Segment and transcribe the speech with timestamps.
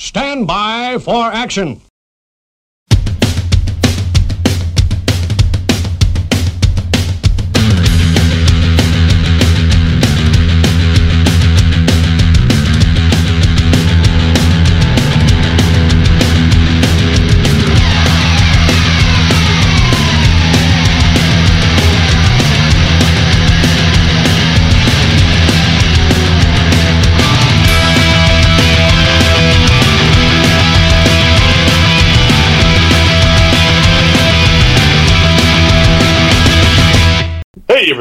[0.00, 1.82] Stand by for action.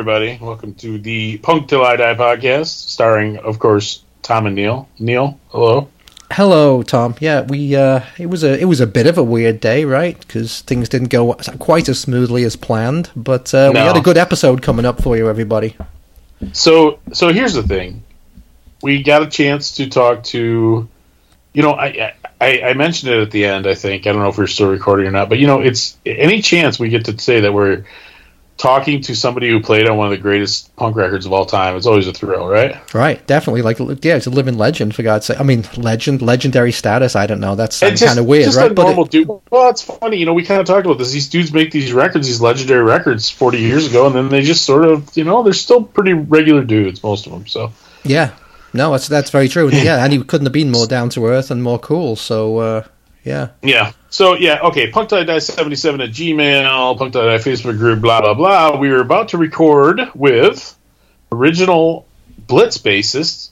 [0.10, 0.44] Everybody.
[0.44, 4.90] Welcome to the Punk Till I Die podcast, starring, of course, Tom and Neil.
[4.98, 5.88] Neil, hello.
[6.32, 7.14] Hello, Tom.
[7.20, 10.18] Yeah, we uh, it was a it was a bit of a weird day, right?
[10.20, 13.12] Because things didn't go quite as smoothly as planned.
[13.16, 13.86] But uh, we No.
[13.86, 15.76] had a good episode coming up for you, everybody.
[16.54, 18.02] So, so here's the thing.
[18.82, 20.90] We got a chance to talk to,
[21.54, 23.68] you know, I, I I mentioned it at the end.
[23.68, 25.98] I think I don't know if we're still recording or not, but you know, it's
[26.04, 27.86] any chance we get to say that we're
[28.60, 31.78] talking to somebody who played on one of the greatest punk records of all time.
[31.78, 32.94] It's always a thrill, right?
[32.94, 33.62] Right, definitely.
[33.62, 35.40] Like, yeah, it's a living legend for God's sake.
[35.40, 37.16] I mean, legend, legendary status.
[37.16, 37.56] I don't know.
[37.56, 38.70] that's kind of weird, just right?
[38.70, 39.28] a But normal it, dude.
[39.50, 40.34] Well, it's funny, you know.
[40.34, 41.12] We kind of talked about this.
[41.12, 44.66] These dudes make these records, these legendary records, forty years ago, and then they just
[44.66, 47.48] sort of, you know, they're still pretty regular dudes, most of them.
[47.48, 47.72] So,
[48.04, 48.34] yeah,
[48.74, 49.70] no, that's that's very true.
[49.72, 52.18] yeah, and he couldn't have been more down to earth and more cool.
[52.18, 52.84] So, uh,
[53.30, 53.92] yeah, yeah.
[54.10, 54.90] So, yeah, okay.
[54.90, 58.78] Punk Die seventy seven at Gmail, Punk Die Facebook group, blah blah blah.
[58.80, 60.76] We were about to record with
[61.32, 62.08] original
[62.48, 63.52] Blitz bassist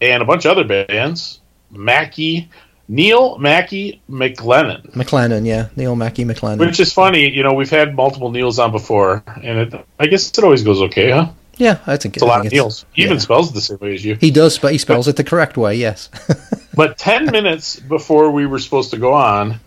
[0.00, 2.48] and a bunch of other bands, Mackie,
[2.86, 4.92] Neil Mackie McLennan.
[4.92, 6.60] McLennan, yeah, Neil Mackie McLennan.
[6.60, 10.30] Which is funny, you know, we've had multiple Neils on before, and it, I guess
[10.30, 11.30] it always goes okay, huh?
[11.56, 12.84] yeah, I think It's a I lot think of Neils.
[12.92, 14.14] He even spells it the same way as you.
[14.14, 15.74] He does, but he spells it the correct way.
[15.74, 16.08] Yes.
[16.78, 19.58] But 10 minutes before we were supposed to go on,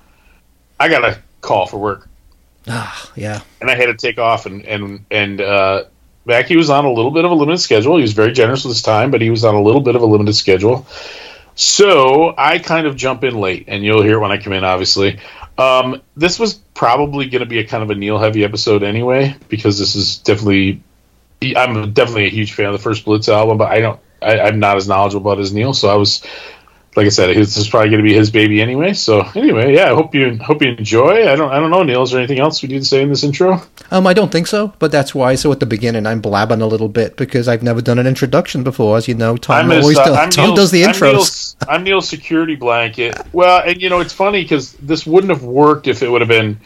[0.79, 2.07] I got a call for work,
[2.69, 3.41] ah, yeah.
[3.59, 4.45] and I had to take off.
[4.45, 5.83] And, and, and uh,
[6.25, 7.97] Mackie was on a little bit of a limited schedule.
[7.97, 10.01] He was very generous with his time, but he was on a little bit of
[10.01, 10.87] a limited schedule.
[11.55, 14.63] So I kind of jump in late, and you'll hear it when I come in,
[14.63, 15.19] obviously.
[15.57, 19.35] Um, this was probably going to be a kind of a Neil heavy episode anyway,
[19.49, 20.81] because this is definitely
[21.43, 23.99] I'm definitely a huge fan of the first Blitz album, but I don't.
[24.21, 26.23] I, I'm not as knowledgeable about as Neil, so I was,
[26.95, 28.91] like I said, this is probably going to be his baby anyway.
[28.93, 31.29] So anyway, yeah, I hope you hope you enjoy.
[31.31, 32.03] I don't I don't know, Neil.
[32.03, 33.61] Is there anything else we need to say in this intro?
[33.91, 35.35] Um, I don't think so, but that's why.
[35.35, 38.63] So at the beginning, I'm blabbing a little bit because I've never done an introduction
[38.63, 38.97] before.
[38.97, 40.17] As you know, Tom always uh, does.
[40.17, 41.11] I'm Tom Neil's- does the I'm intros.
[41.13, 43.17] Neil's, I'm Neil's security blanket.
[43.31, 46.29] Well, and you know it's funny because this wouldn't have worked if it would have
[46.29, 46.59] been.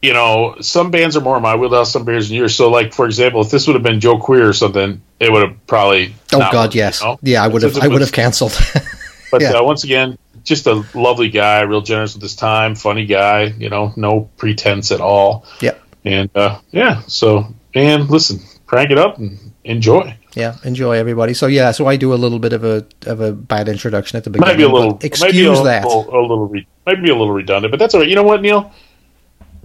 [0.00, 2.54] You know, some bands are more my wheelhouse, some bands are yours.
[2.54, 5.48] So, like for example, if this would have been Joe Queer or something, it would
[5.48, 6.14] have probably.
[6.32, 7.18] oh God, worked, yes, you know?
[7.22, 7.78] yeah, I would have.
[7.78, 8.58] I would have cancelled.
[9.34, 9.58] But Yeah.
[9.58, 13.52] uh, once again, just a lovely guy, real generous with his time, funny guy.
[13.58, 15.44] You know, no pretense at all.
[15.60, 15.74] Yeah.
[16.04, 20.16] And uh, yeah, so and listen, crank it up and enjoy.
[20.34, 21.34] Yeah, enjoy everybody.
[21.34, 24.24] So yeah, so I do a little bit of a of a bad introduction at
[24.24, 24.52] the beginning.
[24.52, 25.84] Might be a little, excuse a, that.
[25.84, 28.08] little, a little, re- might be a little redundant, but that's all right.
[28.08, 28.70] You know what, Neil?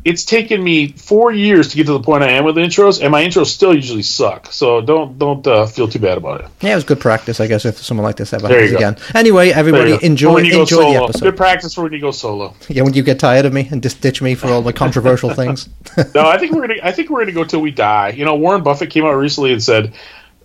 [0.06, 3.12] It's taken me four years to get to the point I am with intros, and
[3.12, 4.52] my intros still usually suck.
[4.52, 6.48] So don't don't uh, feel too bad about it.
[6.62, 8.98] Yeah, it was good practice, I guess, if someone like this ever happens again.
[9.14, 10.00] Anyway, everybody, you go.
[10.00, 11.22] For enjoy when you go enjoy the episode.
[11.22, 12.56] Good practice for when you go solo.
[12.70, 15.34] Yeah, when you get tired of me and just ditch me for all the controversial
[15.34, 15.70] things.
[16.16, 16.80] No, I think we're gonna.
[16.84, 18.10] I think we're gonna go till we die.
[18.10, 19.94] You know, Warren Buffett came out recently and said,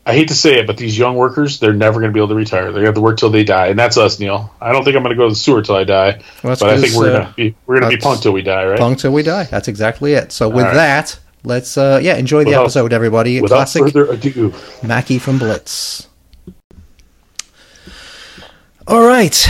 [0.07, 2.35] "I hate to say it, but these young workers, they're never gonna be able to
[2.35, 2.73] retire.
[2.73, 4.53] They have to work till they die, and that's us, Neil.
[4.61, 6.81] I don't think I'm gonna go to the sewer till I die, Well, but I
[6.81, 8.79] think we're uh, be we're gonna be punked till we die, right?
[8.79, 9.45] Punk till we die.
[9.45, 10.33] That's exactly it.
[10.33, 10.75] So with right.
[10.75, 13.41] that, let's uh yeah, enjoy the Without- episode, everybody.
[13.41, 16.09] Without Classic further ado, Mackie from Blitz.
[18.87, 19.49] All right.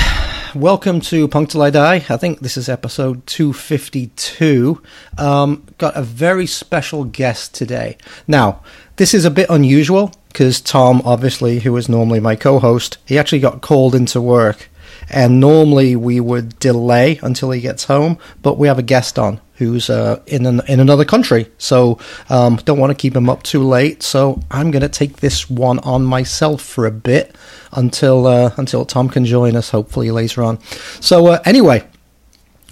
[0.55, 1.95] Welcome to Punk Till I Die.
[1.97, 4.81] I think this is episode 252.
[5.19, 7.97] Um, got a very special guest today.
[8.29, 8.63] Now,
[8.97, 13.19] this is a bit unusual because Tom, obviously, who is normally my co host, he
[13.19, 14.69] actually got called into work.
[15.10, 19.41] And normally we would delay until he gets home, but we have a guest on
[19.56, 21.99] who's uh, in an, in another country, so
[22.29, 24.02] um, don't want to keep him up too late.
[24.02, 27.37] So I'm going to take this one on myself for a bit
[27.73, 30.61] until uh, until Tom can join us, hopefully later on.
[31.00, 31.87] So uh, anyway,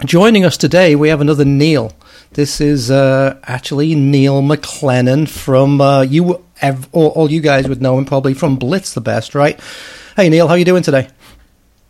[0.05, 1.93] joining us today we have another Neil.
[2.33, 6.43] This is uh, actually Neil McLennan from uh, you.
[6.61, 9.59] Ev- all, all you guys would know him probably from Blitz the best, right?
[10.15, 11.09] Hey Neil, how you doing today?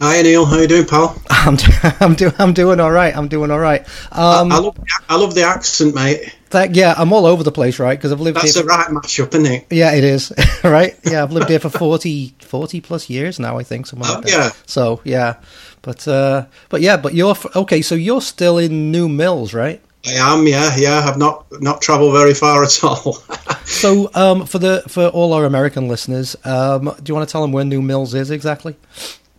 [0.02, 1.16] Hi Neil, how you doing, pal?
[1.30, 1.58] I'm
[2.00, 3.16] I'm doing I'm doing all right.
[3.16, 3.82] I'm doing all right.
[4.12, 6.36] Um, I, love, I love the accent, mate.
[6.50, 7.98] That, yeah, I'm all over the place, right?
[7.98, 8.64] Because I've lived That's here.
[8.64, 9.68] the right matchup, isn't it?
[9.72, 10.32] Yeah, it is,
[10.64, 10.98] right?
[11.04, 14.24] Yeah, I've lived here for 40, 40 plus years now, I think, something Oh, like
[14.26, 14.32] that.
[14.32, 14.50] yeah.
[14.68, 15.38] So yeah,
[15.84, 17.82] but uh, but yeah, but you're f- okay.
[17.82, 19.82] So you're still in New Mills, right?
[20.06, 21.00] I am, yeah, yeah.
[21.06, 23.18] I've not not travelled very far at all.
[23.66, 27.42] So um, for the for all our American listeners, um, do you want to tell
[27.42, 28.76] them where New Mills is exactly?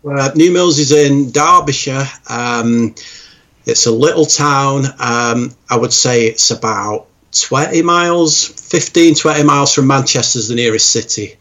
[0.08, 2.06] uh, New Mills is in Derbyshire.
[2.28, 2.94] Um,
[3.66, 4.86] it's a little town.
[4.98, 10.90] Um, I would say it's about 20 miles, 15, 20 miles from Manchester's the nearest
[10.90, 11.36] city.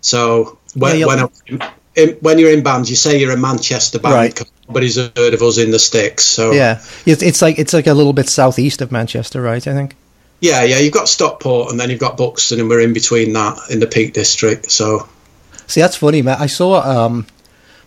[0.00, 3.36] So when, Yeah, when, you're- I- in, when you're in bands, you say you're a
[3.36, 4.42] Manchester band Right.
[4.72, 6.24] Because nobody's heard of us in the sticks.
[6.24, 9.66] So Yeah, it's, like it's like a little bit southeast of Manchester, right?
[9.66, 9.96] I think.
[10.40, 13.58] Yeah, yeah, you've got Stockport and then you've got Buxton, and we're in between that
[13.70, 14.70] in the Peak District.
[14.70, 15.08] So
[15.66, 16.36] See, that's funny, man.
[16.40, 17.26] I saw um,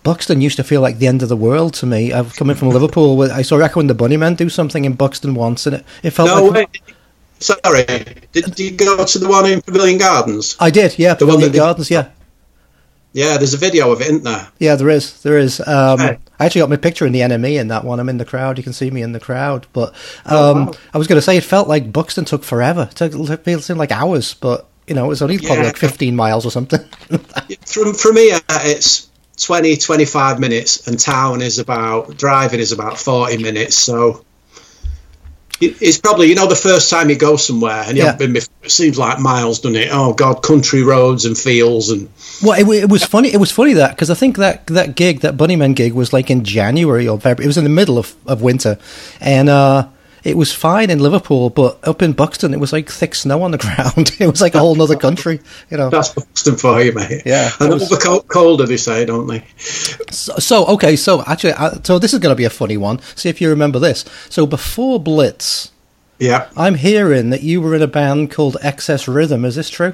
[0.03, 2.13] Buxton used to feel like the end of the world to me.
[2.13, 3.21] I've coming from Liverpool.
[3.23, 6.29] I saw Echo and the Bunnymen do something in Buxton once, and it, it felt
[6.29, 6.81] no, like wait,
[7.39, 7.85] sorry,
[8.31, 10.55] did, you go to the one in Pavilion Gardens?
[10.59, 10.97] I did.
[10.97, 11.91] Yeah, The one Pavilion Gardens.
[11.91, 12.09] Yeah,
[13.13, 14.47] Yeah, there's a video of it, isn't there?
[14.59, 15.59] yeah, there is, there is.
[15.59, 16.17] Um, Okay.
[16.39, 17.99] I actually got my picture in the NME in that one.
[17.99, 18.57] I'm in the crowd.
[18.57, 19.67] You can see me in the crowd.
[19.73, 19.89] But
[20.25, 20.71] um, Oh, wow.
[20.93, 22.89] I was going to say it felt like Buxton took forever.
[22.91, 23.13] It, took,
[23.47, 26.51] it seemed like hours, but you know, it was only probably like 15 miles or
[26.51, 26.81] something.
[27.65, 33.37] From from here, it's 20, 25 minutes, and town is about driving is about 40
[33.41, 33.77] minutes.
[33.77, 34.25] So
[35.62, 38.12] it's probably you know the first time you go somewhere and you Yeah.
[38.12, 38.54] haven't been before.
[38.63, 39.90] It seems like miles, doesn't it?
[39.92, 42.10] Oh God, country roads and fields and
[42.44, 43.31] Well, it, it was funny.
[43.34, 46.30] It was funny that because I think that that gig, that Bunnymen gig, was like
[46.31, 47.46] in January or February.
[47.46, 48.78] It was in the middle of, of winter,
[49.22, 49.88] and uh,
[50.25, 53.51] it was fine in Liverpool, but up in Buxton, it was like thick snow on
[53.51, 54.12] the ground.
[54.19, 55.39] it was like a whole other country,
[55.69, 55.89] you know.
[55.89, 57.22] that's Buxton for you, mate.
[57.25, 59.45] Yeah, and was- over co- colder they say, don't they?
[59.57, 63.00] So, so okay, so actually, uh, so this is going to be a funny one.
[63.16, 64.04] See if you remember this.
[64.30, 65.72] So before Blitz,
[66.19, 66.48] Yeah.
[66.57, 69.45] I'm hearing that you were in a band called Excess Rhythm.
[69.45, 69.94] Is this true?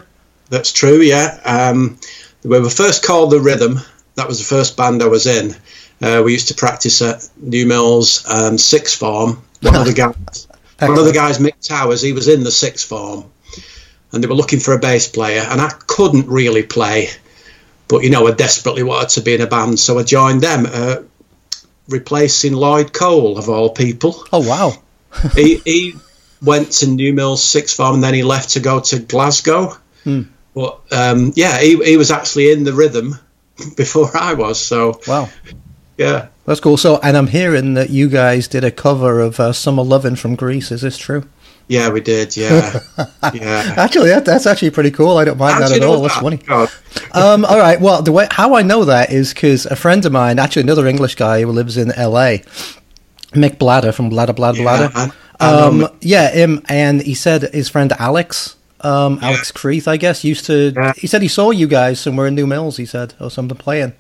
[0.50, 1.40] That's true, yeah.
[1.46, 1.98] Um,
[2.44, 3.80] we were first called The Rhythm.
[4.16, 5.56] That was the first band I was in.
[6.02, 9.42] Uh, we used to practice at New Mills um, sixth form.
[9.62, 10.48] One of the guys,
[10.80, 13.32] one of the guys, Mick Towers, he was in the sixth form,
[14.12, 17.10] and they were looking for a bass player, and I couldn't really play,
[17.88, 20.66] but you know, I desperately wanted to be in a band, so I joined them,
[20.72, 20.98] uh,
[21.90, 24.74] replacing Lloyd Cole of all people Oh wow!
[25.36, 25.94] he, he
[26.42, 29.78] went to New Mills sixth form and then he left to go to Glasgow.
[30.54, 33.16] But um, yeah, he, he was actually in the rhythm
[33.78, 34.60] before I was.
[34.60, 35.30] So Wow.
[35.98, 36.78] yeah, That's cool.
[36.78, 40.36] So, and I'm hearing that you guys did a cover of uh, "Summer Lovin' from
[40.36, 41.24] Grease." Is this true?
[41.68, 42.36] yeah, we did.
[42.36, 42.80] Yeah,
[43.34, 43.76] yeah.
[43.78, 45.18] Actually, that, that's actually pretty cool.
[45.18, 46.02] I don't mind that at all.
[46.02, 46.40] That's funny.
[47.14, 47.80] Um, all right.
[47.80, 50.88] Well, the way how I know that is because a friend of mine, actually another
[50.88, 52.40] English guy who lives in L.A.,
[53.34, 54.92] Mick Bladder from Bladder Bladder Yeah, Bladder.
[54.96, 59.98] I- I um, yeah, him, and he said his friend Alex, um, Alex Creeth, I
[59.98, 60.72] guess, used to.
[60.76, 60.94] Yeah.
[60.96, 62.78] He said he saw you guys somewhere in New Mills.
[62.78, 63.94] He said or something playing.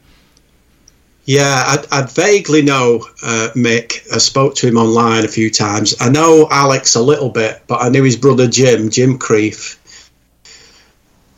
[1.26, 4.12] Yeah, I, I vaguely know uh, Mick.
[4.14, 5.96] I spoke to him online a few times.
[6.00, 9.78] I know Alex a little bit, but I knew his brother Jim, Jim Creef.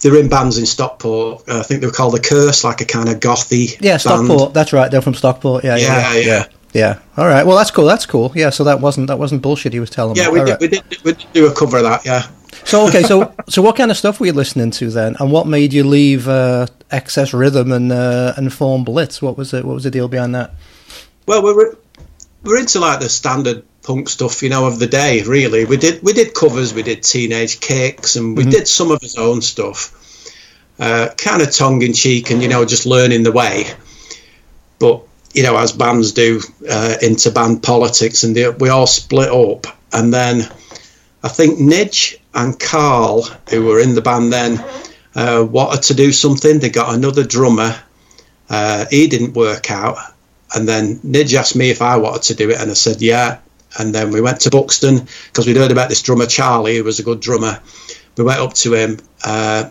[0.02, 1.44] They're in bands in Stockport.
[1.50, 4.02] I think they were called The Curse, like a kind of gothy Yeah, band.
[4.02, 4.54] Stockport.
[4.54, 4.90] That's right.
[4.92, 5.64] They're from Stockport.
[5.64, 6.46] Yeah, yeah, Yeah, yeah.
[6.74, 7.00] yeah.
[7.18, 7.46] All right.
[7.46, 7.86] Well, that's cool.
[7.86, 8.32] That's cool.
[8.36, 8.50] Yeah.
[8.50, 9.72] So that wasn't that wasn't bullshit.
[9.74, 10.34] He was telling Yeah, me.
[10.34, 10.60] we All did, right.
[10.62, 10.84] we did.
[11.04, 12.06] We did do a cover of that.
[12.06, 12.28] Yeah.
[12.66, 15.48] So okay, so so what kind of stuff were you listening to then, and what
[15.48, 19.22] made you leave uh, Excess Rhythm and uh, and form Blitz?
[19.22, 19.66] What was it?
[19.66, 20.52] What was the deal behind that?
[21.26, 21.76] Well, we're
[22.44, 25.22] we're into like the standard punk stuff, you know, of the day.
[25.24, 29.02] Really, we did we did covers, we did Teenage Kicks, and we did some of
[29.02, 30.30] his own stuff,
[30.80, 33.66] uh, kind of tongue in cheek, and you know, just learning the way.
[34.80, 39.30] But you know, as bands do, uh, into band politics, and they, we all split
[39.30, 40.44] up, and then
[41.24, 44.64] I think Nidge and Carl, who were in the band then,
[45.16, 46.60] uh, wanted to do something.
[46.60, 47.76] They got another drummer.
[48.50, 49.98] Uh, he didn't work out.
[50.54, 53.40] And then Nidge asked me if I wanted to do it, and I said, yeah.
[53.80, 57.00] And then we went to Buxton because we'd heard about this drummer, Charlie, who was
[57.00, 57.60] a good drummer.
[58.18, 59.70] We went up to him, uh,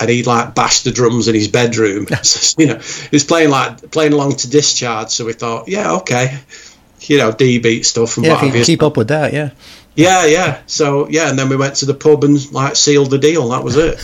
[0.00, 2.06] and he like bashed the drums in his bedroom.
[2.24, 5.10] So, you know, he was playing like playing along to Discharge.
[5.10, 6.38] So we thought, yeah, okay,
[7.02, 8.64] you know, D beat stuff and Yeah, what have can you.
[8.64, 9.50] keep up with that, yeah.
[9.96, 10.60] Yeah, yeah.
[10.66, 13.48] So yeah, and then we went to the pub and like sealed the deal.
[13.48, 13.98] That was it.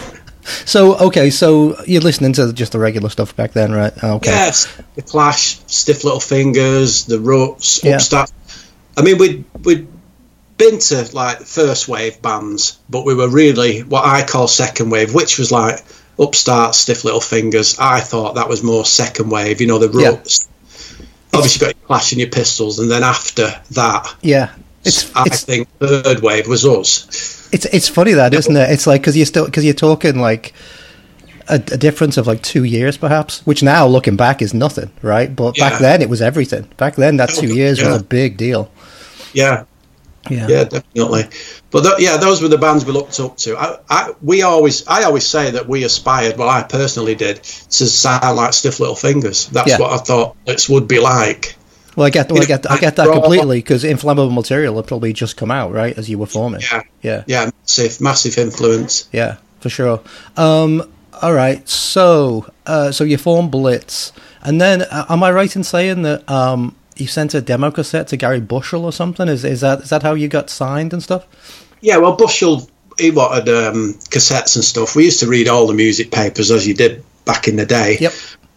[0.64, 3.92] So okay, so you're listening to just the regular stuff back then, right?
[4.02, 4.30] Okay.
[4.30, 7.96] Yes, the Clash, Stiff Little Fingers, the Ruts, Yeah.
[7.96, 8.32] Upstart.
[8.96, 9.88] I mean, we'd we'd
[10.56, 15.14] been to like first wave bands, but we were really what I call second wave,
[15.14, 15.84] which was like
[16.18, 17.76] Upstart, Stiff Little Fingers.
[17.78, 19.60] I thought that was more second wave.
[19.60, 20.22] You know, the Yeah.
[21.32, 25.44] Obviously, got your Clash and your Pistols, and then after that, Yeah, it's I it's
[25.44, 27.48] think third wave was us.
[27.52, 28.70] it's it's funny that isn't it?
[28.70, 30.52] It's like because you're still because you're talking like
[31.48, 35.34] a, a difference of like two years perhaps, which now looking back is nothing, right?
[35.34, 36.68] But back then it was everything.
[36.76, 37.88] Back then that two years yeah.
[37.88, 38.70] was a big deal.
[39.32, 39.64] Yeah,
[40.30, 41.24] Yeah, yeah, definitely.
[41.70, 43.56] But th- yeah, those were the bands we looked up to.
[43.56, 46.36] I, I, we always, I always say that we aspired.
[46.36, 49.46] Well, I personally did to sound like Stiff Little Fingers.
[49.48, 49.78] That's Yeah.
[49.78, 51.56] what I thought it would be like.
[51.96, 55.12] Well, I get, well, I get, I get that completely because inflammable material had probably
[55.12, 56.60] just come out, right, as you were forming.
[56.60, 59.08] Yeah, yeah, yeah, massive, massive influence.
[59.12, 60.00] yeah, for sure.
[60.36, 60.88] Um,
[61.20, 65.64] all right, so, uh, so you form Blitz, and then uh, am I right in
[65.64, 69.28] saying that um, you sent a demo cassette to Gary Bushell or something?
[69.28, 71.26] Is is that is that how you got signed and stuff?
[71.80, 74.94] Yeah, well, Bushell, he wanted um, cassettes and stuff.
[74.94, 77.96] We used to read all the music papers as you did back in the day.
[78.00, 78.12] Yep.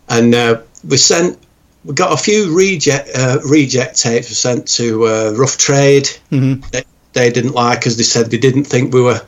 [0.09, 1.39] And uh, we sent,
[1.85, 6.09] we got a few reject uh, reject tapes sent to uh, Rough Trade.
[6.31, 6.69] Mhm.
[6.71, 6.83] They,
[7.13, 7.95] they didn't like us.
[7.95, 9.21] They said they didn't think we were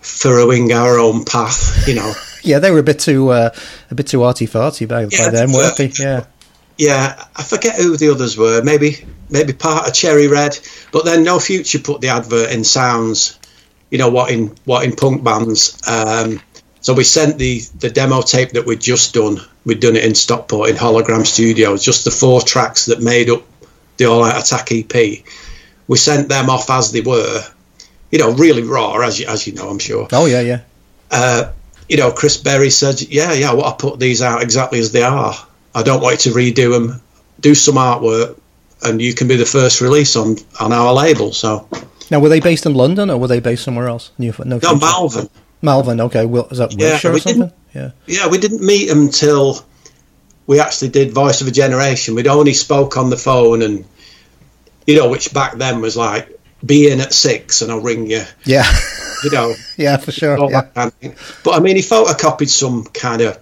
[0.00, 1.86] furrowing our own path.
[1.88, 2.12] You know.
[2.42, 3.50] Yeah, they were a bit too uh,
[3.90, 5.88] a bit too arty farty by, by Yeah, then, weren't they?
[5.98, 6.26] Yeah,
[6.76, 8.62] Yeah, I forget who the others were.
[8.62, 10.58] Maybe maybe part of Cherry Red,
[10.92, 13.38] but then No Future put the advert in Sounds.
[13.90, 15.80] You know what in what in punk bands.
[15.88, 16.40] Um,
[16.80, 19.38] so we sent the the demo tape that we'd just done.
[19.64, 21.84] We'd done it in Stockport in Hologram Studios.
[21.84, 23.42] Just the four tracks that made up
[23.96, 25.24] the All Out Attack EP.
[25.88, 27.42] We sent them off as they were.
[28.10, 30.60] You know, really raw, as you, as you know, I'm sure oh yeah, yeah.
[31.10, 31.52] uh,
[31.88, 35.02] you know, Chris Berry said, "Yeah, yeah, what I put these out exactly as they
[35.02, 35.34] are.
[35.76, 37.00] I don't want you to redo them.
[37.38, 38.38] Do some artwork,
[38.82, 41.68] and you can be the first release on on our label." So,
[42.10, 44.10] Now, were they based in London or were they based somewhere else?
[44.18, 45.28] New, no, no, Malvern.
[45.62, 46.00] Malvern.
[46.00, 47.52] Okay, Wil- is that Yeah, Wiltshire or something?
[47.74, 47.90] Yeah.
[48.06, 49.62] Yeah, we didn't meet them until
[50.46, 52.14] we actually did Voice of a Generation.
[52.14, 53.84] We'd only spoke on the phone, and
[54.86, 58.22] you know, which back then was like, "Be in at six, and I'll ring you."
[58.44, 58.64] Yeah,
[59.24, 60.38] You know, yeah, for sure.
[60.50, 60.62] Yeah.
[60.62, 61.40] kind of.
[61.44, 63.38] But I mean, he photocopied some kind of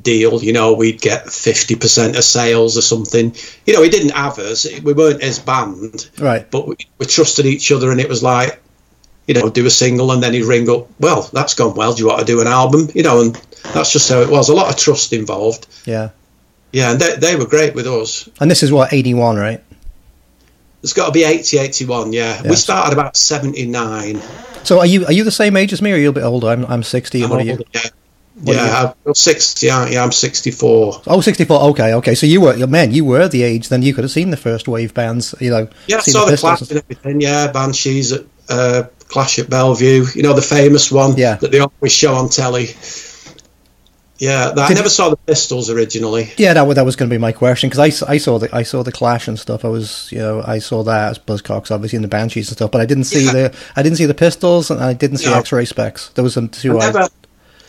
[0.00, 0.42] deal.
[0.42, 3.34] You know, we'd get fifty percent of sales or something.
[3.66, 4.66] You know, he didn't have us.
[4.82, 6.50] We weren't his band, Right.
[6.50, 8.60] but we, we trusted each other, and it was like,
[9.26, 10.88] you know, do a single, and then he'd ring up.
[11.00, 11.92] Well, that's gone well.
[11.94, 12.88] Do you want to do an album?
[12.94, 13.34] You know, and
[13.72, 14.48] that's just how it was.
[14.48, 15.66] A lot of trust involved.
[15.86, 16.10] Yeah.
[16.72, 18.28] Yeah, and they, they were great with us.
[18.40, 19.62] And this is what eighty one, right?
[20.82, 22.40] It's got to be 80, 81, yeah.
[22.42, 24.18] We started about 79.
[24.64, 26.22] So are you are you the same age as me, or are you a bit
[26.24, 26.48] older?
[26.48, 27.22] I'm I'm sixty.
[27.22, 27.62] I'm what are you?
[27.74, 27.80] yeah.
[28.42, 31.02] What yeah, I'm 60, yeah, yeah, I'm 64.
[31.06, 31.60] Oh, 64.
[31.70, 32.14] Okay, okay.
[32.14, 33.68] So you were man, you were the age.
[33.68, 35.34] Then you could have seen the first wave bands.
[35.40, 35.68] You know.
[35.86, 37.20] Yeah, I saw the Pistols Clash and everything.
[37.20, 40.06] Yeah, Banshees at uh, Clash at Bellevue.
[40.14, 41.34] You know the famous one Yeah.
[41.36, 42.68] that they always show on telly.
[44.18, 46.30] Yeah, that, I never saw the Pistols originally.
[46.36, 48.64] Yeah, that, that was going to be my question because I, I saw the I
[48.64, 49.64] saw the Clash and stuff.
[49.64, 52.70] I was you know I saw that as Buzzcocks obviously in the Banshees and stuff,
[52.70, 53.32] but I didn't see Yeah.
[53.32, 55.38] the I didn't see the Pistols and I didn't see No.
[55.38, 56.12] X-Ray Spex.
[56.14, 56.78] There was some two.
[56.78, 57.08] I I, never,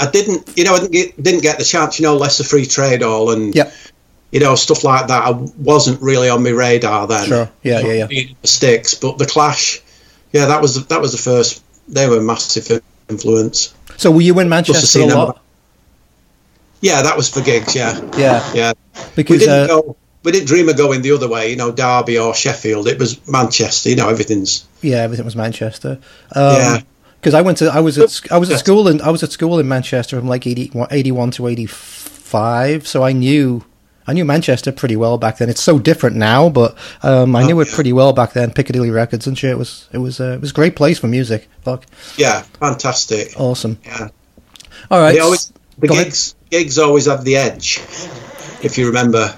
[0.02, 2.00] I didn't, you know, I didn't get, didn't get the chance.
[2.00, 3.72] You know, Lesser Free Trade All and Yep.
[4.32, 5.24] you know stuff like that.
[5.24, 7.28] I wasn't really on my radar then.
[7.28, 7.50] Sure.
[7.64, 8.24] Yeah, yeah, yeah.
[8.44, 9.80] Sticks, but the Clash,
[10.34, 11.64] yeah, that was that was the first.
[11.88, 13.74] They were a massive influence.
[13.98, 15.42] So were you in Manchester a lot?
[16.82, 17.76] Yeah, that was for gigs.
[17.76, 18.74] Yeah, Yeah, yeah.
[19.16, 19.98] Because we didn't uh, go.
[20.24, 21.50] We didn't dream of going the other way.
[21.52, 22.88] You know, Derby or Sheffield.
[22.88, 23.90] It was Manchester.
[23.90, 24.66] You know, everything's.
[24.82, 26.00] yeah, everything was Manchester.
[26.36, 26.82] Um, Yeah.
[27.22, 29.32] Because I went to I was at I was at school in I was at
[29.32, 33.64] school in Manchester from like 80, 81 to eighty five, so I knew.
[34.08, 35.48] I knew Manchester pretty well back then.
[35.48, 37.76] It's so different now, but um, I Oh, knew it yeah.
[37.76, 38.52] pretty well back then.
[38.52, 39.52] Piccadilly Records and shit.
[39.52, 41.48] It was it was uh, it was a great place for music.
[41.62, 41.86] Fuck,
[42.18, 43.40] Yeah, fantastic.
[43.40, 43.78] awesome.
[43.86, 44.08] Yeah.
[44.90, 46.06] All right, They always the Go ahead.
[46.08, 46.34] gigs.
[46.50, 47.78] Gigs always have the edge.
[48.64, 49.34] If you remember,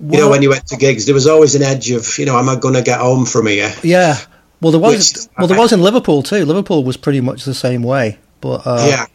[0.00, 2.38] you know, when you went to gigs, there was always an edge of, you know,
[2.38, 3.72] am I going to get home from here?
[3.82, 4.16] Yeah.
[4.60, 6.44] Well, there was Which- well there was in Liverpool too.
[6.44, 9.06] Liverpool was pretty much the same way, but uh, yeah,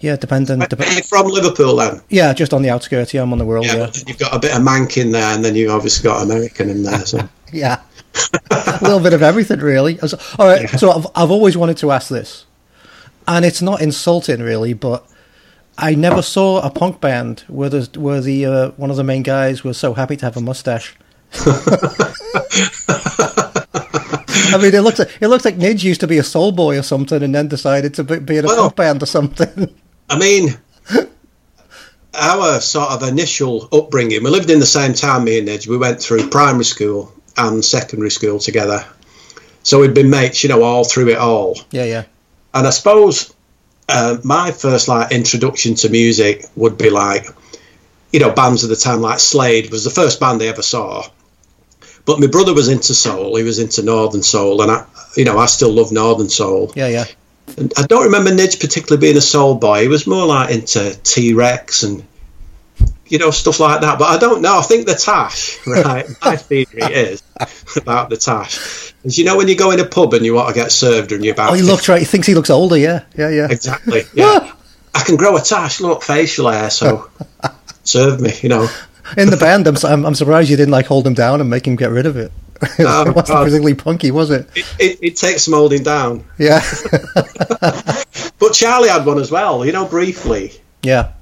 [0.00, 0.16] yeah.
[0.16, 0.58] depending.
[0.60, 2.00] Dep- from Liverpool then?
[2.08, 3.12] yeah, just on the outskirts.
[3.12, 3.66] Yeah, I'm on the world.
[3.66, 6.22] Yeah, Yeah, you've got a bit of Manc in there, and then you've obviously got
[6.22, 7.04] American in there.
[7.04, 7.80] So yeah.
[8.50, 9.98] a little bit of everything, really.
[10.00, 10.68] All right.
[10.70, 12.46] So I've I've always wanted to ask this,
[13.28, 15.06] and it's not insulting, really, but.
[15.82, 19.22] I never saw a punk band where the where the uh, one of the main
[19.22, 20.94] guys was so happy to have a mustache.
[24.52, 26.78] I mean, it looks like it looks like Nidge used to be a soul boy
[26.78, 29.74] or something, and then decided to be, in a Well- punk band or something.
[30.08, 30.58] I mean,
[32.14, 35.66] our sort of initial upbringing, we lived in the same town, me and Nidge.
[35.66, 38.84] We went through primary school and secondary school together.
[39.62, 41.58] So we'd been mates, you know, all through it all.
[41.70, 42.04] yeah, yeah,
[42.54, 43.32] And I suppose
[43.88, 47.26] uh, my first like introduction to music would be like,
[48.12, 51.04] you know, bands of the time like Slade was the first band I ever saw.
[52.04, 53.36] But my brother was into soul.
[53.36, 56.72] He was into Northern soul, and I, you know, I still love Northern soul.
[56.74, 57.04] Yeah, yeah.
[57.56, 59.82] And I don't remember Nidge particularly being a soul boy.
[59.82, 62.04] He was more like into T Rex and
[63.06, 63.98] you know stuff like that.
[63.98, 64.58] But I don't know.
[64.58, 66.06] I think the tash, right?
[66.24, 67.22] my theory is
[67.76, 70.48] about the tash is you know when you go in a pub and you want
[70.48, 71.98] to get served and you're about Oh, he looks right.
[71.98, 72.76] He thinks he looks older.
[72.76, 73.48] Yeah, yeah, yeah.
[73.50, 74.52] exactly yeah.
[74.94, 77.10] I can grow a tash, look facial hair, so
[77.84, 78.32] serve me.
[78.42, 78.68] You know.
[79.16, 81.66] In the band, I'm, I'm I'm surprised you didn't like hold him down and make
[81.66, 82.32] him get rid of it.
[82.62, 82.66] Oh,
[83.08, 83.44] it wasn't God.
[83.44, 84.48] particularly punky, was it?
[84.54, 86.24] It, it, it takes some holding down.
[86.38, 86.60] Yeah,
[88.38, 90.52] But Charlie had one as well, you know, briefly.
[90.82, 91.12] yeah.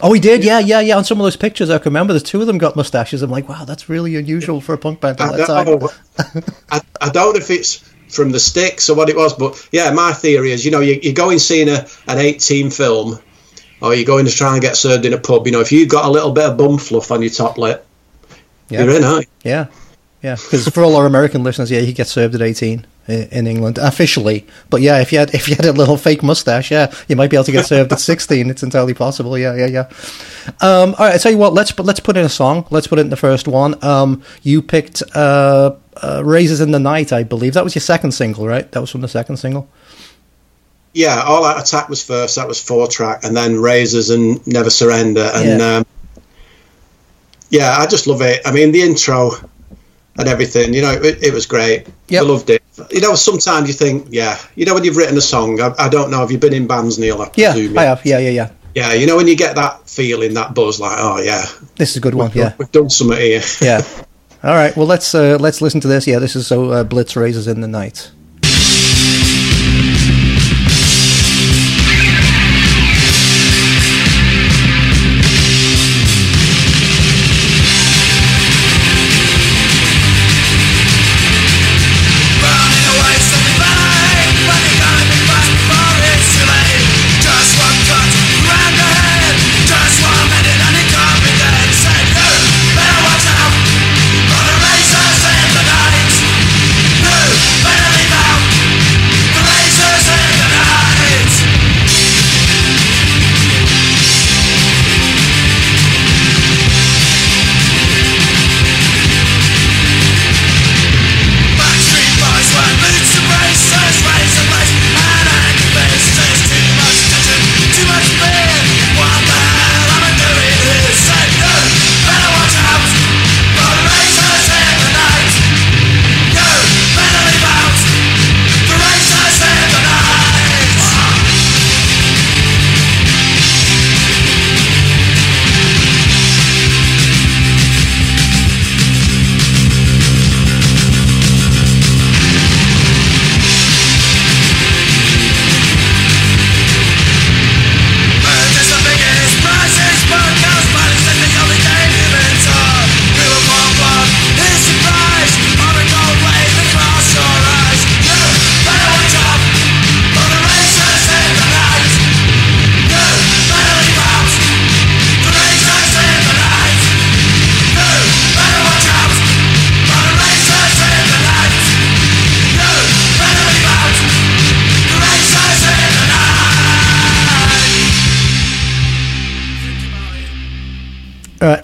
[0.00, 0.44] Oh, he did.
[0.44, 0.96] Yeah, yeah, yeah.
[0.96, 3.20] On some of those pictures, I can remember the two of them got mustaches.
[3.20, 5.66] I'm like, wow, that's really unusual for a punk band at I that time.
[5.66, 7.78] don't, I, I don't know if it's
[8.08, 11.00] from the sticks or what it was, but yeah, my theory is, you know, you,
[11.02, 13.18] you're going seeing a, an 18 film,
[13.80, 15.46] or you're going to try and get served in a pub.
[15.46, 17.86] You know, if you've got a little bit of bum fluff on your top lip,
[18.68, 18.84] Yeah.
[18.84, 19.50] you're in, aren't you?
[19.50, 19.66] Yeah,
[20.22, 20.34] yeah.
[20.36, 24.46] Because for all our American listeners, yeah, you get served at eighteen in England officially.
[24.68, 27.30] But yeah, if you had if you had a little fake mustache, yeah, you might
[27.30, 28.50] be able to get served at sixteen.
[28.50, 29.38] It's entirely possible.
[29.38, 29.88] Yeah, yeah, yeah.
[30.60, 31.54] Um, all right, I tell you what.
[31.54, 32.66] Let's let's put in a song.
[32.70, 33.82] Let's put in the first one.
[33.82, 37.54] Um, you picked uh, uh, "Razors in the Night," I believe.
[37.54, 38.70] That was your second single, right?
[38.72, 39.70] That was from the second single.
[40.94, 44.70] Yeah, All Out Attack was first, that was four track, and then Razors and Never
[44.70, 45.30] Surrender.
[45.34, 45.76] And Yeah.
[45.76, 45.86] um,
[47.50, 48.40] yeah, I just love it.
[48.44, 49.30] I mean, the intro
[50.18, 51.86] and everything, you know, it, it was great.
[52.08, 52.22] Yep.
[52.22, 52.62] I loved it.
[52.90, 55.88] You know, sometimes you think, yeah, you know, when you've written a song, I, I
[55.88, 57.20] don't know, have you been in bands, Neil?
[57.22, 58.04] I Yeah, presume, I have.
[58.04, 58.50] Yeah, yeah, yeah.
[58.74, 61.44] Yeah, you know, when you get that feeling, that buzz, like, oh, yeah,
[61.76, 62.30] This is a good one.
[62.34, 63.42] Yeah, we've done something here.
[63.60, 63.82] yeah.
[64.44, 64.76] All right.
[64.76, 66.06] Well, let's uh, let's listen to this.
[66.06, 68.12] Yeah, this is so uh, Blitz razors in the night.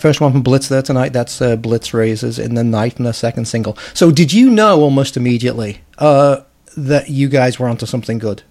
[0.05, 1.15] First one from Blitz there tonight.
[1.15, 3.79] That's uh, Blitz Razors in the Night from the second single.
[3.95, 6.43] So, did you know almost immediately uh,
[6.77, 8.43] that you guys were onto something good?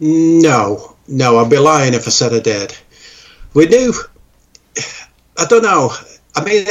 [0.00, 2.76] No, no, I'd be lying if I said I did.
[3.54, 3.94] We knew.
[5.38, 5.92] I don't know.
[6.34, 6.66] I mean,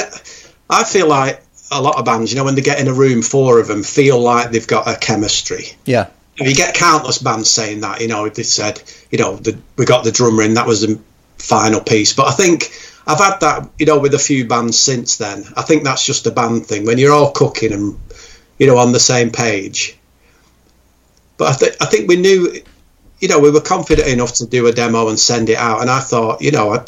[0.70, 3.22] I feel like a lot of bands, you know, when they get in a room,
[3.22, 5.64] four of them feel like they've got a chemistry.
[5.86, 8.02] Yeah, You get countless bands saying that.
[8.02, 10.56] You know, they said, you know, the, we got the drummer in.
[10.56, 11.00] That was the
[11.38, 12.12] final piece.
[12.12, 12.70] But I think
[13.08, 15.46] I've had that, you know, with a few bands since then.
[15.56, 17.98] I think that's just a band thing when you're all cooking and
[18.60, 19.98] you know on the same page.
[21.38, 22.62] But I think I think we knew,
[23.20, 25.82] you know, we were confident enough to do a demo and send it out.
[25.82, 26.86] And I thought, you know, I,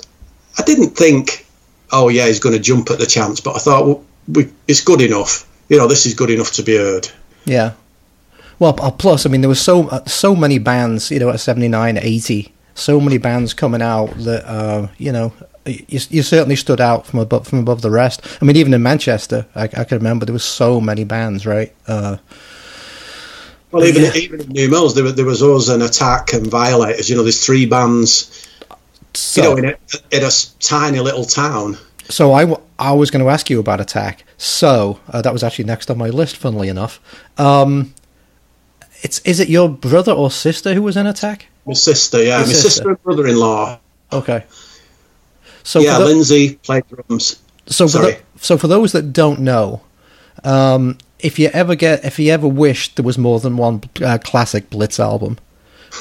[0.58, 1.46] I didn't think,
[1.92, 3.40] oh yeah, he's going to jump at the chance.
[3.40, 5.48] But I thought, well, we, it's good enough.
[5.70, 7.08] You know, this is good enough to be heard.
[7.46, 7.74] yeah.
[8.58, 11.98] Well, plus, I mean, there was so uh, so many bands, you know, at 79,
[11.98, 15.32] 80, so many bands coming out that, uh, you know,
[15.66, 18.22] you, you certainly stood out from above from above the rest.
[18.42, 21.74] I mean, even in Manchester, I, I can remember there was so many bands, right?
[21.88, 22.18] Uh,
[23.72, 24.14] Well, even Yeah.
[24.16, 27.10] even in New Mills, there, there was us and Attack and Violators.
[27.10, 28.48] You know, there's three bands.
[29.14, 31.78] So, You know, in a, in a tiny little town.
[32.10, 34.24] so I, w- I was going to ask you about Attack.
[34.38, 37.00] So uh, that was actually next on my list, funnily enough.
[37.38, 37.94] Um,
[39.02, 41.48] it's is it your brother or sister who was in Attack?
[41.66, 42.70] My sister, yeah, Your my sister.
[42.70, 43.80] sister and brother-in-law.
[44.14, 44.44] Okay.
[45.70, 47.38] So yeah, for the- Lindsay played drums.
[47.68, 48.12] So for Sorry.
[48.14, 49.82] the, so for those that don't know,
[50.44, 54.18] um, if you ever get if you ever wished there was more than one uh,
[54.24, 55.38] classic Blitz album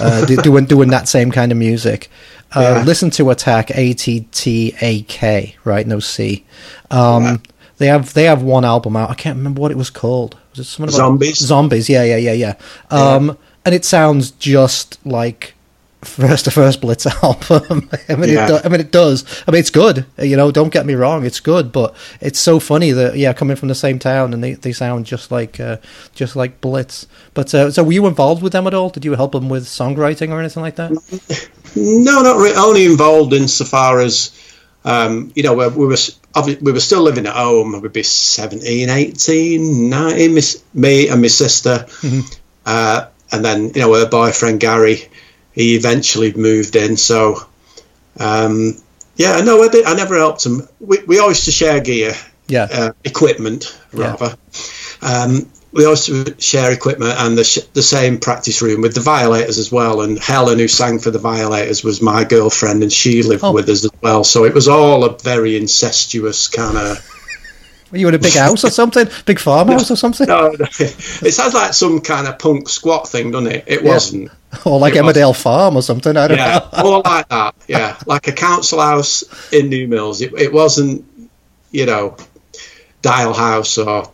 [0.00, 2.08] uh, doing doing that same kind of music,
[2.56, 2.82] uh, Yeah.
[2.84, 6.44] listen to Attack A T T A K right no C.
[6.90, 7.36] Um, Yeah.
[7.76, 9.10] They have they have one album out.
[9.10, 10.36] I can't remember what it was called.
[10.52, 11.38] Was it something about Zombies?
[11.38, 12.54] Zombies, yeah, yeah, yeah, yeah.
[12.90, 15.54] Um, And it sounds just like
[16.02, 17.88] first to first Blitz album.
[18.08, 18.44] I mean, Yeah.
[18.44, 19.24] it do, I mean, it does.
[19.46, 20.06] I mean, it's good.
[20.18, 21.72] You know, don't get me wrong, it's good.
[21.72, 25.06] But it's so funny that yeah, coming from the same town and they, they sound
[25.06, 25.78] just like uh,
[26.14, 27.06] just like Blitz.
[27.34, 28.90] But uh, so, were you involved with them at all?
[28.90, 30.92] Did you help them with songwriting or anything like that?
[31.76, 32.56] No, not really.
[32.56, 34.32] Only involved insofar as,
[34.84, 35.96] um, you know, we, we were
[36.62, 37.78] we were still living at home.
[37.80, 41.86] We'd be 17, 18, 19, miss- me and my sister.
[42.64, 45.02] Uh, and then, you know, her boyfriend, Gary,
[45.58, 46.96] he eventually moved in.
[46.96, 47.40] So,
[48.18, 48.74] um,
[49.16, 50.68] yeah, no, I, did, I never helped him.
[50.80, 52.14] We, we always to share gear,
[52.46, 54.10] Yeah, uh, equipment, Yeah.
[54.12, 54.36] rather.
[55.02, 59.58] Um, we also share equipment and the, sh- the same practice room with the Violators
[59.58, 60.00] as well.
[60.00, 63.52] And Helen, who sang for the Violators, was my girlfriend, and she lived Oh.
[63.52, 64.24] with us as well.
[64.24, 66.98] So it was all a very incestuous kind of.
[67.90, 69.06] Were you in a big house or something?
[69.26, 70.26] Big farmhouse or something?
[70.26, 73.64] No, no, it sounds like some kind of punk squat thing, doesn't it?
[73.66, 73.88] It Yeah.
[73.92, 74.30] wasn't.
[74.64, 76.16] Or like It Emmerdale Farm or something?
[76.16, 76.82] I don't Yeah, know.
[76.82, 77.54] more like that.
[77.66, 80.20] Yeah, like a council house in New Mills.
[80.22, 81.04] It, it wasn't,
[81.70, 82.16] you know,
[83.02, 84.10] Dial House or.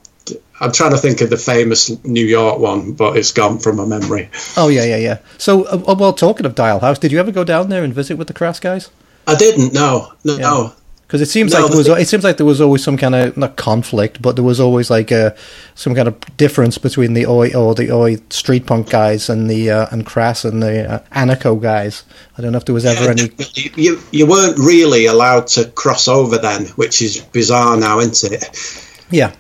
[0.61, 3.85] I'm trying to think of the famous New York one, but it's gone from my
[3.85, 4.31] memory.
[4.57, 5.19] Oh yeah, yeah, yeah.
[5.37, 8.17] So, uh, well, talking of Dial House, did you ever go down there and visit
[8.17, 8.89] with the Crass guys?
[9.27, 9.73] I didn't.
[9.75, 10.37] No, no.
[10.39, 10.71] Yeah.
[11.15, 13.15] Because it seems No, like there was, it seems like there was always some kind
[13.15, 15.37] of not conflict, but there was always like a,
[15.77, 19.71] some kind of difference between the oi or the oi street punk guys and the
[19.71, 22.03] uh, and Crass and the uh, anarcho guys.
[22.37, 23.31] I don't know if there was ever Yeah, any.
[23.77, 28.85] you you weren't really allowed to cross over then, which is bizarre now, isn't it?
[29.13, 29.31] Yeah,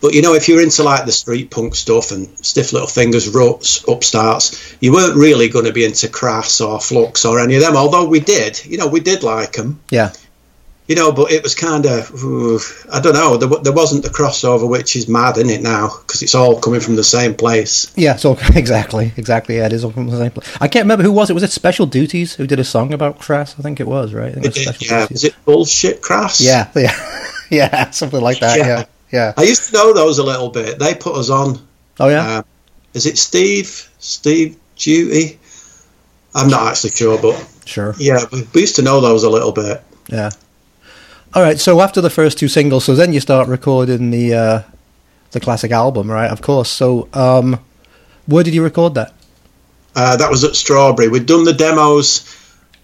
[0.00, 3.28] But you know, if you're into like the street punk stuff and stiff little fingers,
[3.34, 7.62] ruts, upstarts, you weren't really going to be into Crass or Flux or any of
[7.62, 7.74] them.
[7.76, 9.80] Although we did, you know, we did like them.
[9.90, 10.12] yeah,
[10.88, 12.10] You know, but it was kind of,
[12.92, 15.90] I don't know, there, there wasn't the crossover, which is mad, isn't it now?
[15.98, 17.92] Because it's all coming from the same place.
[17.96, 18.14] yeah.
[18.14, 19.56] So exactly, exactly.
[19.56, 20.56] Yeah, it is all from the same place.
[20.60, 21.34] I can't remember who was it.
[21.34, 23.58] Was it Special Duties who did a song about Crass?
[23.58, 24.30] I think it was right.
[24.30, 25.16] I think it was Special yeah, Duties.
[25.16, 26.40] is it bullshit Crass?
[26.40, 26.94] Yeah, yeah,
[27.50, 28.58] yeah, something like that.
[28.58, 28.66] Yeah.
[28.66, 29.32] Yeah, yeah.
[29.36, 30.78] I used to know those a little bit.
[30.78, 31.58] They put us on.
[31.98, 32.38] Oh yeah.
[32.38, 32.42] Uh,
[32.94, 33.90] is it Steve?
[33.98, 35.38] Steve Duty?
[36.34, 37.94] I'm not actually sure, but sure.
[37.98, 39.82] yeah, we, we used to know those a little bit.
[40.08, 40.30] Yeah.
[41.34, 41.58] All right.
[41.58, 44.62] So after the first two singles, so then you start recording the uh,
[45.32, 46.30] the classic album, right?
[46.30, 46.68] Of course.
[46.70, 47.60] So um,
[48.26, 49.12] where did you record that?
[49.94, 51.08] Uh, that was at Strawberry.
[51.08, 52.24] We'd done the demos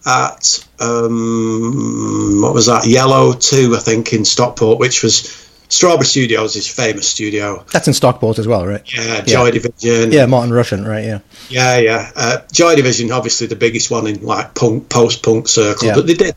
[0.06, 2.86] at um, what was that?
[2.86, 7.64] Yellow Two, I think, in Stockport, which was Strawberry Studios, his famous studio.
[7.72, 8.82] That's in Stockport as well, right?
[8.94, 10.12] Yeah, Joy Division.
[10.12, 11.04] Yeah, Martin Russian, right?
[11.04, 11.18] Yeah.
[11.48, 12.10] Yeah, yeah.
[12.16, 15.94] Uh, Joy Division, obviously the biggest one in like punk, post-punk circle, Yeah.
[15.94, 16.34] but they did,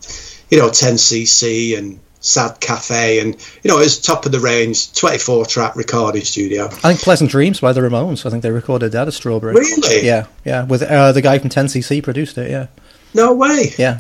[0.50, 4.88] you know, 10cc and Sad Cafe, and you know, it was top of the range,
[4.94, 6.66] 24-track recording studio.
[6.66, 8.26] I think Pleasant Dreams by the Ramones.
[8.26, 9.54] I think they recorded that at Strawberry.
[9.54, 10.06] Really?
[10.06, 10.64] Yeah, yeah.
[10.66, 12.50] With uh, the guy from 10cc produced it.
[12.50, 12.68] Yeah,
[13.14, 13.74] No way.
[13.78, 14.00] yeah,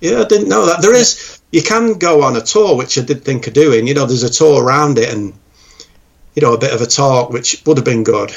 [0.00, 0.82] Yeah, I didn't know that.
[0.82, 3.86] There is, you can go on a tour, which I did think of doing.
[3.86, 5.32] You know, there's a tour around it, and
[6.34, 8.30] you know, a bit of a talk, which would have been good.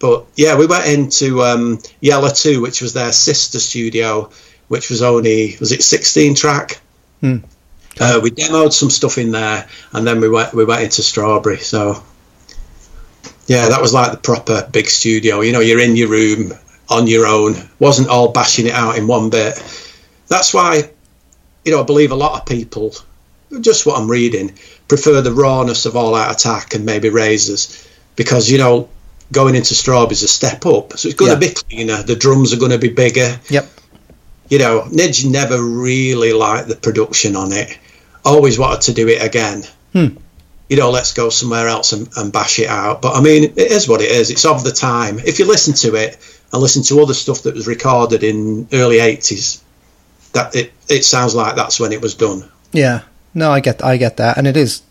[0.00, 4.30] But yeah, we went into um, Yellow Two, which was their sister studio,
[4.70, 6.80] which was only was it 16 track.
[7.20, 7.38] Hmm.
[7.98, 11.58] Uh, we demoed some stuff in there, and then we went we went into Strawberry.
[11.58, 12.02] So
[13.48, 15.40] yeah, that was like the proper big studio.
[15.40, 16.52] You know, you're in your room
[16.88, 17.56] on your own.
[17.80, 19.58] wasn't all bashing it out in one bit.
[20.28, 20.88] That's why,
[21.64, 22.94] you know, I believe a lot of people,
[23.60, 24.54] just what I'm reading,
[24.86, 28.88] prefer the rawness of All Out Attack and maybe Razors because you know
[29.32, 31.34] going into Strawberry is a step up, so it's going Yeah.
[31.34, 32.02] to be cleaner.
[32.04, 33.68] The drums are going to be bigger yep.
[34.50, 37.78] You know, Nidge never really liked the production on it.
[38.24, 39.62] Always wanted to do it again.
[39.92, 40.18] Hmm.
[40.68, 43.00] You know, let's go somewhere else and, and bash it out.
[43.00, 44.30] But I mean, it is what it is.
[44.30, 45.18] It's of the time.
[45.20, 46.18] If you listen to it
[46.52, 49.62] and listen to other stuff that was recorded in early '80s,
[50.32, 52.48] that it it sounds like that's when it was done.
[52.72, 53.02] Yeah.
[53.34, 54.82] No, I get I get that, and it is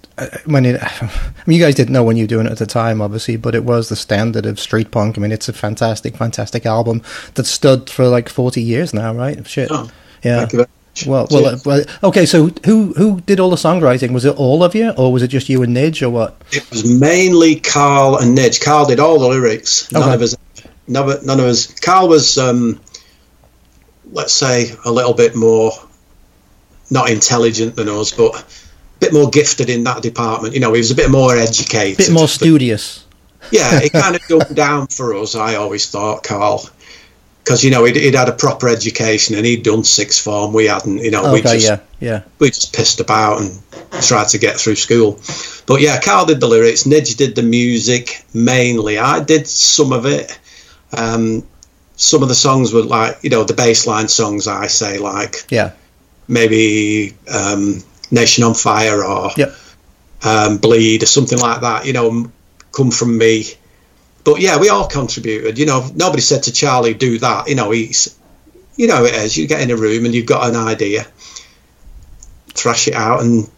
[0.45, 1.09] Mean, it, I
[1.45, 3.55] mean, you guys didn't know when you were doing it at the time, obviously, but
[3.55, 5.17] it was the standard of street punk.
[5.17, 7.01] I mean, it's a fantastic, fantastic album
[7.35, 9.45] that stood for like forty years now, right?
[9.47, 9.69] Shit.
[9.71, 9.89] Oh,
[10.23, 10.39] yeah.
[10.39, 11.05] Thank you very much.
[11.05, 12.25] Well, well, uh, well, okay.
[12.25, 14.11] So, who who did all the songwriting?
[14.11, 16.41] Was it all of you, or was it just you and Nidge, or what?
[16.51, 18.61] It was mainly Carl and Nidge.
[18.63, 19.89] Carl did all the lyrics.
[19.91, 20.13] None Okay.
[20.15, 20.35] of us.
[20.87, 21.67] None of, none of us.
[21.79, 22.81] Carl was, um,
[24.11, 25.71] let's say, a little bit more
[26.89, 28.43] not intelligent than us, but
[28.99, 30.53] bit more gifted in that department.
[30.53, 31.99] You know, he was a bit more educated.
[31.99, 33.05] A bit more studious.
[33.51, 35.35] yeah, it kind of dumbed down for us.
[35.35, 36.67] I always thought, Carl,
[37.43, 40.53] because you know he'd, he'd had a proper education and he'd done sixth form.
[40.53, 40.97] We hadn't.
[40.99, 42.21] You know, we Okay, just yeah, yeah.
[42.39, 43.59] we just pissed about and
[44.01, 45.19] tried to get through school.
[45.65, 48.97] But yeah, Carl did the lyrics, Nidge did the music mainly.
[48.97, 50.37] I did some of it.
[50.95, 51.47] Um,
[51.95, 55.71] some of the songs were like, you know, the baseline songs, I say, like Yeah.
[56.27, 59.55] maybe um, Nation on Fire or Yep.
[60.23, 62.31] um, Bleed or something like that, you know,
[62.71, 63.45] come from me.
[64.23, 65.57] But yeah, we all contributed.
[65.57, 67.47] You know, nobody said to Charlie, do that.
[67.47, 68.17] You know, he's,
[68.75, 69.37] you know, it is.
[69.37, 71.05] You get in a room and you've got an idea,
[72.47, 73.49] thrash it out, and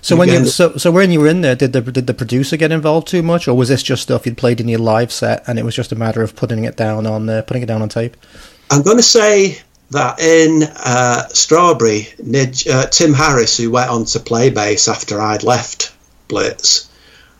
[0.00, 2.56] So when you so so when you were in there, did the did the producer
[2.56, 5.44] get involved too much, or was this just stuff you'd played in your live set,
[5.46, 7.82] and it was just a matter of putting it down on uh, putting it down
[7.82, 8.16] on tape?
[8.70, 9.58] I'm going to say
[9.90, 15.42] that in uh, Strawberry, uh, Tim Harris, who went on to play bass after I'd
[15.42, 15.94] left
[16.28, 16.90] Blitz,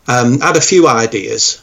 [0.07, 1.63] um, had a few ideas,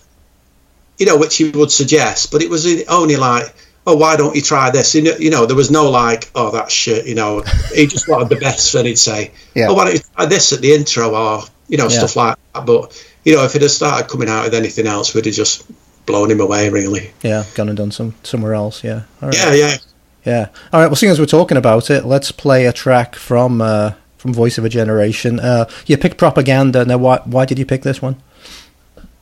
[0.98, 3.54] you know, which he would suggest, but it was only like,
[3.88, 4.93] oh, why don't you try this?
[4.95, 7.41] You know, you know there was no like, oh, that's shit, you know.
[7.74, 9.67] he just wanted the best, and he'd say, Yeah.
[9.69, 11.98] oh, why don't you try this at the intro, or, you know, Yeah.
[11.98, 12.65] stuff like that.
[12.65, 15.63] But, you know, if it had started coming out with anything else, we'd have just
[16.06, 17.12] blown him away, really.
[17.24, 18.84] Yeah, gone and done some somewhere else.
[18.84, 19.02] Yeah.
[19.21, 19.36] Right.
[19.36, 19.78] Yeah, yeah.
[20.25, 20.49] Yeah.
[20.73, 20.88] All right.
[20.88, 24.57] Well, seeing as we're talking about it, let's play a track from uh, from Voice
[24.57, 25.39] of a Generation.
[25.39, 26.83] Uh, you picked Propaganda.
[26.85, 28.15] Now, why why did you pick this one?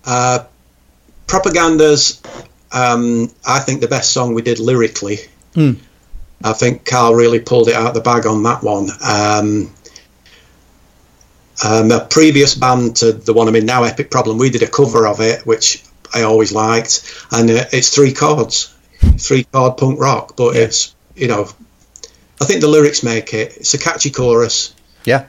[0.05, 0.45] Uh,
[1.27, 2.21] Propaganda's,
[2.71, 5.17] um, I think, the best song we did lyrically.
[5.55, 5.73] Hmm.
[6.43, 8.89] I think Carl really pulled it out of the bag on that one.
[9.01, 9.73] Um,
[11.63, 14.67] um, a previous band to the one I'm in now, Epic Problem, we did a
[14.67, 18.72] cover of it, which I always liked, and uh, it's three chords,
[19.19, 20.61] three chord punk rock, but Yeah.
[20.61, 21.47] it's you know,
[22.41, 23.57] I think the lyrics make it.
[23.57, 24.73] It's a catchy chorus.
[25.05, 25.25] Yeah.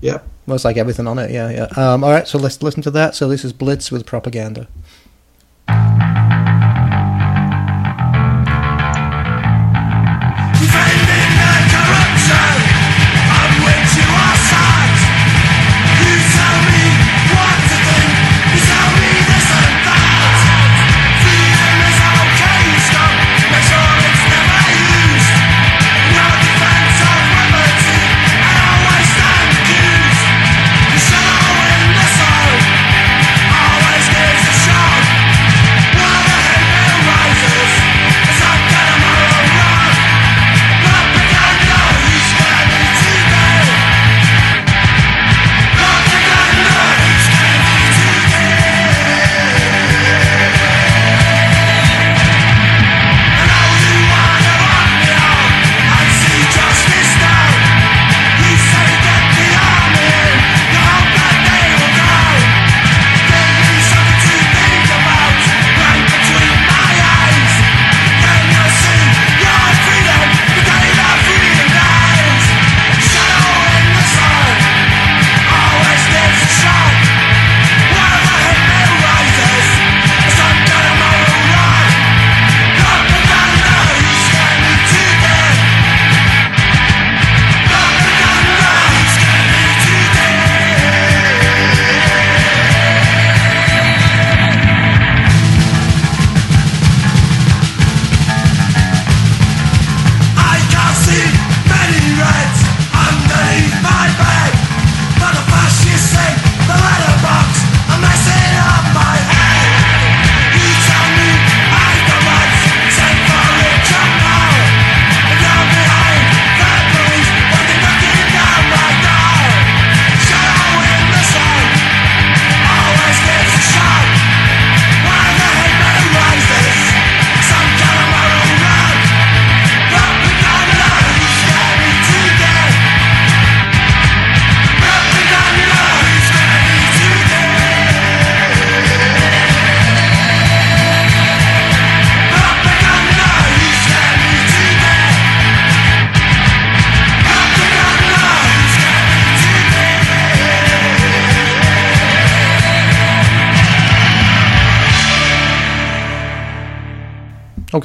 [0.00, 0.18] Yeah.
[0.46, 1.30] Well, it's like everything on it.
[1.30, 1.64] Yeah, yeah.
[1.76, 2.26] Um, all right.
[2.26, 3.14] So let's listen to that.
[3.14, 4.66] So this is Blitz with Propaganda.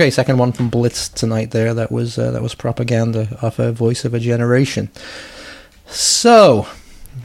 [0.04, 1.52] Okay, second one from Blitz tonight.
[1.52, 4.90] There, that was uh, that was propaganda off a Voice of a Generation.
[5.88, 6.68] So,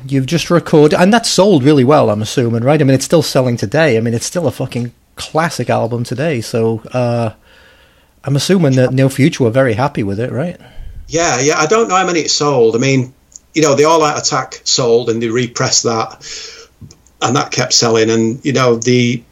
[0.06, 2.08] you've just recorded, and that sold really well.
[2.08, 2.80] I'm assuming, right?
[2.80, 3.96] I mean, it's still selling today.
[3.96, 6.40] I mean, it's still a fucking classic album today.
[6.40, 7.32] So, uh,
[8.22, 10.56] I'm assuming that No Future were very happy with it, right?
[11.08, 11.58] Yeah, yeah.
[11.58, 12.76] I don't know how many it sold.
[12.76, 13.12] I mean,
[13.54, 16.24] you know, the All Out Attack sold, and they repressed that,
[17.22, 18.08] and that kept selling.
[18.08, 19.24] And you know, the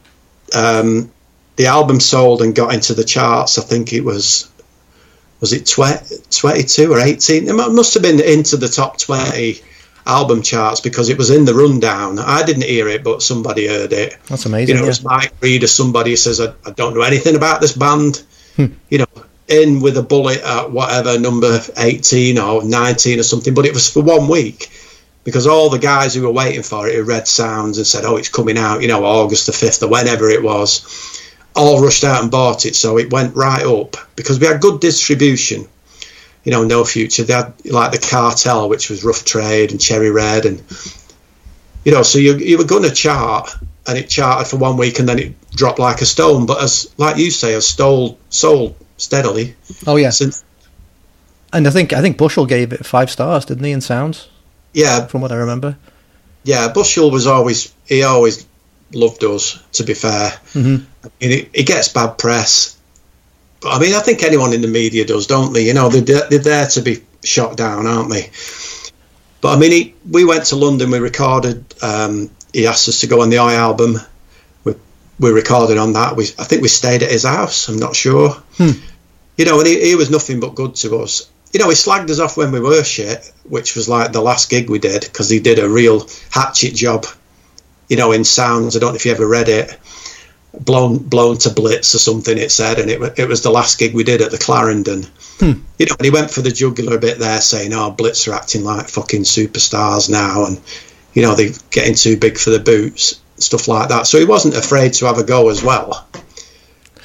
[0.53, 1.09] um,
[1.57, 3.57] the album sold and got into the charts.
[3.57, 4.49] I think it was
[5.39, 9.61] was it 20, 22 or 18 it must have been into the top 20
[10.05, 13.93] album charts because it was in the rundown i didn't hear it but somebody heard
[13.93, 14.75] it That's amazing.
[14.75, 14.89] you know yeah.
[14.89, 18.23] it's mike reed or somebody says I, I don't know anything about this band
[18.55, 18.67] hmm.
[18.89, 19.05] you know
[19.47, 23.91] in with a bullet at whatever number 18 or 19 or something but it was
[23.91, 24.71] for one week
[25.23, 28.17] because all the guys who were waiting for it who read sounds and said oh
[28.17, 31.17] it's coming out you know august the 5th or whenever it was
[31.57, 34.79] all rushed out and bought it, so it went right up because we had good
[34.79, 35.67] distribution.
[36.43, 37.23] You know, no future.
[37.23, 40.63] They had like the cartel, which was Rough Trade and Cherry Red, and
[41.83, 43.49] you know, so you you were going to chart,
[43.85, 46.45] and it charted for one week, and then it dropped like a stone.
[46.45, 50.43] But as like you say, has stole sold steadily oh yeah, since.
[51.53, 53.71] and I think I think Bushell gave it five stars, didn't he?
[53.71, 54.27] In sounds,
[54.73, 55.77] Yeah, from what I remember.
[56.43, 56.69] yeah.
[56.69, 58.45] Bushell was always he always
[58.93, 59.59] loved us.
[59.73, 60.85] To be fair, Mhm.
[61.21, 62.77] I mean, it, it gets bad press.
[63.61, 65.65] But I mean, I think anyone in the media does, don't they?
[65.65, 68.29] You know, they're, they're there to be shot down, aren't they?
[69.41, 70.91] But I mean, he, we went to London.
[70.91, 71.65] We recorded.
[71.81, 73.97] Um, he asked us to go on the Oi album.
[74.63, 74.75] We
[75.19, 76.15] we recorded on that.
[76.15, 77.67] We I think we stayed at his house.
[77.67, 78.35] I'm not sure.
[79.37, 81.29] You know, and he, he was nothing but good to us.
[81.53, 84.49] You know, he slagged us off when we were shit, which was like the last
[84.49, 87.05] gig we did because he did a real hatchet job.
[87.87, 88.75] You know, in sounds.
[88.75, 89.77] I don't know if you ever read it
[90.65, 93.93] blown blown to blitz or something it said and it, it was the last gig
[93.93, 95.05] we did at the clarendon
[95.39, 98.33] you know and he went for the jugular a bit there saying oh blitz are
[98.33, 100.59] acting like fucking superstars now and
[101.13, 104.55] you know they're getting too big for the boots stuff like that so he wasn't
[104.55, 106.07] afraid to have a go as well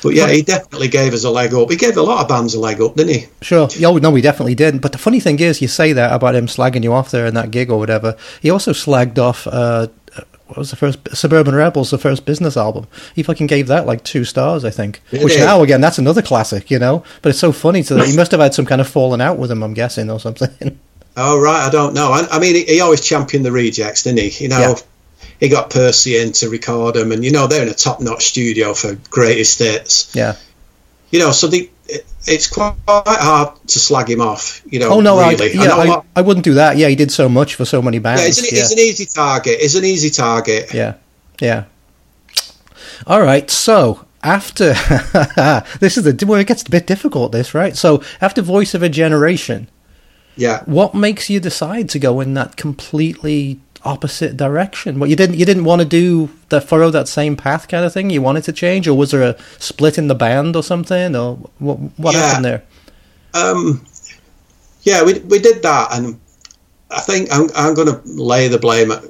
[0.03, 2.55] but yeah he definitely gave us a leg up he gave a lot of bands
[2.55, 3.69] a leg up didn't he Sure.
[3.77, 4.81] Yeah, oh, no, we definitely did.
[4.81, 7.35] But the funny thing is, you say that about him slagging you off there in
[7.35, 8.17] that gig or whatever.
[8.41, 9.47] He also slagged off.
[9.47, 9.89] Uh,
[10.53, 12.87] what was the first Suburban Rebels, the first business album?
[13.15, 15.01] He fucking gave that like two stars, I think.
[15.11, 17.05] Which now again, that's another classic, you know.
[17.23, 18.07] But it's so funny to that.
[18.09, 20.79] He must have had some kind of falling out with him, I'm guessing, or something.
[21.15, 22.11] Oh right, I don't know.
[22.11, 24.45] I, I mean, he, he always championed the rejects, didn't he?
[24.45, 24.75] You know, Yeah.
[25.41, 28.73] he got Percy in to record them, and you know they're in a top-notch studio
[28.73, 30.11] for greatest hits.
[30.17, 30.37] yeah.
[31.11, 34.63] You know, so the, it, it's quite hard to slag him off.
[34.65, 35.51] You know, Oh no, really.
[35.59, 36.77] I, yeah, I, lot- I wouldn't do that.
[36.77, 38.23] Yeah, he did so much for so many bands.
[38.23, 38.61] yeah, it's an, yeah.
[38.63, 39.59] it's an easy target.
[39.61, 40.73] It's an easy target.
[40.73, 40.95] Yeah,
[41.41, 41.65] yeah.
[43.07, 44.73] All right, so after
[45.81, 47.33] this is the where it gets a bit difficult.
[47.33, 47.77] This right.
[47.77, 49.69] So after Voice of a Generation,
[50.37, 50.63] Yeah.
[50.65, 54.99] what makes you decide to go in that completely opposite direction?
[54.99, 57.93] What you didn't you didn't want to do the follow that same path kind of
[57.93, 58.11] thing.
[58.11, 61.37] You wanted to change, or was there a split in the band or something, or
[61.59, 61.77] what?
[61.99, 62.27] What Yeah.
[62.27, 62.63] happened there?
[63.35, 63.85] Um,
[64.83, 66.19] yeah, we we did that, and
[66.91, 69.05] I think I'm I'm going to lay the blame at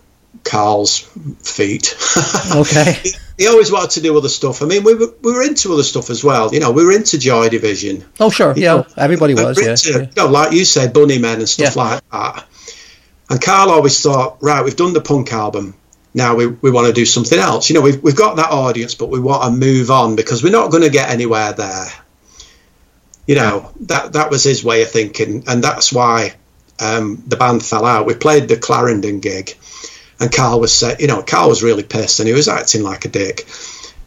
[0.45, 0.99] Carl's
[1.43, 1.97] feet.
[2.55, 2.93] Okay.
[3.03, 4.63] he, he always wanted to do other stuff.
[4.63, 6.53] I mean, we were, we were into other stuff as well.
[6.53, 8.05] You know, we were into Joy Division.
[8.21, 9.59] Oh sure, You yeah, know, everybody was.
[9.61, 9.99] Yeah, into, yeah.
[10.01, 11.83] You know, like you said, Bunnymen and stuff Yeah.
[11.83, 12.47] like that.
[13.33, 15.73] And Carl always thought, right, we've done the punk album.
[16.13, 17.71] Now we, we want to do something else.
[17.71, 20.53] You know, we've, we've got that audience, but we want to move on because we're
[20.53, 21.87] not going to get anywhere there.
[23.27, 25.45] You know, that that was his way of thinking.
[25.47, 26.35] And that's why
[26.79, 28.05] um, the band fell out.
[28.05, 29.57] We played the Clarendon gig,
[30.21, 33.09] and Carl was you know, Carl was really pissed and he was acting like a
[33.09, 33.47] dick.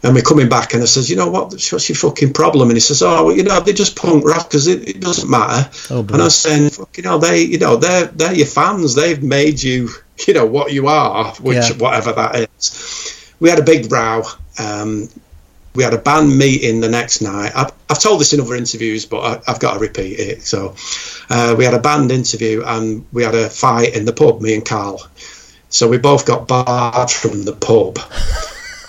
[0.03, 1.51] And we're coming back, and I says, you know what?
[1.51, 2.69] What's your fucking problem?
[2.69, 5.29] And he says, oh, well, you know, they just punk rock because it, it doesn't
[5.29, 5.69] matter.
[5.89, 8.93] Oh, and I was saying, fuck, you know, they, you know, they're they're your fans.
[8.93, 9.89] They've made you,
[10.27, 11.77] you know, what you are, which Yeah.
[11.77, 13.33] whatever that is.
[13.39, 14.23] We had a big row.
[14.59, 15.09] Um,
[15.73, 17.51] we had a band meeting the next night.
[17.55, 20.41] I've, I've told this in other interviews, but I, I've got to repeat it.
[20.43, 20.75] So
[21.29, 24.53] uh, we had a band interview and we had a fight in the pub, me
[24.55, 25.01] and Carl.
[25.69, 27.99] So we both got barred from the pub.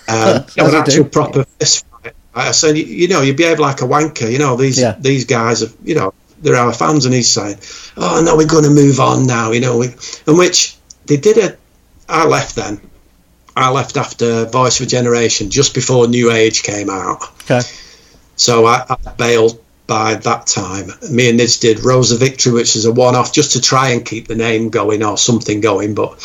[0.09, 1.11] Um, As an actual do.
[1.11, 2.15] proper fist fight.
[2.35, 4.31] I said, you, you know, you behave like a wanker.
[4.31, 4.95] You know, these Yeah.
[4.99, 7.07] these guys, are, you know, they're our fans.
[7.07, 7.59] And he's saying,
[7.97, 9.51] oh, no, we're going to move on now.
[9.53, 9.89] You know, we,
[10.27, 10.77] and which
[11.07, 11.59] they did it.
[12.09, 12.81] I left then.
[13.57, 17.23] I left after Voice a Generation, just before New Age came out.
[17.51, 17.63] Okay.
[18.37, 20.91] So I, I bailed by that time.
[21.11, 23.91] Me and Nidge did Rose of Victory, which is a one off just to try
[23.91, 26.23] and keep the name going or something going, but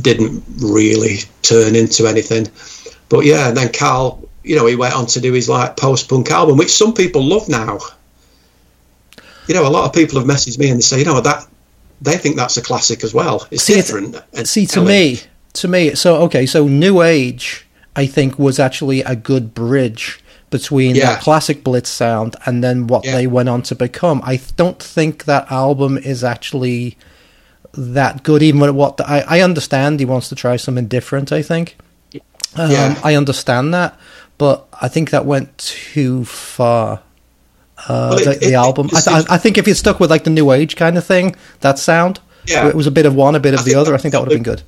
[0.00, 2.48] didn't really turn into anything.
[3.08, 6.08] But yeah, and then Carl you know, he went on to do his like post
[6.08, 7.78] punk album, which some people love now.
[9.46, 11.46] You know, a lot of people have messaged me and they say, you know, that
[12.00, 13.46] they think that's a classic as well.
[13.50, 14.16] It's See, different.
[14.32, 15.20] and See, to me,
[15.54, 20.96] to me, so okay, so New Age, I think, was actually a good bridge between
[20.96, 21.14] Yeah.
[21.14, 23.12] that classic Blitz sound and then what Yeah.
[23.16, 24.20] they went on to become.
[24.24, 26.96] I don't think that album is actually
[27.74, 31.32] that good, even with what the, I, I understand he wants to try something different.
[31.32, 31.76] I think,
[32.56, 33.00] um, Yeah.
[33.02, 33.98] I understand that,
[34.38, 37.00] but I think that went too far.
[37.88, 38.86] Uh, Well, it- the, it- the it album.
[38.88, 41.04] I, just th- I think if you stuck with like the new age kind of
[41.06, 42.68] thing, that sound, Yeah.
[42.68, 43.94] it was a bit of one, a bit of I the other.
[43.94, 44.62] I think that would have been good.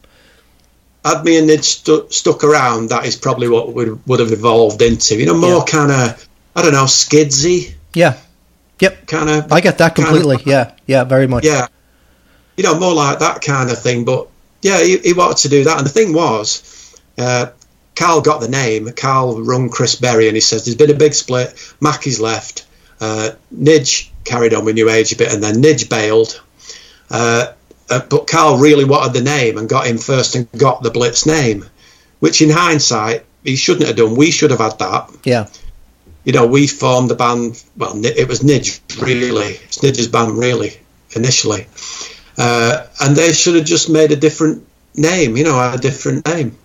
[1.04, 4.80] had me and Nidge stu- stuck around, that is probably what would would have evolved
[4.80, 5.16] into.
[5.16, 5.64] You know, more Yeah.
[5.66, 8.14] kind of I don't know, skidsy Yeah.
[8.80, 9.06] Yep.
[9.06, 9.52] kind of.
[9.52, 10.38] I get that completely.
[10.46, 10.70] Yeah.
[10.86, 11.04] Yeah.
[11.04, 11.44] Very much.
[11.44, 11.66] Yeah,
[12.56, 14.04] you know, more like that kind of thing.
[14.04, 14.28] But
[14.62, 17.46] yeah, he, he wanted to do that, and the thing was, uh,
[17.94, 18.90] Carl got the name.
[18.92, 21.54] Carl rung Chris Berry, and he says there's been a big split.
[21.80, 22.66] Mackie's left.
[23.00, 26.40] Uh, Nidge carried on with New Age a bit, and then Nidge bailed.
[27.10, 27.52] Uh,
[27.90, 31.26] uh, but Carl really wanted the name and got him first and got the Blitz
[31.26, 31.66] name,
[32.20, 34.16] which in hindsight he shouldn't have done.
[34.16, 35.10] We should have had that.
[35.24, 35.48] Yeah.
[36.24, 37.62] You know, we formed the band.
[37.76, 39.58] Well, it was Nidge really.
[39.64, 40.78] It's Nidge's band really
[41.14, 41.66] initially,
[42.38, 45.36] uh, and they should have just made a different name.
[45.36, 46.56] You know, a different name.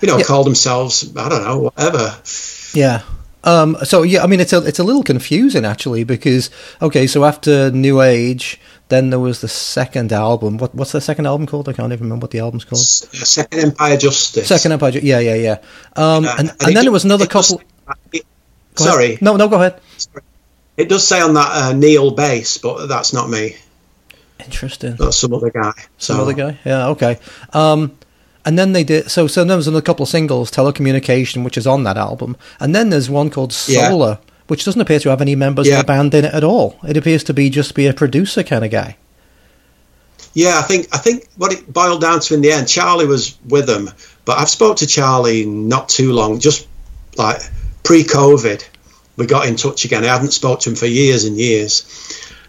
[0.00, 0.24] You know, Yeah.
[0.24, 2.16] called themselves I don't know whatever.
[2.74, 3.02] Yeah.
[3.44, 6.50] Um, so yeah, I mean, it's a it's a little confusing actually because
[6.82, 10.58] okay, so after New Age, then there was the second album.
[10.58, 11.68] What what's the second album called?
[11.68, 12.80] I can't even remember what the album's called.
[12.80, 14.48] Uh, Second Empire Justice.
[14.48, 14.90] Second Empire.
[15.02, 15.58] Yeah, yeah, yeah.
[15.96, 17.62] Um, Uh, and, it and then there was another does- couple.
[18.12, 18.26] it-
[18.76, 19.80] sorry, No, no, go ahead.
[20.76, 23.56] it does say on that uh, Neil bass, but that's not me.
[24.44, 24.96] Interesting.
[24.96, 25.72] That's some other guy.
[25.98, 26.58] Some other guy.
[26.64, 26.88] Yeah.
[26.88, 27.18] Okay.
[27.52, 27.96] Um,
[28.44, 29.10] and then they did.
[29.10, 32.74] So so there was another couple of singles, Telecommunication, which is on that album, and
[32.74, 33.88] then there's one called Yeah.
[33.88, 35.74] Solar, which doesn't appear to have any members Yeah.
[35.80, 36.78] of the band in it at all.
[36.86, 38.96] It appears to be just be a producer kind of guy.
[40.34, 43.36] Yeah, I think I think what it boiled down to in the end, Charlie was
[43.48, 43.90] with them,
[44.24, 46.66] but I've spoke to Charlie not too long, just
[47.16, 47.40] like
[47.82, 48.62] pre-COVID.
[49.16, 50.04] We got in touch again.
[50.04, 51.82] I hadn't spoke to him for years and years,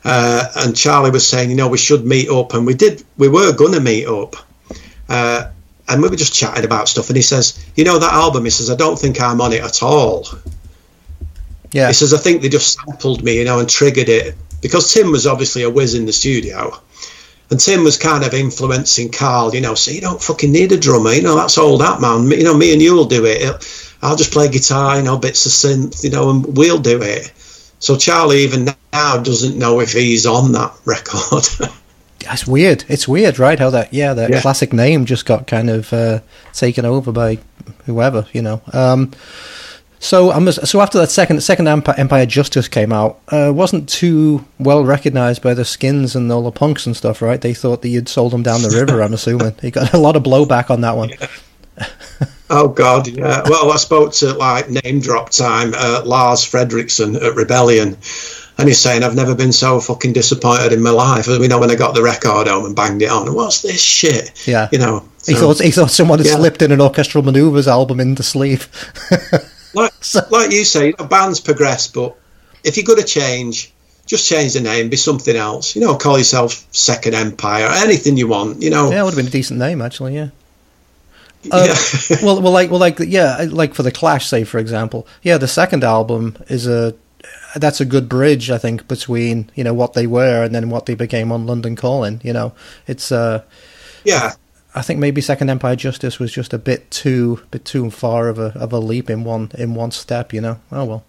[0.03, 3.03] uh, and Charlie was saying, you know, we should meet up, and we did.
[3.17, 4.35] We were gonna meet up,
[5.07, 5.49] uh,
[5.87, 7.09] and we were just chatting about stuff.
[7.09, 8.43] And he says, you know, that album.
[8.43, 10.27] He says, I don't think I'm on it at all.
[11.71, 11.87] Yeah.
[11.87, 15.11] He says, I think they just sampled me, you know, and triggered it because Tim
[15.11, 16.73] was obviously a whiz in the studio.
[17.51, 20.77] And Tim was kind of influencing Carl, you know, so you don't fucking need a
[20.77, 22.29] drummer, you know, that's all that, man.
[22.29, 23.43] You know, me and you will do it.
[24.01, 27.31] I'll just play guitar, you know, bits of synth, you know, and we'll do it.
[27.79, 31.45] So Charlie even now doesn't know if he's on that record.
[32.19, 32.83] That's weird.
[32.89, 33.57] It's weird, right?
[33.57, 34.41] How that yeah, that Yeah.
[34.41, 36.19] classic name just got kind of uh,
[36.53, 37.39] taken over by
[37.85, 38.61] whoever, you know.
[38.73, 39.11] Um,
[39.99, 44.45] so I'm so after that second second Empire, Empire Justice came out, uh, wasn't too
[44.59, 47.39] well recognized by the Skins and all the punks and stuff, right?
[47.39, 49.01] They thought that you'd sold them down the river.
[49.01, 51.11] I'm assuming he got a lot of blowback on that one.
[52.49, 53.43] oh God, yeah.
[53.49, 57.97] Well, I spoke to like name drop time uh, Lars Frederiksen at Rebellion,
[58.59, 61.27] and he's saying I've never been so fucking disappointed in my life.
[61.27, 64.47] You know, when I got the record home and banged it on, what's this shit?
[64.47, 64.69] Yeah.
[64.71, 65.07] you know.
[65.25, 66.35] He thought he thought someone had Yeah.
[66.35, 68.67] slipped in an orchestral maneuvers album in the sleeve.
[69.73, 72.15] like, So- like you say, you know, bands progress, but
[72.63, 73.71] if you're going to change,
[74.05, 75.75] just change the name, be something else.
[75.75, 78.61] You know, call yourself Second Empire, anything you want.
[78.61, 80.15] You know, yeah, it would have been a decent name actually.
[80.15, 80.29] Yeah.
[81.51, 81.65] Uh,
[82.09, 82.17] yeah.
[82.21, 85.47] well, well, like, well, like, yeah, like for the Clash, say for example, yeah, the
[85.47, 86.95] second album is a
[87.55, 90.85] that's a good bridge, I think, between you know what they were and then what
[90.85, 92.21] they became on London Calling.
[92.23, 92.53] You know,
[92.87, 93.43] it's uh,
[94.03, 94.33] yeah,
[94.75, 98.39] I think maybe Second Empire Justice was just a bit too bit too far of
[98.39, 100.33] a of a leap in one in one step.
[100.33, 101.05] You know, oh well.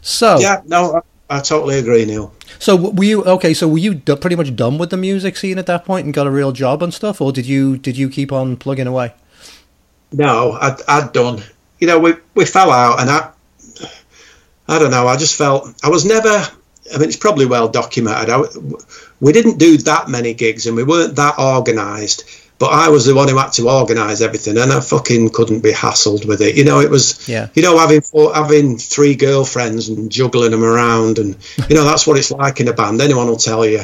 [0.00, 0.62] So yeah.
[0.66, 0.96] No,
[1.30, 2.32] I, I totally agree, Neil.
[2.58, 3.52] so were you okay?
[3.52, 6.14] So were you d- pretty much done with the music scene at that point and
[6.14, 9.12] got a real job and stuff, or did you did you keep on plugging away?
[10.10, 11.42] No, I'd, I'd done.
[11.78, 13.30] You know, we we fell out, and I,
[14.68, 15.08] I don't know.
[15.08, 16.28] I just felt I was never.
[16.28, 18.30] I mean, it's probably well documented.
[18.30, 18.42] I,
[19.20, 22.24] we didn't do that many gigs, and we weren't that organised.
[22.58, 25.72] But I was the one who had to organise everything, and I fucking couldn't be
[25.72, 26.56] hassled with it.
[26.56, 27.28] You know, it was.
[27.28, 27.48] Yeah.
[27.54, 31.36] You know, having four, having three girlfriends and juggling them around, and
[31.68, 33.00] you know that's what it's like in a band.
[33.00, 33.82] Anyone will tell you.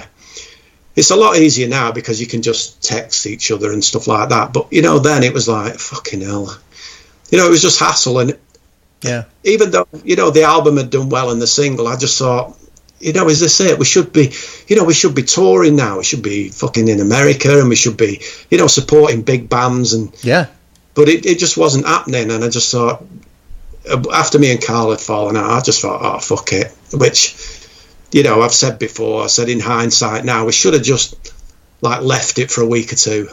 [0.96, 4.28] It's a lot easier now because you can just text each other and stuff like
[4.28, 4.52] that.
[4.52, 6.56] But you know, then it was like fucking hell.
[7.30, 8.38] You know, it was just hassle, and
[9.04, 12.18] Yeah, even though you know the album had done well in the single, I just
[12.18, 12.56] thought,
[13.00, 13.78] you know, is this it?
[13.78, 14.32] We should be,
[14.66, 15.98] you know, we should be touring now.
[15.98, 19.92] We should be fucking in America, and we should be, you know, supporting big bands.
[19.92, 20.46] And yeah,
[20.94, 23.04] but it, it just wasn't happening, and I just thought,
[24.12, 26.72] after me and Carl had fallen out, I just thought, oh fuck it.
[26.92, 27.36] Which,
[28.12, 29.24] you know, I've said before.
[29.24, 31.14] I said in hindsight now, we should have just
[31.80, 33.28] like left it for a week or two.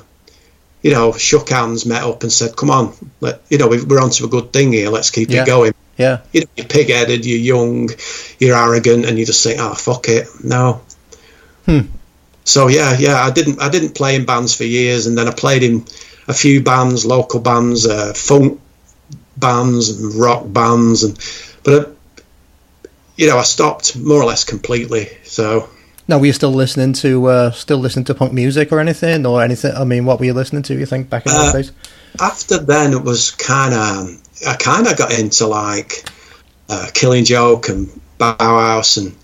[0.81, 4.01] You know, shook hands, met up, and said, "Come on, let, you know, we- we're
[4.01, 4.89] onto a good thing here.
[4.89, 5.43] Let's keep Yeah.
[5.43, 6.19] it going." Yeah.
[6.33, 7.89] You know, you're pig-headed, you're young,
[8.39, 10.81] you're arrogant, and you just think, "Oh, fuck it, no."
[11.67, 11.81] Hmm.
[12.43, 15.31] So yeah, yeah, I didn't, I didn't play in bands for years, and then I
[15.31, 15.85] played in
[16.27, 18.59] a few bands, local bands, uh, funk
[19.37, 21.17] bands, and rock bands, and
[21.63, 21.85] but uh,
[23.15, 25.09] you know, I stopped more or less completely.
[25.25, 25.69] So
[26.07, 29.41] Now, were you still listening to uh, still listening to punk music or anything, or
[29.41, 29.73] anything?
[29.75, 30.73] I mean, what were you listening to?
[30.73, 31.71] You think back in Uh, those days?
[32.19, 36.05] after then, it was kind of, I kind of got into like
[36.69, 37.87] uh, Killing Joke and
[38.19, 39.15] Bauhaus, and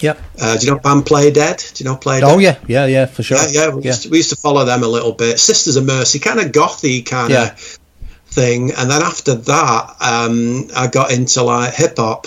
[0.00, 0.18] Yep.
[0.40, 1.58] uh, do you know band Play Dead?
[1.74, 2.30] Do you know Play Dead?
[2.30, 3.38] Oh yeah, yeah, yeah, for sure.
[3.38, 5.38] Yeah, yeah, we, Used to, we used to follow them a little bit.
[5.38, 7.54] Sisters of Mercy, kind of gothy kind of Yeah.
[8.28, 8.72] thing.
[8.72, 12.26] And then after that, um, I got into like hip hop,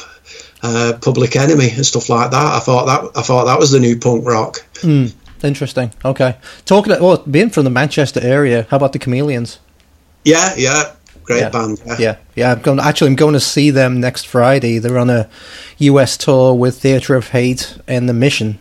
[0.63, 2.53] uh, Public Enemy and stuff like that.
[2.55, 4.65] I thought that I thought that was the new punk rock.
[5.43, 5.91] Interesting.
[6.05, 6.37] Okay.
[6.65, 6.93] Talking.
[7.01, 9.59] Well, being from the Manchester area, how about the Chameleons?
[10.23, 10.93] Yeah, yeah,
[11.23, 11.49] great Yeah.
[11.49, 11.81] band.
[11.85, 11.95] Yeah.
[11.99, 12.51] Yeah, yeah.
[12.53, 12.79] I'm going.
[12.79, 14.79] Actually, I'm going to see them next Friday.
[14.79, 15.29] They're on a
[15.79, 16.15] U.S.
[16.15, 18.57] tour with Theatre of Hate and the Mission.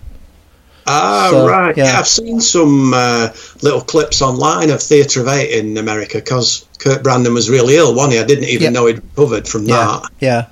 [0.89, 1.77] Ah, So, right.
[1.77, 1.85] yeah.
[1.85, 1.99] Yeah.
[2.01, 3.29] I've seen some uh,
[3.63, 7.95] little clips online of Theatre of Hate in America because Kirk Brandon was really ill,
[7.95, 8.19] wasn't he?
[8.19, 8.71] I didn't even Yeah.
[8.71, 10.11] know he'd recovered from Yeah, that.
[10.19, 10.47] yeah.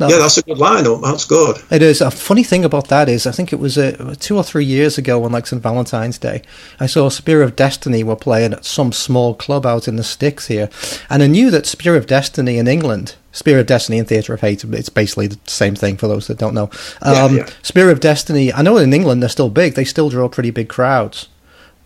[0.00, 1.02] No, Yeah, that's a good lineup.
[1.02, 1.58] That's good.
[1.70, 2.00] It is.
[2.00, 4.98] A funny thing about that is, I think it was uh, two or three years
[4.98, 5.62] ago on like St.
[5.62, 6.42] Valentine's Day,
[6.80, 10.48] I saw Spear of Destiny were playing at some small club out in the sticks
[10.48, 10.68] here.
[11.08, 14.40] And I knew that Spear of Destiny in England, Spear of Destiny and Theatre of
[14.40, 16.70] Hate, it's basically the same thing for those that don't know.
[17.00, 17.48] Um, yeah.
[17.62, 20.68] Spear of Destiny, I know in England they're still big, they still draw pretty big
[20.68, 21.28] crowds.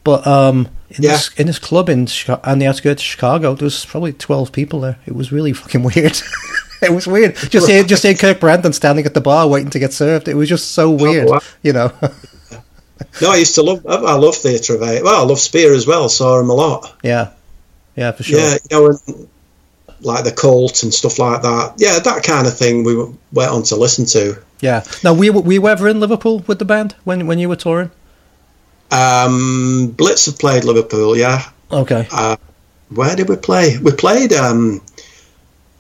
[0.03, 1.13] But um, in, Yeah.
[1.13, 2.09] this, in this club in
[2.45, 4.97] on the outskirts of Chicago, there was probably 12 people there.
[5.05, 6.19] It was really fucking weird.
[6.83, 7.37] it was weird.
[7.37, 10.29] Just seeing, just seeing Kirk Brandon standing at the bar waiting to get served.
[10.29, 11.41] It was just so weird, wow.
[11.63, 11.93] you know.
[13.23, 13.87] No, I used to love.
[13.87, 15.03] I love Theatre of Hate.
[15.03, 16.09] Well, I love Spear as well.
[16.09, 16.97] Saw him a lot.
[17.03, 17.31] yeah,
[17.97, 18.39] yeah, for sure.
[18.39, 19.29] Yeah, you know, and,
[20.01, 21.75] like the Cult and stuff like that.
[21.79, 22.97] Yeah, that kind of thing we
[23.33, 24.41] went on to listen to.
[24.61, 24.85] Yeah.
[25.05, 27.91] Now, were you, were ever in Liverpool with the band when when you were touring?
[28.91, 31.17] Um, Blitz have played Liverpool.
[31.17, 32.09] Yeah, Okay.
[32.89, 33.79] where did we play?
[33.79, 34.33] We played.
[34.33, 34.81] Um,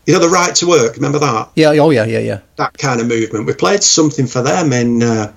[0.08, 0.96] you know, the Right to Work.
[0.96, 1.50] Remember that?
[1.54, 1.68] Yeah.
[1.72, 2.06] Oh, yeah.
[2.06, 2.20] Yeah.
[2.20, 2.40] Yeah.
[2.56, 3.44] That kind of movement.
[3.44, 5.34] We played something for them in uh,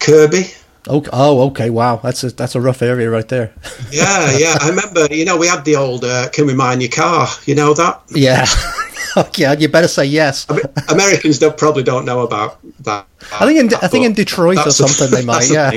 [0.00, 0.44] Kirkby.
[0.88, 1.10] Okay.
[1.12, 1.68] Oh, okay.
[1.68, 1.96] Wow.
[2.02, 3.52] That's a that's a rough area right there.
[3.92, 4.56] Yeah, yeah.
[4.58, 5.06] I remember.
[5.14, 8.00] You know, we had the old uh, "Can we mind your car?" You know that.
[8.08, 8.46] yeah.
[9.36, 9.52] yeah.
[9.52, 10.46] You better say yes.
[10.48, 13.06] I mean, Americans don't probably don't know about that.
[13.38, 15.50] I think in I think in Detroit or that's a- something they might.
[15.52, 15.72] Yeah.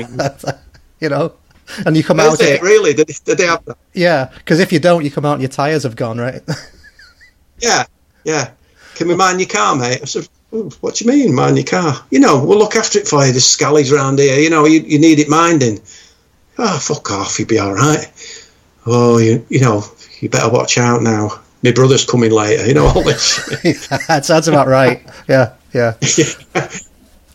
[0.98, 1.34] you know.
[1.84, 2.40] And you come Is out.
[2.40, 2.94] it really?
[2.94, 3.76] Did, did they have that?
[3.92, 6.40] Yeah, because if you don't, you come out and your tyres have gone, right?
[7.58, 7.84] Yeah,
[8.24, 8.50] yeah.
[8.94, 10.00] Can we mind your car, mate?
[10.02, 12.04] I said, what do you mean, mind your car?
[12.10, 13.32] You know, we'll look after it for you.
[13.32, 14.38] There's scallies around here.
[14.38, 15.80] You know, you, you need it minding.
[16.58, 17.38] Oh, fuck off.
[17.38, 18.10] You'll be all right.
[18.86, 19.84] Oh, you, you know,
[20.20, 21.42] you better watch out now.
[21.62, 22.66] My brother's coming later.
[22.66, 23.44] You know, all this
[24.08, 25.02] that sounds about right.
[25.28, 25.94] Yeah, yeah.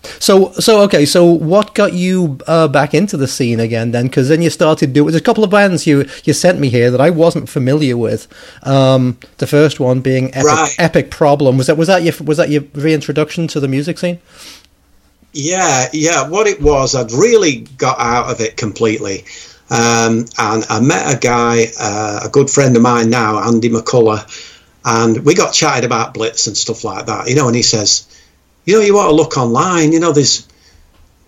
[0.03, 1.05] So, so okay.
[1.05, 3.91] So, what got you uh, back into the scene again?
[3.91, 5.11] Then, because then you started doing.
[5.11, 8.27] There's a couple of bands you you sent me here that I wasn't familiar with.
[8.63, 10.75] Um, the first one being Epic, Right.
[10.79, 11.57] Epic Problem.
[11.57, 14.19] Was that was that your was that your reintroduction to the music scene?
[15.33, 16.27] Yeah, yeah.
[16.27, 19.25] What it was, I'd really got out of it completely.
[19.69, 24.25] Um, and I met a guy, uh, a good friend of mine now, Andy McCullough,
[24.83, 27.47] and we got chatted about Blitz and stuff like that, you know.
[27.47, 28.05] And he says,
[28.65, 30.47] you know, you want to look online, you know, there's,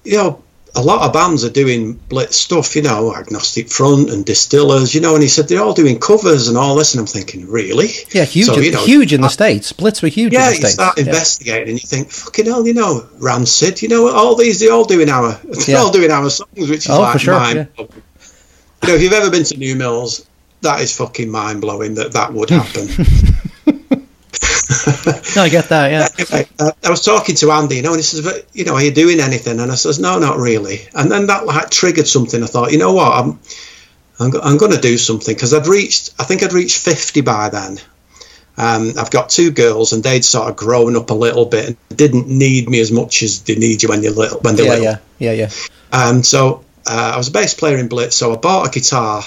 [0.03, 0.41] you know,
[0.75, 5.01] a lot of bands are doing Blitz stuff, you know, Agnostic Front and Distillers, you
[5.01, 5.13] know.
[5.13, 7.89] And he said they're all doing covers and all this, and I'm thinking, really?
[8.11, 9.71] Yeah, huge, So, you know, huge in the states.
[9.71, 10.73] Blitz were huge yeah, in the you states.
[10.73, 11.05] start Yeah.
[11.05, 14.85] investigating and you think, fucking hell, you know, Rancid, you know, all these, they're all
[14.85, 15.81] doing our, they're Yeah.
[15.81, 17.87] all doing our songs, which is Oh, like sure, mind You
[18.87, 20.25] know, if you've ever been to New Mills,
[20.61, 22.87] that is fucking mind blowing that that would happen.
[25.35, 25.91] No, I get that.
[25.91, 28.65] Yeah, Anyway, uh, I was talking to Andy, you know, and he says, but, you
[28.65, 29.59] know, are you doing anything?
[29.59, 30.81] And I says, no, not really.
[30.93, 32.43] And then that like triggered something.
[32.43, 33.39] I thought, you know what, I'm,
[34.19, 37.21] I'm, go- I'm going to do something because I'd reached, I think I'd reached 50
[37.21, 37.79] by then.
[38.55, 41.77] Um, I've got two girls, and they'd sort of grown up a little bit and
[41.97, 44.39] didn't need me as much as they need you when you're little.
[44.41, 44.85] When they're yeah, little.
[45.17, 45.49] yeah, yeah, yeah.
[45.91, 49.23] Um, so uh, I was a bass player in Blitz, so I bought a guitar,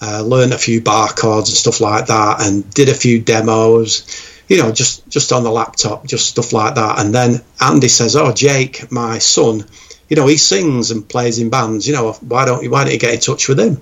[0.00, 4.31] uh, learned a few bar chords and stuff like that, and did a few demos,
[4.52, 6.98] you know, just just on the laptop, just stuff like that.
[6.98, 9.64] And then Andy says, "Oh, Jake, my son,
[10.10, 11.88] you know, he sings and plays in bands.
[11.88, 13.80] You know, why don't you why don't you get in touch with him?"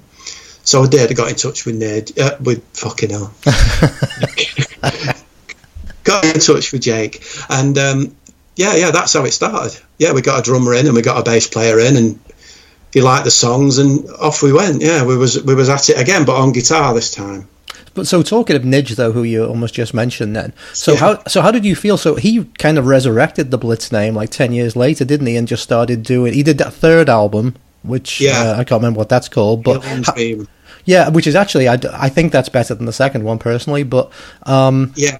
[0.62, 1.10] So I did.
[1.10, 3.34] I got in touch with Ned, uh, with fucking hell.
[6.04, 8.14] got in touch with Jake, and um,
[8.54, 9.76] yeah, yeah, that's how it started.
[9.98, 12.20] Yeah, we got a drummer in and we got a bass player in, and
[12.92, 14.82] he liked the songs, and off we went.
[14.82, 17.48] Yeah, we was we was at it again, but on guitar this time.
[17.94, 20.52] But so talking of Nidge though, who you almost just mentioned, then.
[20.72, 20.98] So Yeah.
[20.98, 21.96] how so how did you feel?
[21.96, 25.36] So he kind of resurrected the Blitz name like ten years later, didn't he?
[25.36, 26.32] And just started doing.
[26.32, 28.40] He did that third album, which Yeah.
[28.40, 30.14] uh, I can't remember what that's called, but ha-
[30.84, 33.82] yeah, which is actually I, I think that's better than the second one personally.
[33.82, 34.10] But
[34.44, 35.18] um, Yeah.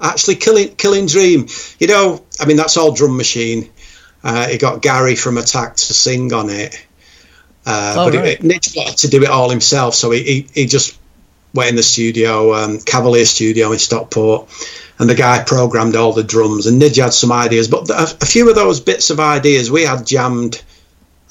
[0.00, 1.46] Actually, Killing Killing Dream.
[1.78, 3.68] You know, I mean, that's all drum machine.
[4.24, 6.74] Uh, he got Gary from Attack to sing on it.
[7.66, 8.28] Uh, Oh, but right.
[8.28, 10.96] it, Nick got to do it all himself, so he, he, he just
[11.54, 14.48] went in the studio, um, Cavalier Studio in Stockport,
[14.98, 16.66] and the guy programmed all the drums.
[16.66, 19.84] And Nidge had some ideas, but a, a few of those bits of ideas we
[19.84, 20.62] had jammed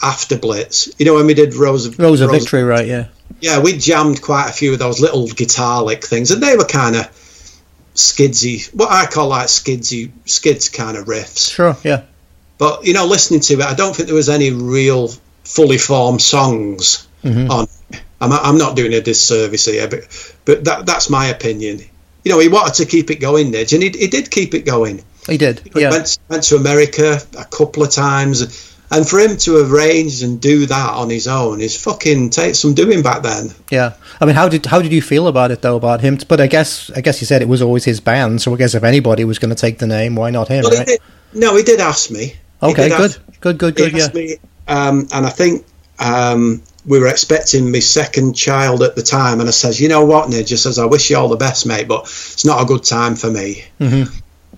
[0.02, 0.90] after Blitz.
[0.98, 2.88] You know, when we did Rose of, Rose of Victory, right?
[2.88, 3.08] Yeah,
[3.40, 6.66] yeah, we jammed quite a few of those little guitar lick things, and they were
[6.66, 7.08] kind of
[7.96, 11.52] skidsy, what I call like skidsy, skids kind of riffs.
[11.52, 12.04] sure, yeah,
[12.58, 15.10] But you know, listening to it, I don't think there was any real
[15.44, 17.08] fully formed songs
[17.52, 17.68] on.
[18.22, 20.02] I'm, I'm not doing a disservice here, but
[20.46, 21.80] but that that's my opinion.
[22.24, 24.66] You know, he wanted to keep it going, Nidge, and he, he did keep it
[24.66, 25.04] going.
[25.28, 25.60] he did.
[25.74, 28.76] He Yeah, went, went to America a couple of times.
[28.92, 32.74] And for him to arrange and do that on his own is fucking take some
[32.74, 33.52] doing back then.
[33.70, 33.94] yeah.
[34.20, 35.76] I mean, how did how did you feel about it though?
[35.76, 36.18] About him?
[36.28, 38.42] But I guess I guess you said it was always his band.
[38.42, 40.64] So I guess if anybody was going to take the name, why not him?
[40.64, 40.88] Well, right?
[40.88, 41.02] he did,
[41.34, 42.34] no, he did ask me.
[42.64, 44.00] Okay, good, ask- good, good, he good.
[44.00, 45.66] Yeah, me, um, and I think
[46.00, 50.04] um, we were expecting my second child at the time, and I says, "You know
[50.06, 52.02] what, Nidge?" I says, "I wish you all the best, mate, but
[52.34, 54.10] it's not a good time for me." Mhm.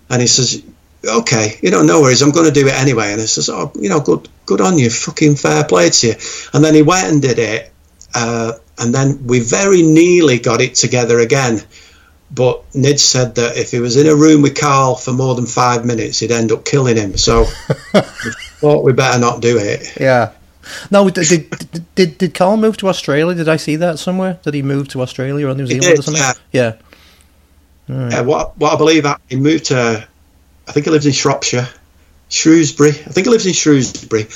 [0.09, 0.61] And he says,
[1.05, 2.21] "Okay, you know, no worries.
[2.21, 4.79] I'm going to do it anyway." And I says, "Oh, you know, good, good on
[4.79, 4.89] you.
[4.89, 6.15] Fucking fair play to you."
[6.53, 7.71] And then he went and did it,
[8.15, 11.61] uh, and then we very nearly got it together again.
[12.33, 15.45] But Nidge said that if he was in a room with Carl for more than
[15.45, 17.17] five minutes, he'd end up killing him.
[17.17, 17.45] So
[17.93, 18.01] we
[18.61, 19.97] thought we better not do it.
[19.99, 20.29] yeah.
[20.89, 23.35] No, did, did did did Carl move to Australia?
[23.35, 24.39] Did I see that somewhere?
[24.43, 26.23] Did he move to Australia or New Zealand or something?
[26.51, 26.75] yeah.
[27.89, 28.19] yeah.
[28.19, 30.07] Uh, what what I believe that he moved to,
[30.67, 31.67] I think he lives in Shropshire,
[32.29, 32.89] Shrewsbury.
[32.91, 34.27] I think he lives in Shrewsbury.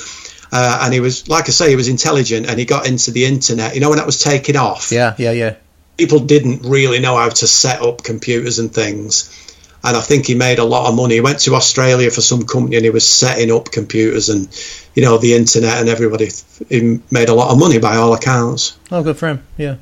[0.52, 3.24] Uh, and he was, like I say, he was intelligent, and he got into the
[3.24, 3.74] internet.
[3.74, 5.56] You know, when that was taking off, Yeah, yeah, yeah.
[5.98, 9.55] people didn't really know how to set up computers and things.
[9.86, 11.14] And I think he made a lot of money.
[11.14, 14.48] He went to Australia for some company, and he was setting up computers and,
[14.94, 16.28] you know, the internet and everybody.
[16.68, 18.76] He made a lot of money by all accounts.
[18.90, 19.42] Oh, good for him.
[19.56, 19.76] Yeah.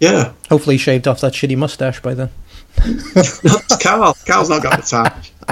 [0.00, 2.28] Yeah, Hopefully, he shaved off that shitty mustache by then.
[3.14, 4.16] That's Carl.
[4.26, 5.30] Carl's not got the tash.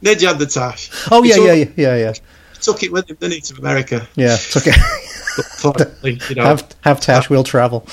[0.00, 0.90] Nidge had the tash.
[1.10, 2.12] Oh yeah, took- yeah, yeah, yeah, yeah.
[2.60, 4.06] took it with him, didn't he, to America?
[4.14, 4.74] Yeah, it's it.
[5.58, 7.86] Finally, you know, have have Tash, we'll travel.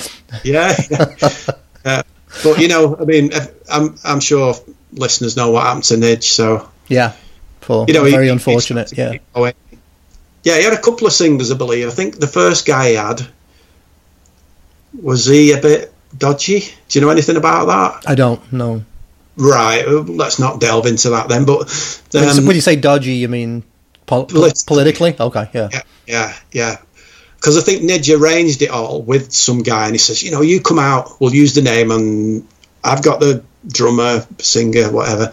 [0.43, 0.75] yeah.
[1.85, 2.03] yeah.
[2.43, 4.53] But you know, I mean, if- I'm I'm sure
[4.95, 7.13] listeners know what happened to Nidge, so Yeah,
[7.61, 8.89] for you know, very he- unfortunate.
[8.91, 9.13] he- Yeah,
[10.43, 10.57] yeah.
[10.57, 11.87] He had a couple of singers, I believe.
[11.87, 13.25] I think the first guy he had
[15.01, 16.59] was he a bit dodgy.
[16.87, 18.09] Do you know anything about that?
[18.09, 18.83] I don't know.
[19.35, 19.87] Right.
[19.87, 21.45] Let's not delve into that then.
[21.45, 21.59] But
[22.11, 23.63] When you say- um, when you say dodgy, you mean
[24.05, 24.63] pol- Politically.
[24.67, 25.15] politically?
[25.19, 25.69] Okay, yeah.
[25.71, 26.77] Yeah, yeah, yeah.
[27.37, 30.41] Because I think Nidge arranged it all with some guy, and he says, you know,
[30.41, 32.47] you come out, we'll use the name, and
[32.83, 35.31] I've got the drummer, singer, whatever.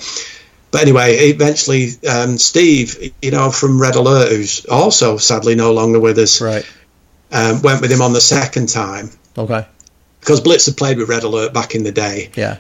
[0.71, 5.99] But anyway, eventually, um, Steve, you know, from Red Alert, who's also sadly no longer
[5.99, 6.65] with us, Right.
[7.33, 9.67] um, went with him on the second time Okay.
[10.21, 12.59] because Blitz had played with Red Alert back in the day, Yeah.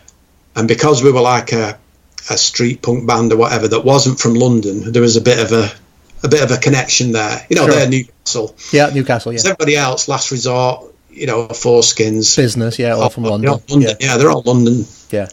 [0.57, 1.78] and because we were like a,
[2.28, 5.53] a street punk band or whatever that wasn't from London, there was a bit of
[5.53, 5.70] a
[6.22, 7.47] a bit of a connection there.
[7.49, 7.76] You know, Sure.
[7.76, 8.55] they're Newcastle.
[8.72, 9.32] Yeah, Newcastle.
[9.32, 9.41] Yeah.
[9.43, 10.89] everybody else, Last Resort,
[11.21, 12.35] you know, 4-Skins.
[12.35, 12.79] Business.
[12.79, 13.51] Yeah, all from London.
[13.51, 13.91] all London.
[13.91, 13.95] Yeah.
[14.01, 14.85] Yeah, they're all London.
[15.11, 15.29] Yeah.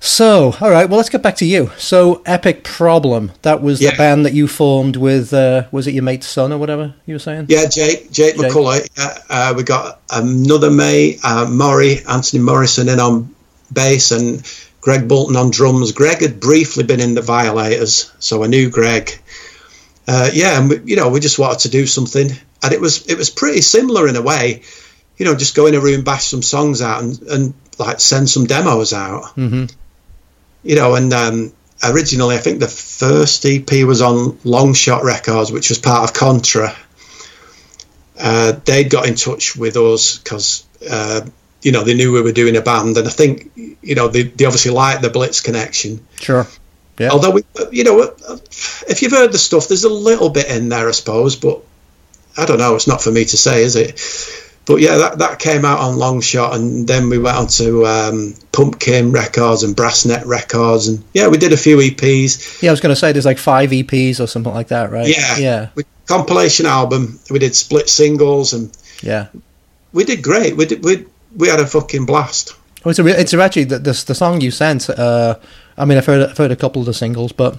[0.00, 0.88] So, all right.
[0.88, 1.70] Well, let's get back to you.
[1.76, 3.32] So, Epic Problem.
[3.42, 5.32] That was the band that you formed with.
[5.32, 7.46] Uh, was it your mate's son or whatever you were saying?
[7.48, 8.50] Yeah, Jake, Jake, Jake.
[8.50, 8.88] McCullough.
[8.96, 13.34] Yeah, uh, we got another mate, uh, Murray, Anthony Morrison in on
[13.72, 14.42] bass, and
[14.80, 15.92] Greg Bolton on drums.
[15.92, 19.18] Greg had briefly been in the Violators, so I knew Greg.
[20.06, 22.30] Uh, yeah, and we, you know, we just wanted to do something,
[22.62, 24.62] and it was it was pretty similar in a way.
[25.16, 28.30] You know, just go in a room, bash some songs out, and, and like send
[28.30, 29.30] some demos out.
[29.30, 29.66] hmm
[30.62, 31.52] you know, and um,
[31.82, 36.14] originally I think the first EP was on Long Shot Records, which was part of
[36.14, 36.74] Contra.
[38.18, 41.20] Uh, they got in touch with us because, uh,
[41.62, 44.24] you know, they knew we were doing a band, and I think, you know, they,
[44.24, 46.04] they obviously liked the Blitz connection.
[46.16, 46.46] Sure.
[46.98, 47.10] Yeah.
[47.10, 48.12] Although, we, you know,
[48.88, 51.62] if you've heard the stuff, there's a little bit in there, I suppose, but
[52.38, 52.74] I don't know.
[52.76, 54.00] It's not for me to say, is it?
[54.66, 57.86] but yeah, that, that came out on Long Shot, and then we went on to
[57.86, 62.62] um, Pumpkin Records and Brassneck Records, and yeah, we did a few EPs.
[62.62, 65.08] Yeah, I was going to say there's like five EPs or something like that, right?
[65.08, 65.68] Yeah, Yeah.
[65.74, 67.18] We, compilation album.
[67.30, 68.70] We did split singles, and
[69.02, 69.28] Yeah.
[69.92, 70.56] we did great.
[70.56, 72.54] We did we we had a fucking blast.
[72.84, 74.88] Oh, it's a it's actually the, the the song you sent.
[74.90, 75.36] Uh,
[75.78, 77.58] I mean, I've heard I've heard a couple of the singles, but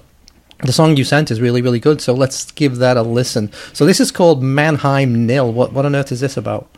[0.62, 2.00] the song you sent is really really good.
[2.00, 3.52] So let's give that a listen.
[3.72, 5.52] So this is called Mannheim Nil.
[5.52, 6.68] What what on earth is this about?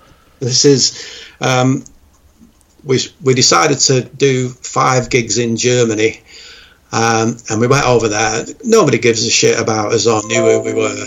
[0.41, 1.85] This is um,
[2.85, 6.21] we we decided to do five gigs in Germany,
[6.91, 8.45] um, and we went over there.
[8.65, 11.07] Nobody gives a shit about us or knew who we were.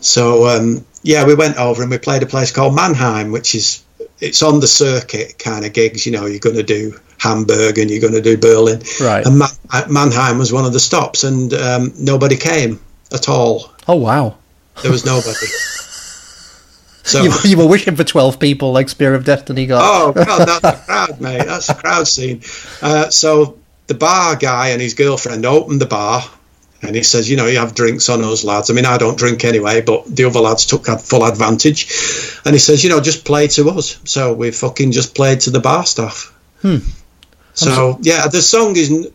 [0.00, 3.82] So um, yeah, we went over and we played a place called Mannheim, which is
[4.20, 6.06] it's on the circuit kind of gigs.
[6.06, 8.82] You know, you're going to do Hamburg and you're going to do Berlin.
[9.00, 9.24] Right.
[9.26, 12.80] And Man- uh, Mannheim was one of the stops, and um, nobody came
[13.12, 13.70] at all.
[13.88, 14.36] Oh wow.
[14.82, 15.46] There was nobody.
[17.02, 19.82] So You, you were wishing for twelve people like Spear of Destiny got.
[19.82, 21.44] Oh god, that's a crowd, mate.
[21.46, 22.42] That's a crowd scene.
[22.82, 26.22] Uh, so the bar guy and his girlfriend opened the bar,
[26.82, 28.70] and he says, "You know, you have drinks on us, lads.
[28.70, 31.88] I mean, I don't drink anyway, but the other lads took full advantage."
[32.44, 35.50] And he says, "You know, just play to us." So we fucking just played to
[35.50, 36.32] the bar staff.
[37.54, 39.10] So yeah, the song is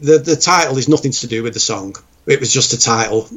[0.00, 1.96] the the title is nothing to do with the song.
[2.26, 3.28] It was just a title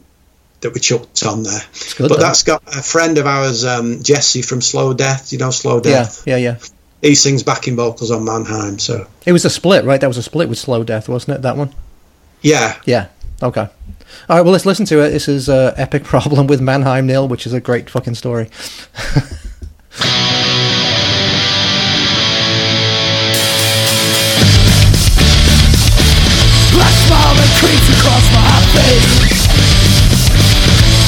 [0.62, 1.62] that we chucked on there.
[1.96, 2.24] good, but though.
[2.24, 5.32] that's got a friend of ours, um, Jesse from Slow Death.
[5.32, 6.58] You know Slow yeah, Death yeah, yeah.
[7.02, 8.80] he sings backing vocals on Mannheim.
[8.80, 10.02] So It was a split, right?
[10.02, 11.42] That was a split with Slow Death, wasn't it?
[11.42, 11.74] That one.
[12.42, 13.08] yeah, Yeah.
[13.44, 13.68] Okay.
[14.30, 14.42] All right.
[14.42, 15.10] Well, let's listen to it.
[15.10, 18.50] This is uh, Epic Problem with Mannheim Nil, which is a great fucking story.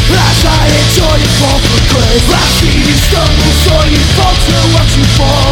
[0.09, 1.19] As I enjoy
[1.91, 3.53] grace I see you stumble,
[3.89, 4.01] you
[4.97, 5.47] you fall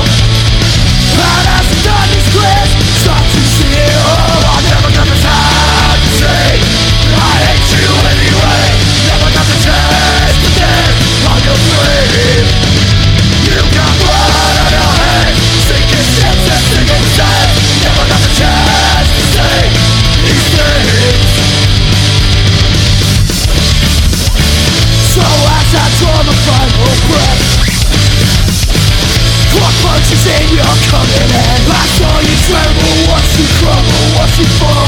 [33.44, 34.85] tremble once you crumble, once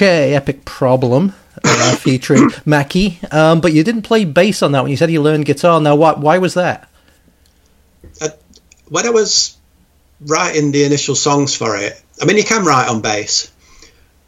[0.00, 3.18] Okay, Epic Problem, uh, featuring Mackie.
[3.30, 4.90] Um, but you didn't play bass on that one.
[4.90, 5.78] You said you learned guitar.
[5.78, 6.88] Now, why, why was that?
[8.88, 9.58] when I was
[10.22, 13.52] writing the initial songs for it, I mean, you can write on bass,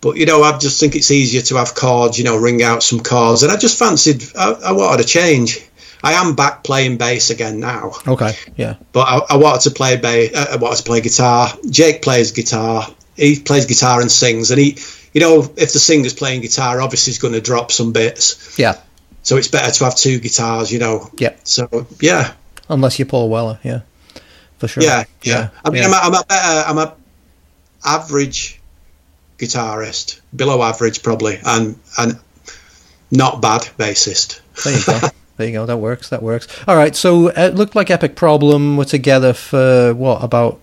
[0.02, 2.82] but you know, I just think it's easier to have chords, you know, ring out
[2.82, 5.58] some chords, and I just fancied, I, I wanted a change.
[6.02, 8.74] I am back playing bass again now, Okay, yeah.
[8.92, 10.34] but I, I wanted to play bass.
[10.34, 11.48] Uh, I wanted to play guitar.
[11.70, 12.86] Jake plays guitar.
[13.16, 14.78] He plays guitar and sings, and he,
[15.12, 18.58] you know, if the singer's playing guitar, obviously he's going to drop some bits.
[18.58, 18.78] Yeah,
[19.22, 21.10] So it's better to have two guitars, you know.
[21.18, 21.34] yeah.
[21.44, 22.32] So yeah,
[22.68, 23.80] Unless you're Paul Weller, yeah.
[24.58, 24.82] For sure.
[24.82, 25.50] Yeah, yeah.
[25.64, 25.88] I mean, yeah.
[25.88, 26.96] I'm, a, I'm a better, I'm a
[27.84, 28.60] average
[29.38, 32.18] guitarist, below average probably, and and
[33.10, 34.40] not bad bassist.
[34.64, 35.08] There you go.
[35.38, 35.64] There you go.
[35.64, 36.10] That works.
[36.10, 36.46] That works.
[36.68, 36.94] All right.
[36.94, 40.60] So uh, it looked like Epic Problem were together for what about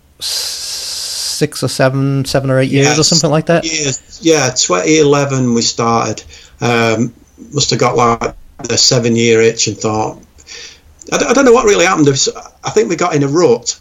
[1.40, 3.64] six or seven, seven or eight years or something like that.
[3.64, 6.24] Years, yeah, 2011 we started.
[6.62, 7.14] Um,
[7.54, 10.22] must have got like the seven year itch and thought,
[11.12, 12.10] I don't, I don't know what really happened.
[12.64, 13.80] I think we got in a rut.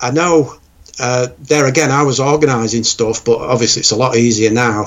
[0.00, 0.60] I know
[1.00, 4.86] uh, there again, I was organising stuff, but obviously it's a lot easier now.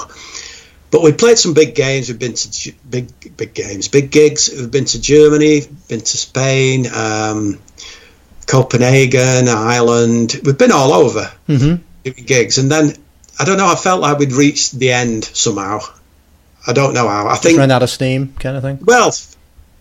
[0.92, 2.08] But we played some big games.
[2.08, 4.52] We've been to big big games, big gigs.
[4.56, 7.60] We've been to Germany, been to Spain, um,
[8.46, 10.40] Copenhagen, Ireland.
[10.44, 12.96] We've been all over hmm doing gigs, and then
[13.40, 13.68] I don't know.
[13.68, 15.80] I felt like we'd reached the end somehow.
[16.68, 17.28] I don't know how.
[17.28, 18.80] I think Ran out of steam, kind of thing.
[18.86, 19.14] well,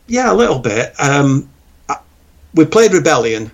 [0.09, 0.95] yeah, a little bit.
[0.99, 1.49] Um,
[1.89, 1.99] I-
[2.55, 3.51] we played Rebellion,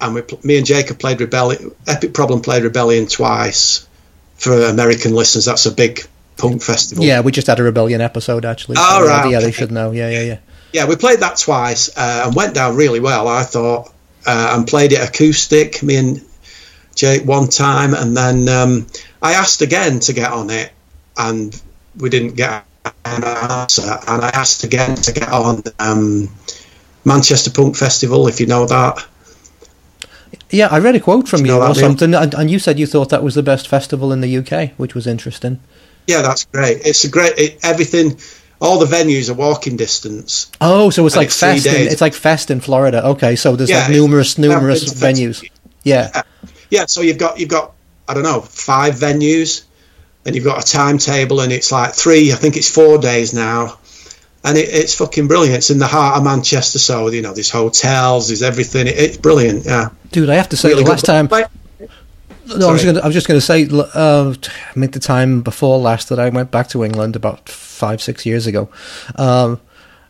[0.00, 1.72] and we, me and Jacob played Rebellion.
[1.86, 3.86] Epic Problem played Rebellion twice
[4.36, 5.44] for American listeners.
[5.44, 6.04] That's a big
[6.36, 7.04] punk festival.
[7.04, 8.76] Yeah, we just had a rebellion episode actually.
[8.78, 9.92] Oh, So, right, Yeah, they should know.
[9.92, 10.38] Yeah, yeah, yeah.
[10.72, 13.28] yeah, we played that twice uh, and went down really well.
[13.28, 13.92] I thought,
[14.26, 15.82] uh, and played it acoustic.
[15.82, 16.24] Me and
[16.94, 18.86] Jake one time, and then um,
[19.22, 20.72] I asked again to get on it,
[21.16, 21.60] and
[21.98, 22.64] we didn't get
[23.04, 23.98] an answer.
[24.08, 26.28] And I asked again to get on um,
[27.04, 29.06] Manchester Punk Festival, if you know that.
[30.50, 32.78] Yeah, I read a quote from you you know or something, and, and you said
[32.78, 35.60] you thought that was the best festival in the UK, which was interesting.
[36.06, 36.84] Yeah, that's great.
[36.84, 37.38] It's a great.
[37.38, 38.18] It, everything,
[38.60, 40.50] all the venues are walking distance.
[40.60, 41.66] Oh, so it's like it's Fest.
[41.66, 43.06] In, it's like Fest in Florida.
[43.08, 45.42] Okay, so there's Yeah, like numerous, numerous venues.
[45.84, 46.10] Yeah.
[46.14, 46.22] Yeah,
[46.86, 47.72] so you've got you've got
[48.08, 49.64] I don't know five venues,
[50.24, 52.32] and you've got a timetable, and it's like three.
[52.32, 53.78] I think it's four days now,
[54.44, 55.56] and it, it's fucking brilliant.
[55.56, 58.86] It's in the heart of Manchester, so you know there's hotels, there's everything.
[58.86, 59.64] It, it's brilliant.
[59.66, 61.28] Yeah, Dude, I have to say, really the last time.
[61.28, 61.48] Like,
[62.46, 65.42] No, I was, gonna, I was just going to say, uh, I mean, the time
[65.42, 68.68] before last that I went back to England about five, six years ago,
[69.16, 69.60] um,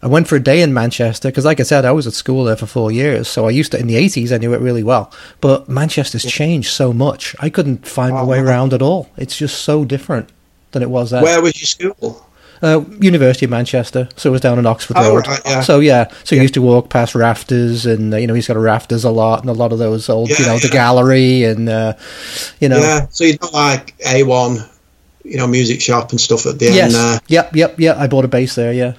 [0.03, 2.43] I went for a day in Manchester because, like I said, I was at school
[2.45, 3.29] there for four years.
[3.29, 5.13] So I used to, in the 80s, I knew it really well.
[5.41, 7.37] But Manchester's changed so much.
[7.39, 8.45] I couldn't find my way Oh.
[8.45, 9.11] around at all.
[9.17, 10.31] It's just so different
[10.73, 11.23] than it was then.
[11.23, 12.27] where was your school?
[12.61, 15.27] Uh, University of Manchester, so it was down in Oxford Oh, Road.
[15.27, 15.61] right, yeah.
[15.63, 18.57] So yeah, so you used to walk past rafters, and uh, you know he's got
[18.57, 21.43] a rafters a lot, and a lot of those old, you Yeah, know, the gallery,
[21.43, 21.95] and uh,
[22.61, 24.65] you know, Yeah, so you know like A1,
[25.25, 26.95] you know, music shop and stuff at the yes, end.
[26.95, 27.97] Uh, yep, yep, yep.
[27.97, 28.73] I bought a bass there.
[28.73, 28.93] Yeah,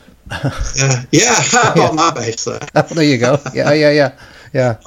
[0.76, 2.60] yeah, yeah, I bought my bass there.
[2.92, 3.38] there you go.
[3.54, 4.14] Yeah, yeah, yeah,
[4.54, 4.78] yeah,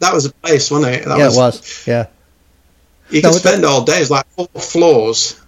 [0.00, 1.04] That was a place, wasn't it?
[1.06, 1.26] That yeah.
[1.30, 1.84] It was.
[1.86, 2.06] Yeah,
[3.10, 3.98] You No, could spend all day.
[4.00, 5.40] It's like four floors.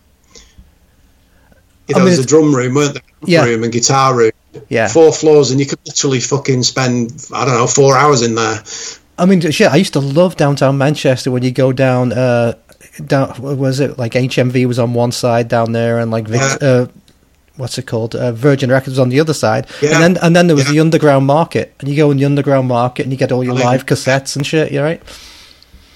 [1.89, 3.03] You I know, mean, there's a drum room, weren't there?
[3.21, 3.45] Drum Yeah.
[3.45, 4.31] room and guitar room.
[4.69, 4.89] yeah.
[4.89, 8.63] Four floors, and you could literally fucking spend I don't know four hours in there.
[9.19, 9.71] I mean, shit.
[9.71, 12.13] I used to love downtown Manchester when you go down.
[12.13, 12.55] Uh,
[13.05, 16.69] down was it like HMV was on one side down there, and like Vic, Yeah.
[16.69, 16.87] uh,
[17.61, 18.15] what's it called?
[18.17, 19.91] Uh, Virgin Records on the other side, Yeah.
[19.95, 20.73] and then and then there was Yeah.
[20.73, 23.55] the underground market, and you go in the underground market and you get all your
[23.55, 24.73] I mean- live cassettes and shit.
[24.73, 25.03] You right?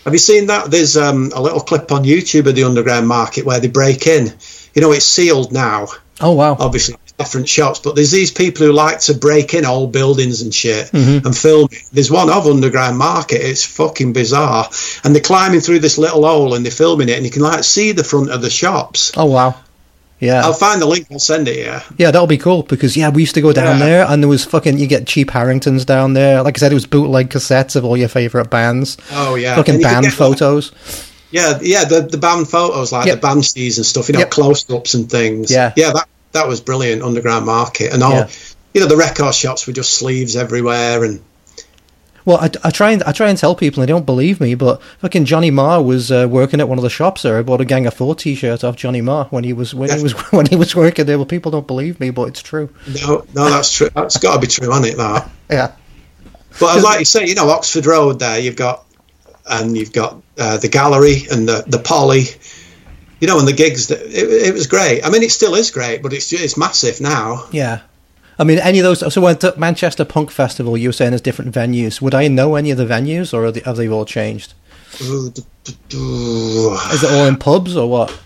[0.05, 0.71] Have you seen that?
[0.71, 4.33] There's um, a little clip on YouTube of the underground market where they break in.
[4.75, 5.87] You know, it's sealed now.
[6.21, 6.57] Oh wow!
[6.61, 10.55] Obviously, different shops, but there's these people who like to break in old buildings and
[10.55, 11.27] shit Mm-hmm.
[11.27, 11.83] and film it.
[11.93, 13.41] There's one of underground market.
[13.41, 14.69] It's fucking bizarre,
[15.03, 17.65] and they're climbing through this little hole and they're filming it, and you can like
[17.65, 19.11] see the front of the shops.
[19.17, 19.55] Oh wow!
[20.21, 21.07] Yeah, I'll find the link.
[21.11, 21.59] I'll send it.
[21.59, 21.83] Yeah.
[21.99, 23.85] yeah, that'll be cool because yeah, we used to go down Yeah.
[23.87, 26.43] there and there was fucking you get cheap Harringtons down there.
[26.43, 29.57] Like I said, it was bootleg cassettes of all your favorite bands, Oh yeah.
[29.57, 30.73] fucking And you could band get, like, photos.
[31.31, 33.17] Yeah, yeah, the the band photos like Yep.
[33.17, 34.31] the banshees and stuff, you know, Yep.
[34.31, 35.51] close ups and things.
[35.51, 35.73] Yeah.
[35.77, 37.03] yeah, that that was brilliant.
[37.03, 38.29] Underground market and all, Yeah.
[38.73, 41.21] you know, the record shops were just sleeves everywhere, and
[42.27, 44.55] Well, I, I try and I try and tell people, and they don't believe me,
[44.55, 47.39] but fucking Johnny Marr was uh, working at one of the shops there.
[47.39, 50.03] I bought a Gang of Four T-shirt off Johnny Marr when he was when he
[50.03, 51.19] was when he was working there.
[51.19, 52.71] Well, people don't believe me, but it's true.
[53.03, 53.91] no, no, that's true.
[53.95, 54.97] That's got to be true, hasn't it?
[54.97, 55.31] That.
[55.51, 55.73] Yeah,
[56.59, 58.87] But like you say, you know, Oxford Road there, you've got,
[59.47, 62.25] and you've got uh, the gallery and the the Poly.
[63.21, 63.89] You know, and the gigs.
[63.89, 65.05] That, it, it was great.
[65.05, 67.45] I mean, it still is great, but it's it's massive now.
[67.53, 67.81] yeah.
[68.39, 69.13] I mean, any of those.
[69.13, 72.01] So, when the Manchester Punk Festival, you were saying there's different venues.
[72.01, 74.55] Would I know any of the venues, or are they, have they all changed?
[75.01, 78.19] Is it all in pubs or what?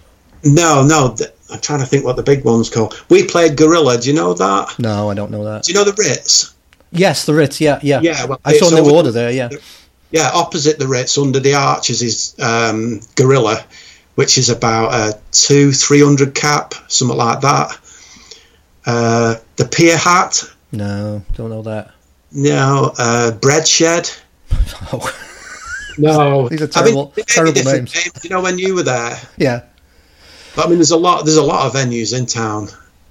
[0.45, 1.15] No, no.
[1.17, 3.03] th- I'm trying to think what the big one's called.
[3.09, 3.99] We played Gorilla.
[3.99, 4.79] Do you know that?
[4.79, 5.65] No, I don't know that.
[5.65, 6.55] Do you know the Ritz?
[6.91, 7.61] Yes, the Ritz.
[7.61, 8.01] Yeah, yeah.
[8.03, 9.31] Yeah, well, I saw New Order there.
[9.31, 9.51] Yeah.
[10.11, 13.63] Yeah, opposite the Ritz, under the arches, is um, Gorilla,
[14.15, 17.79] which is about a two, three hundred cap, something like that.
[18.89, 21.91] Uh, the Pier Hat, No, don't know that.
[22.33, 22.93] no.
[22.99, 24.11] Uh, Bread Shed,
[24.93, 25.15] Oh,
[25.99, 26.49] no.
[26.49, 28.25] These are I mean, terrible- they may be terrible names.
[28.25, 29.63] You know, when you were there, yeah.
[30.57, 31.25] but I mean, there's a lot.
[31.25, 32.69] There's a lot of venues in town.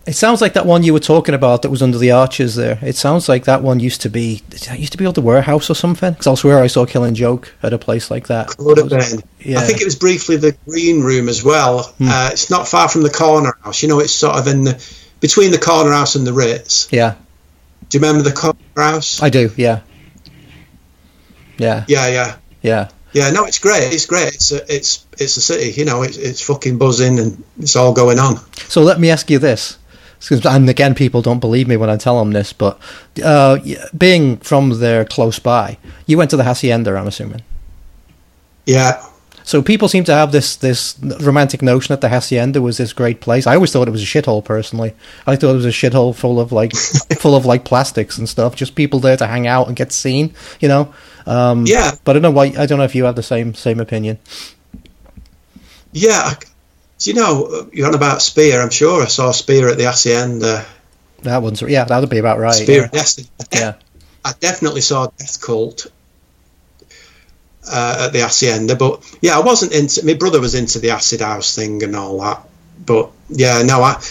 [0.08, 2.80] It sounds like that one you were talking about that was under the arches there.
[2.82, 4.42] It sounds like that one used to be.
[4.52, 6.14] It used to be at the warehouse or something.
[6.14, 8.48] Because I swear I saw Killing Joke at a place like that.
[8.56, 9.22] Could have been.
[9.42, 9.60] Yeah.
[9.60, 11.94] I think it was briefly the green room as well.
[12.00, 13.84] Uh, it's not far from the corner house.
[13.84, 14.82] You know, it's sort of in the
[15.20, 16.88] between the corner house and the Ritz.
[16.92, 17.16] Yeah,
[17.90, 19.22] Do you remember the corner house?
[19.22, 19.52] I do.
[19.58, 19.82] Yeah,
[21.58, 22.90] yeah, yeah, yeah, yeah.
[23.14, 23.32] yeah.
[23.32, 23.94] No, it's great.
[23.94, 24.34] It's great.
[24.36, 25.80] It's a, it's it's a city.
[25.80, 28.38] You know, it's it's fucking buzzing and it's all going on.
[28.68, 29.78] So let me ask you this.
[30.46, 32.80] And again, people don't believe me when I tell them this, but
[33.24, 33.60] uh,
[33.96, 37.44] being from there close by, you went to the Hacienda, I'm assuming.
[38.66, 39.00] Yeah,
[39.48, 43.22] So people seem to have this this romantic notion that the hacienda was this great
[43.22, 43.48] place.
[43.48, 44.44] I always thought it was a shithole.
[44.44, 44.94] Personally,
[45.26, 46.76] I thought it was a shithole full of like
[47.18, 48.58] full of like plastics and stuff.
[48.58, 50.34] Just people there to hang out and get seen.
[50.60, 50.94] You know.
[51.26, 52.54] Um, yeah, But I don't know why.
[52.58, 54.20] I don't know if you have the same same opinion.
[55.94, 56.34] yeah.
[57.00, 58.62] Do you know you're on about Spear?
[58.62, 60.66] I'm sure I saw Spear at the Hacienda.
[61.24, 61.86] That one's yeah.
[61.86, 62.54] That would be about right.
[62.54, 63.04] Spear Yeah.
[63.54, 63.74] yeah.
[64.26, 65.88] I definitely saw Death Cult
[67.72, 70.06] uh, at the Hacienda, but yeah, I wasn't into.
[70.06, 72.42] My brother was into the acid house thing and all that,
[72.86, 74.02] but yeah, no, I.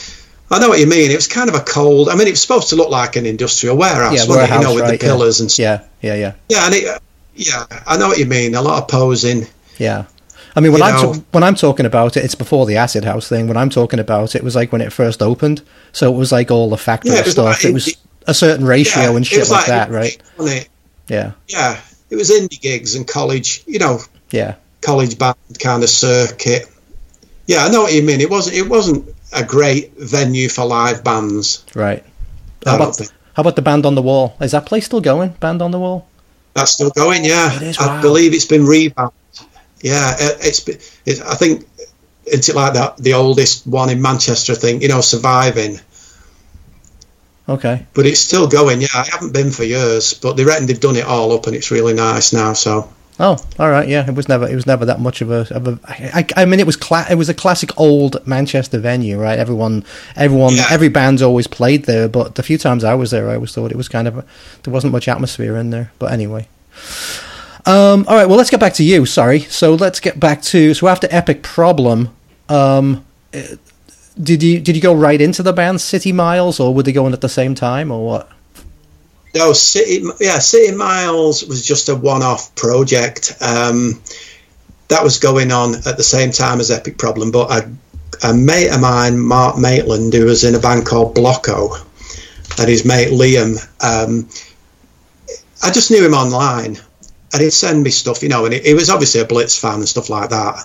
[0.48, 1.10] I know what you mean.
[1.10, 2.08] It was kind of a cold.
[2.08, 4.36] I mean, it was supposed to look like an industrial warehouse, Yeah, wasn't it?
[4.36, 5.82] warehouse, You know, with right, the pillars and stuff.
[6.00, 6.14] Yeah.
[6.14, 6.14] Yeah.
[6.14, 6.32] Yeah.
[6.48, 7.02] Yeah, and it,
[7.34, 8.54] yeah, I know what you mean.
[8.54, 9.48] A lot of posing.
[9.78, 10.04] Yeah.
[10.54, 13.04] I mean, when You I'm know- when I'm talking about it, it's before the acid
[13.04, 13.48] house thing.
[13.48, 15.62] When I'm talking about it, it was like when it first opened.
[15.90, 17.44] So it was like all the factory Yeah, stuff.
[17.46, 17.96] like it was
[18.28, 20.16] a certain ratio yeah, and it shit was like, that, right?
[21.08, 21.32] Yeah.
[21.48, 21.80] Yeah,
[22.10, 23.62] it was indie gigs and college.
[23.66, 24.00] You know,
[24.30, 24.54] Yeah.
[24.82, 26.66] college band kind of circuit.
[27.46, 28.20] Yeah, I know what you mean.
[28.20, 28.56] It wasn't.
[28.56, 31.64] It wasn't a great venue for live bands.
[31.74, 32.02] Right.
[32.64, 32.98] How about
[33.34, 34.34] how about the band on the wall?
[34.40, 35.30] Is that place still going?
[35.40, 36.06] Band on the wall?
[36.54, 37.24] That's still going.
[37.24, 39.14] Yeah, is, I believe it's been revamped.
[39.82, 40.60] Yeah, it, it's.
[40.60, 41.66] been- It, I think
[42.24, 44.52] it's like that the oldest one in Manchester.
[44.54, 45.78] I think you know, surviving,
[47.48, 47.86] Okay.
[47.94, 48.80] but it's still going.
[48.80, 51.54] Yeah, I haven't been for years, but they reckon they've done it all up, and
[51.54, 52.52] it's really nice now.
[52.54, 53.88] So Oh, all right.
[53.88, 55.78] Yeah, it was never it was never that much of a of a.
[55.88, 59.38] I, I mean, it was cla- it was a classic old Manchester venue, right?
[59.38, 59.84] Everyone,
[60.16, 60.66] everyone, Yeah.
[60.70, 62.08] every band's always played there.
[62.08, 64.24] But the few times I was there, I always thought it was kind of a,
[64.64, 65.92] there wasn't much atmosphere in there.
[65.98, 66.46] But anyway.
[67.64, 69.06] Um, all right, well, let's get back to you.
[69.06, 69.40] Sorry.
[69.40, 72.10] So let's get back to so after Epic Problem,
[72.48, 73.56] um, eh,
[74.20, 77.12] did you did you go right into the band City Miles, or were they going
[77.12, 78.30] at the same time, or what?
[79.34, 83.34] No, City, yeah, City Miles was just a one-off project.
[83.42, 84.00] Um,
[84.88, 88.70] that was going on at the same time as Epic Problem, but a, a mate
[88.70, 91.76] of mine, Mark Maitland, who was in a band called Blocko,
[92.58, 94.28] and his mate Liam, um,
[95.62, 96.78] I just knew him online,
[97.32, 99.74] and he'd send me stuff, you know, and he, he was obviously a Blitz fan
[99.74, 100.56] and stuff like that,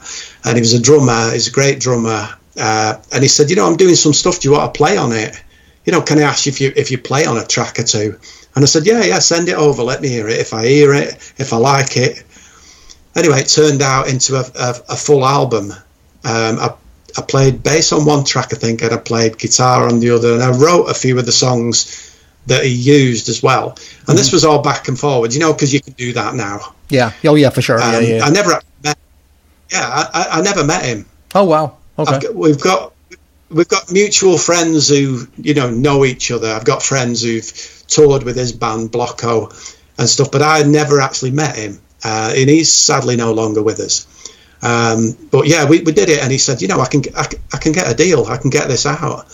[0.46, 2.30] and he was a drummer, he's a great drummer,
[2.62, 4.40] uh, and he said, you know, I'm doing some stuff.
[4.40, 5.36] Do you want to play on it?
[5.84, 7.84] You know, can I ask you if you if you play on a track or
[7.84, 8.20] two?
[8.54, 9.82] And I said, yeah, yeah, send it over.
[9.82, 10.38] Let me hear it.
[10.38, 12.24] If I hear it, if I like it.
[13.16, 15.72] Anyway, it turned out into a, a, a full album.
[15.72, 16.74] Um, I,
[17.18, 20.34] I played bass on one track, I think, and I played guitar on the other,
[20.34, 23.76] and I wrote a few of the songs that he used as well.
[24.08, 26.76] And this was all back and forward, you know, because you can do that now.
[26.90, 27.12] Yeah.
[27.26, 27.82] Oh yeah, for sure.
[27.82, 28.24] Um, yeah, yeah.
[28.24, 28.98] I never met.
[29.72, 31.06] Yeah, I, I never met him.
[31.34, 31.78] oh wow.
[32.10, 32.30] Okay.
[32.30, 32.94] We've got
[33.50, 36.48] we've got mutual friends who you know know each other.
[36.48, 39.50] I've got friends who've toured with his band Blocko
[39.98, 43.80] and stuff, but I never actually met him, uh, and he's sadly no longer with
[43.80, 44.08] us.
[44.64, 47.28] Um, but yeah, we, we did it, and he said, you know, I can I,
[47.54, 49.26] I can get a deal, I can get this out,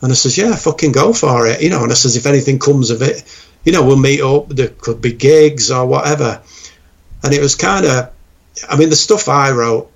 [0.00, 1.82] and I says, yeah, fucking go for it, you know.
[1.82, 3.22] And I says, if anything comes of it,
[3.64, 4.48] you know, we'll meet up.
[4.48, 6.42] There could be gigs or whatever.
[7.22, 8.10] And it was kind of,
[8.68, 9.90] I mean, the stuff I wrote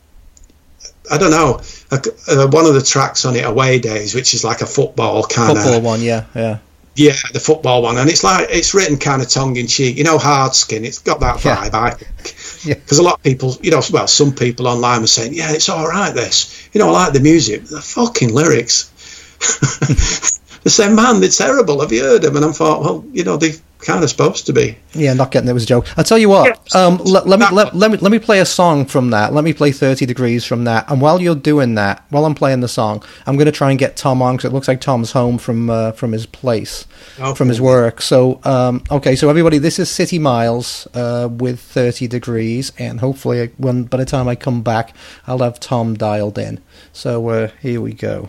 [1.10, 1.60] I don't know.
[1.90, 5.56] Uh, one of the tracks on it, Away Days, which is like a football kind
[5.56, 6.58] Football of one, yeah, yeah.
[6.96, 9.96] yeah, the football one, and it's like it's written kind of tongue in cheek.
[9.96, 10.84] You know, hard skin.
[10.84, 11.56] It's got that Yeah.
[11.56, 12.34] vibe, I think.
[12.64, 12.74] Yeah.
[12.74, 15.68] Because a lot of people, you know, well, some people online were saying, "Yeah, it's
[15.68, 18.90] all right." This, you know, I like the music, the fucking lyrics.
[20.68, 22.36] they say, "Man, they're terrible." Have you heard them?
[22.36, 24.76] And I thought, well, you know, they're kind of supposed to be.
[24.92, 25.86] Yeah, not getting it was a joke.
[25.96, 26.58] I'll tell you what.
[26.74, 26.80] Yeah.
[26.86, 29.32] Um, let, let me let, let me let me play a song from that.
[29.32, 30.90] Let me play thirty degrees from that.
[30.90, 33.78] And while you're doing that, while I'm playing the song, I'm going to try and
[33.78, 36.86] get Tom on because it looks like Tom's home from uh, from his place,
[37.18, 38.02] Oh, from his work.
[38.02, 43.52] So, um, okay, so everybody, this is City Miles uh, with thirty degrees, and hopefully,
[43.56, 44.94] when by the time I come back,
[45.26, 46.60] I'll have Tom dialed in.
[46.92, 48.28] So uh, here we go.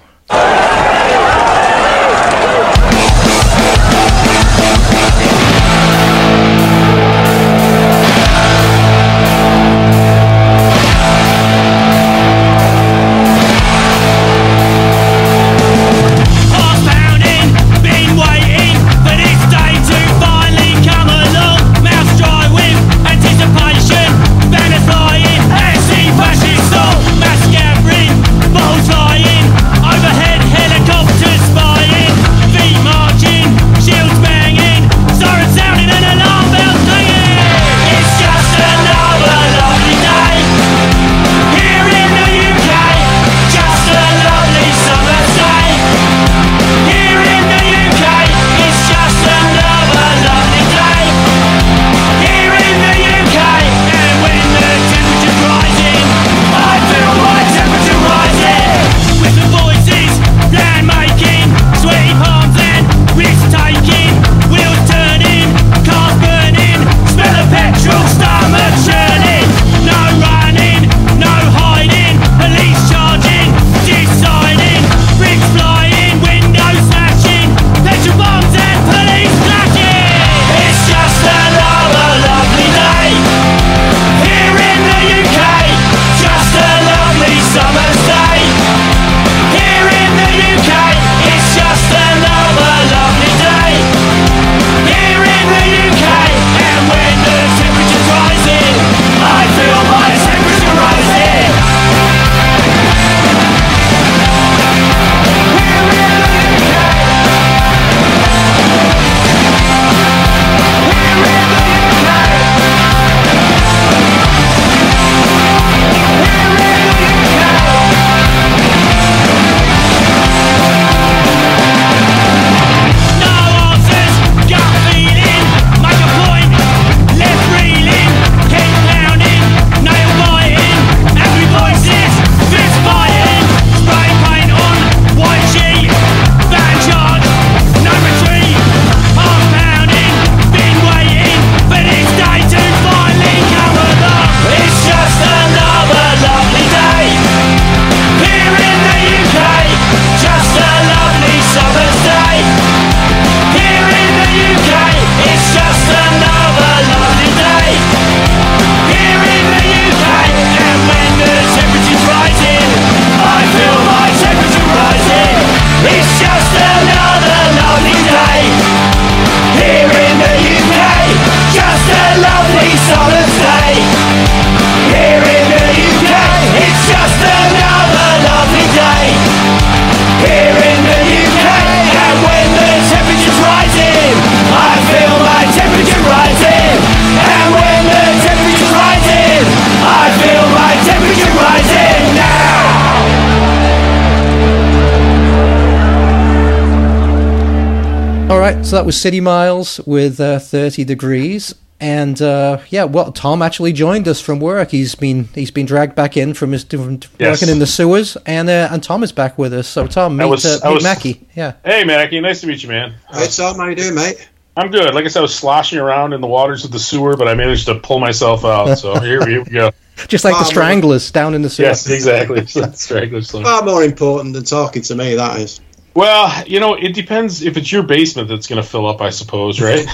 [198.69, 201.55] So that was City Miles with uh, 30 Degrees.
[201.79, 204.69] And uh, yeah, well, Tom actually joined us from work.
[204.69, 207.41] He's been he's been dragged back in from his from Yes.
[207.41, 209.67] working in the sewers, and uh, and Tom is back with us.
[209.67, 211.25] So Tom, meet, was- uh, meet was- Mackie.
[211.35, 212.93] Yeah, Hey, Mackie, nice to meet you, man.
[213.11, 214.29] Hey, Tom, how you doing, mate?
[214.55, 214.93] I'm good.
[214.93, 217.33] Like I said, I was sloshing around in the waters of the sewer, but I
[217.33, 218.75] managed to pull myself out.
[218.77, 219.71] So here, here we go.
[220.09, 221.65] just like the Um, Stranglers down in the sewer.
[221.67, 222.45] Yes, exactly.
[222.73, 223.43] Strangler song.
[223.45, 225.61] Far more important than talking to me, that is.
[225.95, 229.09] Well, you know, it depends if it's your basement that's going to fill up, I
[229.09, 229.85] suppose, right?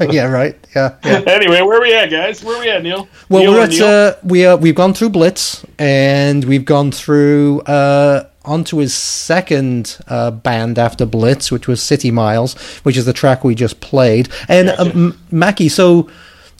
[0.12, 0.56] yeah, right.
[0.74, 1.22] Yeah, yeah.
[1.26, 2.42] anyway, where are we at, guys?
[2.44, 3.08] Where are we at, Neil?
[3.28, 3.86] Well, Neil we're or at Neil?
[3.86, 9.98] uh, we uh, we've gone through Blitz, and we've gone through uh, onto his second
[10.08, 14.28] uh, band after Blitz, which was City Miles, which is the track we just played.
[14.48, 14.96] And Gotcha.
[14.96, 16.10] um, Mackie, so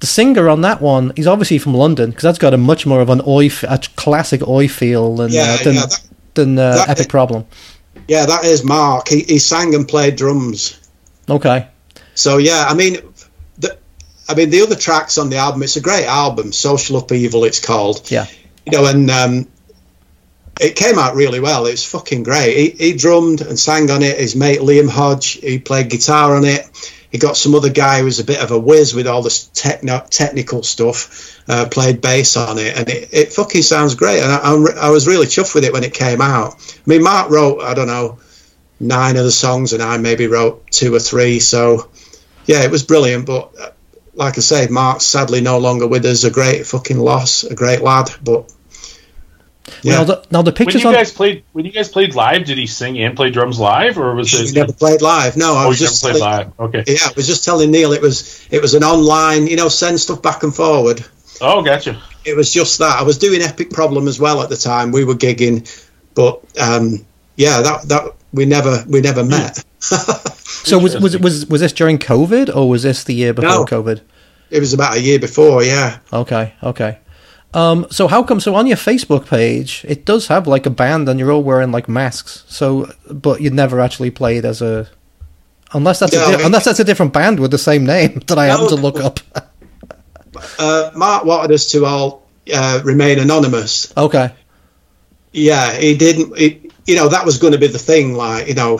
[0.00, 3.00] the singer on that one, he's obviously from London because that's got a much more
[3.00, 6.00] of an oi, f- a classic oi feel than Yeah, uh, than, yeah, that-
[6.34, 7.46] than uh, that- Epic Problem.
[8.08, 9.08] Yeah, that is Mark.
[9.08, 10.80] He, he sang and played drums.
[11.28, 11.66] Okay,
[12.14, 12.98] So yeah, I mean,
[13.58, 13.76] the,
[14.28, 15.62] I mean the other tracks on the album.
[15.62, 17.44] It's a great album, Social Upheaval.
[17.44, 18.08] It's called.
[18.10, 18.26] yeah,
[18.64, 19.48] You know, and um,
[20.60, 21.66] it came out really well.
[21.66, 22.56] It was fucking great.
[22.56, 24.18] He, he drummed and sang on it.
[24.18, 26.64] His mate Liam Hodge, he played guitar on it.
[27.16, 29.46] He got some other guy who was a bit of a whiz with all this
[29.54, 34.20] techno- technical stuff, uh, played bass on it, and it, it fucking sounds great.
[34.20, 36.56] And I, I was really chuffed with it when it came out.
[36.56, 38.18] I mean, Mark wrote, I don't know,
[38.78, 41.40] nine of the songs, and I maybe wrote two or three.
[41.40, 41.88] So,
[42.44, 43.24] yeah, it was brilliant.
[43.24, 43.70] But uh,
[44.12, 46.24] like I say, Mark's sadly no longer with us.
[46.24, 48.10] A great fucking loss, a great lad.
[48.22, 48.52] But
[49.82, 50.58] yeah, Now the, now the pictures.
[50.58, 53.16] when pictures you on guys played when you guys played live, did he sing and
[53.16, 54.54] play drums live, or was we it?
[54.54, 55.36] never played live.
[55.36, 56.60] No, I Oh, was you never just played telling- live.
[56.60, 56.84] Okay.
[56.86, 60.00] Yeah, I was just telling Neil it was it was an online, you know, send
[60.00, 61.04] stuff back and forward.
[61.40, 62.00] Oh, gotcha.
[62.24, 62.98] It was just that.
[62.98, 64.90] I was doing Epic Problem as well at the time.
[64.92, 65.68] We were gigging,
[66.14, 67.04] but um,
[67.36, 69.62] yeah, that that we never we never met.
[69.80, 73.64] so was was was was this during COVID or was this the year before No.
[73.64, 74.00] COVID?
[74.50, 75.62] it was about a year before.
[75.62, 76.98] Yeah, Okay, okay.
[77.56, 78.38] Um, so how come?
[78.40, 81.72] So on your Facebook page, it does have like a band, and you're all wearing
[81.72, 82.44] like masks.
[82.48, 84.88] So, but you never actually played as a,
[85.72, 88.20] unless that's a No, di- it- unless that's a different band with the same name
[88.26, 89.20] that I No, happen to look up.
[90.58, 93.90] uh, Mark wanted us to all uh, remain anonymous.
[93.96, 94.32] okay,
[95.32, 96.36] Yeah, he didn't.
[96.36, 98.14] He, you know, that was going to be the thing.
[98.14, 98.78] Like, you know,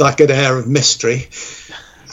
[0.00, 1.28] like an air of mystery.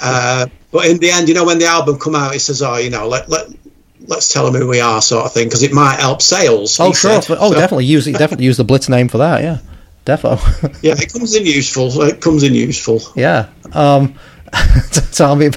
[0.02, 2.76] Uh, but in the end, you know, when the album come out, he says, "Oh,
[2.78, 3.48] you know, let let
[4.06, 6.80] let's tell them who we are," sort of thing, because it might help sales.
[6.80, 7.38] oh sure, said.
[7.40, 9.42] oh So, definitely use definitely use the Blitz name for that.
[9.42, 9.60] Yeah,
[10.06, 10.40] defo.
[10.82, 12.02] Yeah, it comes in useful.
[12.04, 13.02] It comes in useful.
[13.16, 13.50] yeah.
[13.74, 14.16] Um,
[15.12, 15.52] tell me.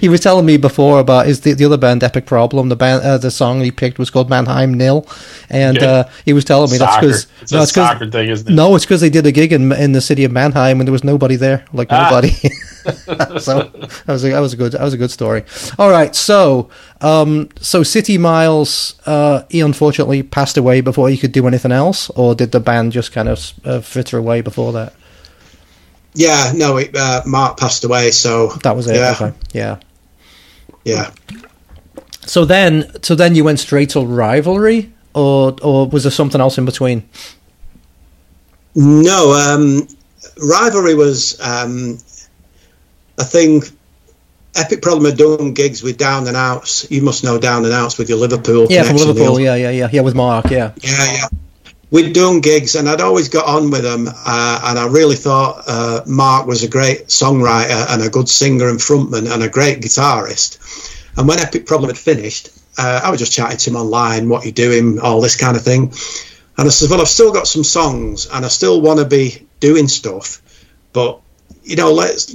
[0.00, 2.68] He was telling me before about his the, the other band Epic Problem.
[2.68, 5.06] The band uh, the song he picked was called Mannheim Nil,
[5.50, 5.84] and Yeah.
[5.90, 7.06] uh, he was telling me that's Soccer.
[7.06, 8.54] because It's a soccer thing, isn't it?
[8.54, 10.92] No, it's because they did a gig in in the city of Mannheim and there
[10.92, 12.08] was nobody there, like Ah.
[12.10, 12.30] nobody.
[13.38, 13.70] so
[14.04, 15.42] that was a, that was a good that was a good story.
[15.78, 16.68] All right, so
[17.00, 22.10] um, so City Miles, uh, he unfortunately passed away before he could do anything else,
[22.10, 24.92] or did the band just kind of uh, fritter away before that?
[26.14, 28.96] Yeah, no, it, uh, Mark passed away, so That was it.
[28.96, 29.80] Yeah, Okay, yeah.
[30.84, 31.10] yeah.
[32.26, 36.56] So then, so then you went straight to rivalry, or or was there something else
[36.56, 37.08] in between?
[38.74, 39.86] No, um,
[40.40, 41.98] rivalry was um,
[43.18, 43.62] a thing.
[44.56, 46.88] Epic Problem had done gigs with Down and Outs.
[46.90, 48.68] You must know Down and Outs with your Liverpool.
[48.70, 49.40] Yeah, from Liverpool.
[49.40, 50.00] Yeah, yeah, yeah, yeah.
[50.00, 50.48] With Mark.
[50.50, 50.72] Yeah.
[50.80, 51.28] Yeah, yeah.
[51.94, 54.08] We'd done gigs, and I'd always got on with them.
[54.08, 58.68] Uh, and I really thought uh, Mark was a great songwriter and a good singer
[58.68, 60.58] and frontman and a great guitarist.
[61.16, 64.44] And when Epic Problem had finished, uh, I was just chatting to him online, what
[64.44, 65.92] you doing, all this kind of thing.
[66.58, 69.46] And I said, well, I've still got some songs, and I still want to be
[69.60, 70.42] doing stuff,
[70.92, 71.20] but
[71.62, 72.34] you know, let's.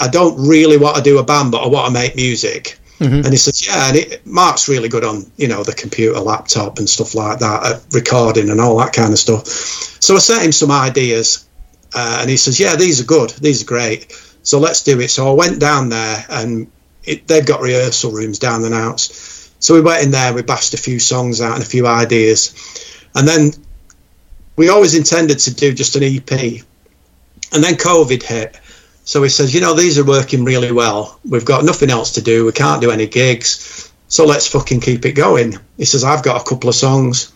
[0.00, 2.77] I don't really want to do a band, but I want to make music.
[3.24, 6.78] And he says, yeah, and it, Mark's really good on, you know, the computer, laptop
[6.78, 9.46] and stuff like that, uh, recording and all that kind of stuff.
[9.46, 11.48] So I sent him some ideas
[11.94, 13.30] uh, and he says, yeah, these are good.
[13.30, 14.12] These are great.
[14.42, 15.08] So let's do it.
[15.08, 16.70] So I went down there and
[17.04, 19.00] it, they've got rehearsal rooms down the out.
[19.00, 22.54] So we went in there, we bashed a few songs out and a few ideas.
[23.14, 23.52] And then
[24.56, 26.30] we always intended to do just an EP.
[27.52, 28.58] And then COVID hit.
[29.08, 31.18] So he says, you know, these are working really well.
[31.26, 32.44] We've got nothing else to do.
[32.44, 33.90] We can't do any gigs.
[34.08, 35.54] So let's fucking keep it going.
[35.78, 37.32] He says, I've got a couple of songs.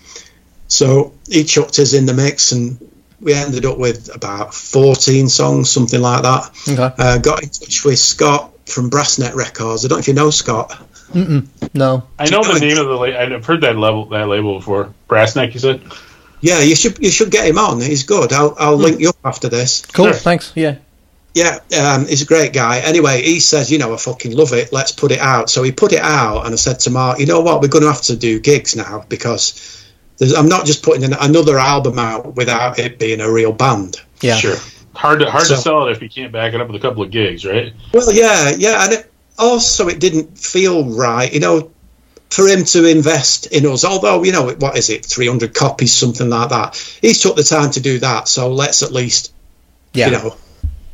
[0.68, 2.76] So he chucked us in the mix and
[3.22, 6.50] we ended up with about 14 songs, something like that.
[6.68, 6.94] Okay.
[6.98, 9.86] Uh, got in touch with Scott from Brassneck Records.
[9.86, 10.78] I don't know if you know Scott.
[11.72, 12.02] No.
[12.18, 12.94] I know the name of the.
[12.94, 14.92] La- I've heard that level that label before.
[15.08, 15.80] Brassneck, you said.
[16.42, 17.80] Yeah, you should you should get him on.
[17.80, 18.34] He's good.
[18.34, 19.86] I'll I'll link you up after this.
[19.86, 20.06] Cool.
[20.06, 20.14] Sure.
[20.14, 20.52] Thanks.
[20.54, 20.76] Yeah.
[21.34, 22.80] Yeah, um, he's a great guy.
[22.80, 24.70] Anyway, he says, you know, I fucking love it.
[24.72, 25.48] Let's put it out.
[25.48, 27.62] So he put it out, and I said to Mark, you know what?
[27.62, 29.82] We're going to have to do gigs now because
[30.18, 33.96] there's, I'm not just putting an, another album out without it being a real band.
[34.20, 34.36] Yeah.
[34.36, 34.56] Sure.
[34.94, 36.86] Hard to hard So- to sell it if you can't back it up with a
[36.86, 37.72] couple of gigs, right?
[37.94, 41.70] Well, yeah, yeah, and it, also it didn't feel right, you know,
[42.28, 43.86] for him to invest in us.
[43.86, 46.76] Although, you know, what is it, 300 copies, something like that.
[47.00, 49.32] He's took the time to do that, so let's at least
[49.94, 50.06] Yeah.
[50.06, 50.36] you know,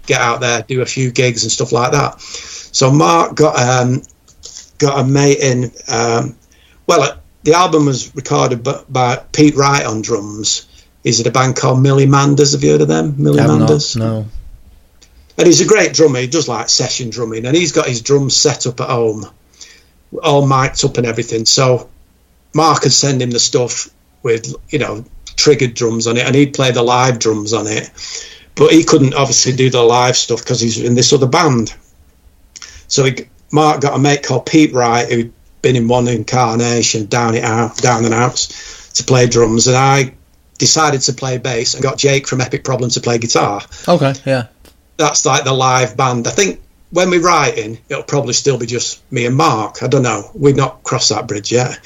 [0.09, 2.20] get out there, do a few gigs and stuff like that.
[2.20, 4.02] So Mark got um,
[4.78, 5.64] got a mate in.
[5.86, 6.35] Um,
[6.86, 10.66] well, uh, the album was recorded by, by Pete Wright on drums.
[11.05, 12.52] He's at a band called Millie Manders.
[12.52, 13.14] Have you heard of them?
[13.22, 13.94] Millie Have not, Manders.
[13.94, 14.26] no.
[15.36, 16.18] And he's a great drummer.
[16.18, 19.26] He does like session drumming, and he's got his drums set up at home,
[20.22, 21.44] all mic'd up and everything.
[21.44, 21.89] So
[22.55, 23.89] Mark could send him the stuff
[24.22, 25.05] with you know
[25.36, 27.90] triggered drums on it, and he'd play the live drums on it.
[28.59, 31.74] But he couldn't obviously do the live stuff because he's in this other band.
[32.89, 35.32] So he, Mark got a mate called Pete Wright who'd
[35.62, 38.36] been in one incarnation, down it out, down and out,
[38.94, 40.14] to play drums, and I
[40.59, 44.48] decided to play bass and got Jake from Epic Problem to play guitar Okay, yeah.
[44.97, 46.26] that's like the live band.
[46.26, 46.60] I think
[46.90, 49.82] when we're writing, it'll probably still be just me and Mark.
[49.82, 50.30] I don't know.
[50.35, 51.78] We've not crossed that bridge yet.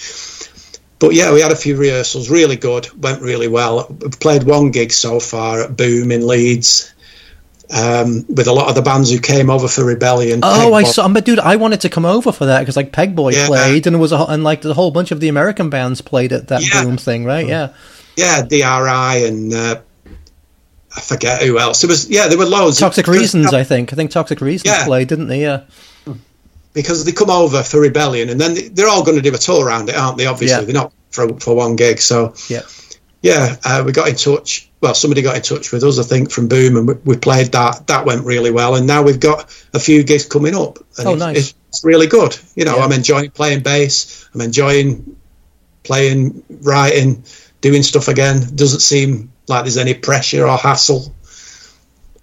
[1.02, 3.88] But yeah, we had a few rehearsals, really good, went really well.
[4.00, 6.94] We've played one gig so far at Boom in Leeds
[7.70, 10.40] um, with a lot of the bands who came over for Rebellion.
[10.44, 11.08] Oh, I saw.
[11.08, 13.48] But dude, I wanted to come over for that because like Pegboy Yeah.
[13.48, 16.00] played, and it was a, whole- and like the whole bunch of the American bands
[16.00, 16.84] played at that Yeah.
[16.84, 17.48] boom thing, right?
[17.48, 17.70] Yeah.
[18.16, 19.80] Yeah, DRI and uh,
[20.94, 21.82] I forget who else.
[21.82, 22.78] It was yeah, there were loads.
[22.78, 23.92] Toxic Reasons, I think.
[23.92, 24.84] I think Toxic Reasons Yeah.
[24.84, 25.40] played, didn't they?
[25.40, 25.62] Yeah.
[26.72, 29.66] Because they come over for Rebellion, and then they're all going to do a tour
[29.66, 30.26] around it, aren't they?
[30.26, 30.64] Obviously, Yeah.
[30.64, 32.00] they're not for for one gig.
[32.00, 32.62] So Yeah.
[33.22, 34.68] yeah, uh, we got in touch.
[34.80, 37.52] Well, somebody got in touch with us, I think, from Boom, and we, we played
[37.52, 37.86] that.
[37.86, 40.78] That went really well, and now we've got a few gigs coming up.
[40.98, 41.54] And Oh, it's, nice.
[41.68, 42.36] It's really good.
[42.56, 42.84] You know, Yeah.
[42.84, 44.26] I'm enjoying playing bass.
[44.34, 45.16] I'm enjoying
[45.84, 47.22] playing, writing,
[47.60, 48.44] doing stuff again.
[48.54, 51.14] Doesn't seem like there's any pressure or hassle.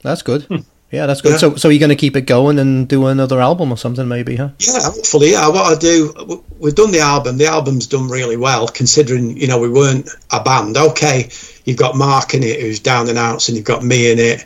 [0.01, 0.45] That's good.
[0.91, 1.33] Yeah, that's good.
[1.33, 1.37] Yeah.
[1.37, 4.35] So, so you're going to keep it going and do another album or something, maybe,
[4.35, 4.49] huh?
[4.59, 5.47] Yeah, hopefully, yeah.
[5.47, 7.37] What I do, we've done the album.
[7.37, 10.77] The album's done really well, considering you know we weren't a band.
[10.77, 11.29] Okay,
[11.65, 14.45] you've got Mark in it, who's down and out, and you've got me in it,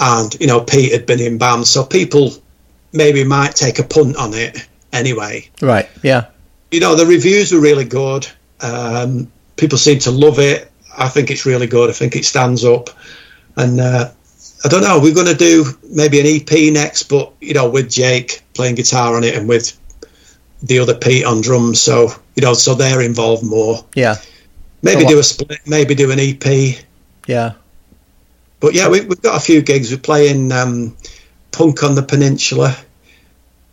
[0.00, 2.32] and you know Pete had been in bands, so people
[2.92, 5.48] maybe might take a punt on it anyway.
[5.62, 5.88] Right.
[6.02, 6.26] Yeah.
[6.72, 8.26] You know, the reviews were really good.
[8.60, 10.70] Um, people seem to love it.
[10.98, 11.90] I think it's really good.
[11.90, 12.90] I think it stands up,
[13.54, 14.10] and uh,
[14.64, 14.98] I don't know.
[15.00, 19.16] We're going to do maybe an EP next, but you know, with Jake playing guitar
[19.16, 19.78] on it and with
[20.62, 21.80] the other Pete on drums.
[21.80, 23.84] So you know, so they're involved more.
[23.94, 24.16] Yeah.
[24.82, 25.60] Maybe do a split.
[25.66, 26.78] Maybe do an EP.
[27.26, 27.54] Yeah.
[28.60, 29.90] But yeah, we, we've got a few gigs.
[29.90, 30.96] We're playing um,
[31.52, 32.76] Punk on the Peninsula.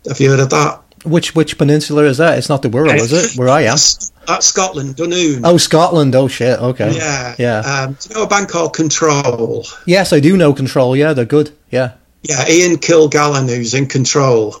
[0.06, 0.82] Have you heard of that?
[1.04, 2.38] Which which peninsula is that?
[2.38, 3.38] It's not the Wirral, is it?
[3.38, 3.76] Where I am.
[4.26, 5.42] That's Scotland, Dunoon.
[5.44, 6.14] Oh, Scotland.
[6.14, 6.58] Oh shit.
[6.58, 6.96] Okay.
[6.96, 7.34] Yeah.
[7.38, 7.58] Yeah.
[7.60, 9.64] Um, do you know a band called Control?
[9.86, 10.96] Yes, I do know Control.
[10.96, 11.50] Yeah, they're good.
[11.70, 11.92] Yeah.
[12.22, 14.56] Yeah, Ian Kilgallen, who's in Control.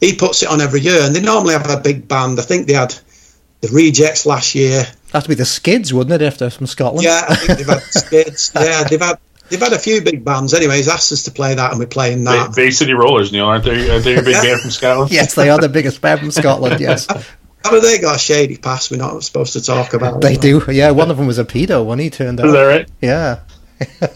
[0.00, 2.38] He puts it on every year, and they normally have a big band.
[2.38, 2.94] I think they had
[3.60, 4.86] the Rejects last year.
[5.12, 6.24] That'd be the Skids, wouldn't it?
[6.24, 7.04] If they're from Scotland.
[7.04, 8.52] Yeah, I think they've had Skids.
[8.54, 9.18] Yeah, they've had
[9.50, 10.52] they've had a few big bands.
[10.54, 12.54] Anyway, he's asked us to play that, and we're playing that.
[12.56, 13.90] Bay City Rollers, Neil, aren't they?
[13.90, 14.42] Aren't they a big Yeah.
[14.42, 15.12] band from Scotland?
[15.12, 16.80] yes, they are the biggest band from Scotland.
[16.80, 17.06] Yes,
[17.64, 20.20] Haven't they got a shady past we're not supposed to talk about?
[20.20, 20.62] they do.
[20.70, 22.88] Yeah, one of them was a pedo when he turned Is that right?
[23.00, 23.40] Yeah.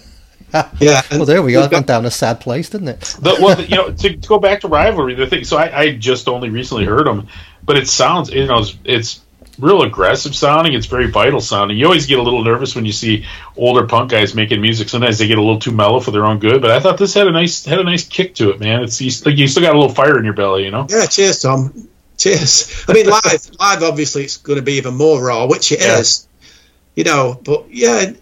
[0.81, 1.03] Yeah.
[1.11, 1.61] and Well, there we go.
[1.63, 3.01] we've went got- down a sad place, didn't it?
[3.21, 5.45] The, well, the, you know, to, to go back to rivalry, the thing.
[5.45, 7.29] So I, I just only recently heard them,
[7.63, 9.21] but it sounds, you know, it's, it's
[9.59, 10.73] real aggressive sounding.
[10.73, 11.77] It's very vital sounding.
[11.77, 13.27] You always get a little nervous when you see
[13.59, 14.89] older punk guys making music.
[14.89, 16.63] Sometimes they get a little too mellow for their own good.
[16.63, 18.83] But I thought this had a nice had a nice kick to it, man.
[18.85, 20.87] It's you, like you still got a little fire in your belly, you know.
[20.89, 21.89] Yeah, cheers, Tom.
[22.19, 22.85] Cheers.
[22.89, 23.83] I mean, live, live.
[23.83, 26.27] Obviously, it's going to be even more raw, which it is.
[26.41, 26.49] Yeah.
[26.97, 28.13] You know, but yeah,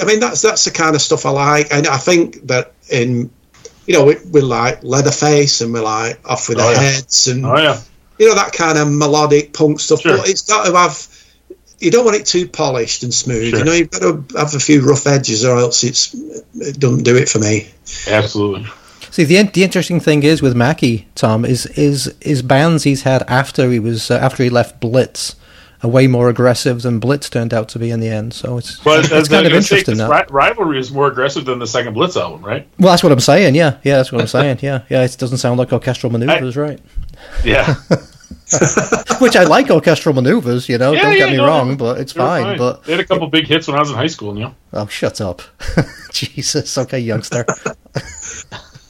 [0.00, 3.30] I mean, that's that's the kind of stuff I like, and I think that in,
[3.86, 6.80] you know, we, we like Leatherface and we like Off with Oh, the yeah.
[6.80, 7.80] Heads and Oh yeah,
[8.18, 10.02] you know that kind of melodic punk stuff.
[10.02, 10.18] Sure.
[10.18, 11.08] But it's got to have.
[11.78, 13.50] You don't want it too polished and smooth.
[13.50, 13.58] Sure.
[13.58, 17.02] You know, you've got to have a few rough edges, or else it's it doesn't
[17.02, 17.68] do it for me.
[18.06, 18.66] absolutely.
[19.16, 23.22] See, the the interesting thing is with Mackie, Tom, is is is bands he's had
[23.28, 25.36] after he was uh, after he left Blitz
[25.82, 28.34] are way more aggressive than Blitz turned out to be in the end.
[28.34, 29.62] So it's it's kind of interesting.
[29.62, 30.10] say, interesting 'cause now.
[30.10, 32.68] ri- rivalry is more aggressive than the second Blitz album, right?
[32.78, 33.54] Well, that's what I'm saying.
[33.54, 34.58] Yeah, yeah, that's what I'm saying.
[34.60, 35.02] Yeah, yeah.
[35.02, 36.78] It doesn't sound like orchestral maneuvers, right?
[37.42, 37.74] Yeah,
[39.18, 40.68] Which I like orchestral maneuvers.
[40.68, 42.58] You know, Yeah, don't yeah, get me no, wrong, but it's were fine.
[42.58, 44.54] But they had a couple big hits when I was in high school, you know.
[44.74, 45.40] oh, shut up,
[46.12, 46.76] Jesus.
[46.76, 47.46] Okay, youngster.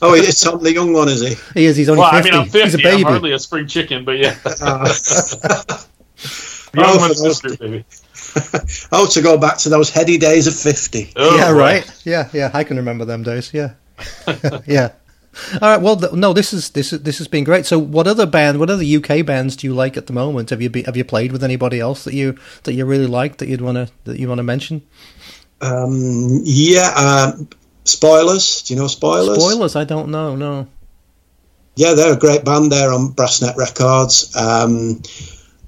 [0.08, 1.34] Oh, it's Tom, the young one, is he?
[1.60, 1.76] He is.
[1.76, 2.30] He's only Well, I 50.
[2.30, 2.60] mean, I'm 50.
[2.62, 3.04] He's a baby.
[3.04, 4.36] I'm hardly a spring chicken, but yeah.
[4.44, 4.88] Uh,
[6.74, 7.84] Young Oh, one's for sister, baby.
[8.92, 11.12] oh, to go back to those heady days of 50.
[11.16, 11.58] Oh, yeah, boy.
[11.58, 12.02] right.
[12.04, 12.50] Yeah, yeah.
[12.52, 13.52] I can remember them days.
[13.54, 13.74] Yeah,
[14.66, 14.92] yeah.
[15.60, 15.80] All right.
[15.80, 16.32] Well, th- no.
[16.32, 17.66] This is this is this has been great.
[17.66, 18.58] So, what other band?
[18.58, 20.50] What other UK bands do you like at the moment?
[20.50, 23.38] Have you be, have you played with anybody else that you that you really like
[23.38, 24.82] that you'd want to that you want to mention?
[25.60, 26.92] Um, yeah,
[27.34, 27.48] um,
[27.86, 28.62] Spoilers.
[28.62, 29.38] Do you know Spoilers?
[29.42, 29.76] Spoilers.
[29.76, 30.36] I don't know.
[30.36, 30.66] No.
[31.76, 32.72] Yeah, they're a great band.
[32.72, 34.34] They're on Brassneck Records.
[34.34, 35.02] Um,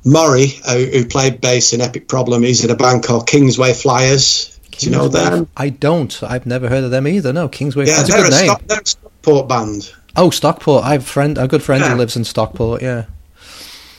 [0.05, 4.59] Maury, who, who played bass in Epic Problem, he's in a band called Kingsway Flyers.
[4.71, 5.49] Do you know them?
[5.57, 6.23] I don't.
[6.23, 7.33] I've never heard of them either.
[7.33, 7.87] No, Kingsway.
[7.87, 8.47] Yeah, that's a they're good a, name.
[8.47, 9.93] Stock, they're a Stockport band.
[10.17, 10.85] Oh, Stockport.
[10.85, 11.91] I have a friend, a good friend Yeah.
[11.91, 12.81] who lives in Stockport.
[12.83, 13.05] Yeah.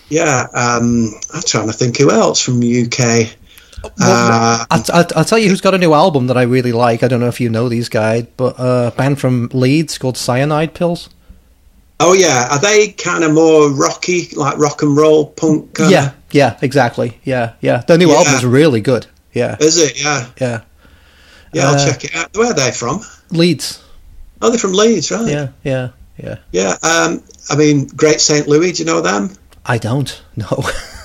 [0.09, 3.37] Yeah, um, I'm trying to think who else from the UK.
[4.01, 7.03] Uh, I'll, I'll, I'll tell you who's got a new album that I really like.
[7.03, 10.18] I don't know if you know these guys, but uh, a band from Leeds called
[10.18, 11.10] Cyanide Pills.
[11.99, 15.76] oh yeah, are they kind of more rocky, like rock and roll punk?
[15.76, 15.91] Kinda?
[15.91, 17.19] Yeah, yeah, exactly.
[17.23, 17.84] Yeah, yeah.
[17.88, 18.15] Their new Yeah.
[18.18, 19.07] album is really good.
[19.34, 20.01] Yeah, Is it?
[20.01, 20.61] Yeah, yeah.
[21.53, 21.68] yeah.
[21.69, 22.35] I'll Uh, check it out.
[22.35, 23.01] Where are they from?
[23.31, 23.84] Leeds.
[24.41, 25.27] Oh, they're from Leeds, right?
[25.27, 26.35] Yeah, yeah, yeah.
[26.51, 26.77] Yeah.
[26.84, 28.47] Um, I mean, Great St.
[28.47, 28.72] Louis.
[28.72, 29.31] Do you know them?
[29.65, 30.64] I don't know.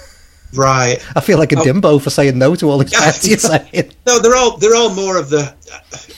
[0.56, 0.98] Right.
[1.16, 1.62] I feel like a Oh.
[1.64, 3.00] dimbo for saying no to all these Yeah.
[3.00, 3.92] bands you're saying.
[4.06, 5.54] No, they're all they're all more of the.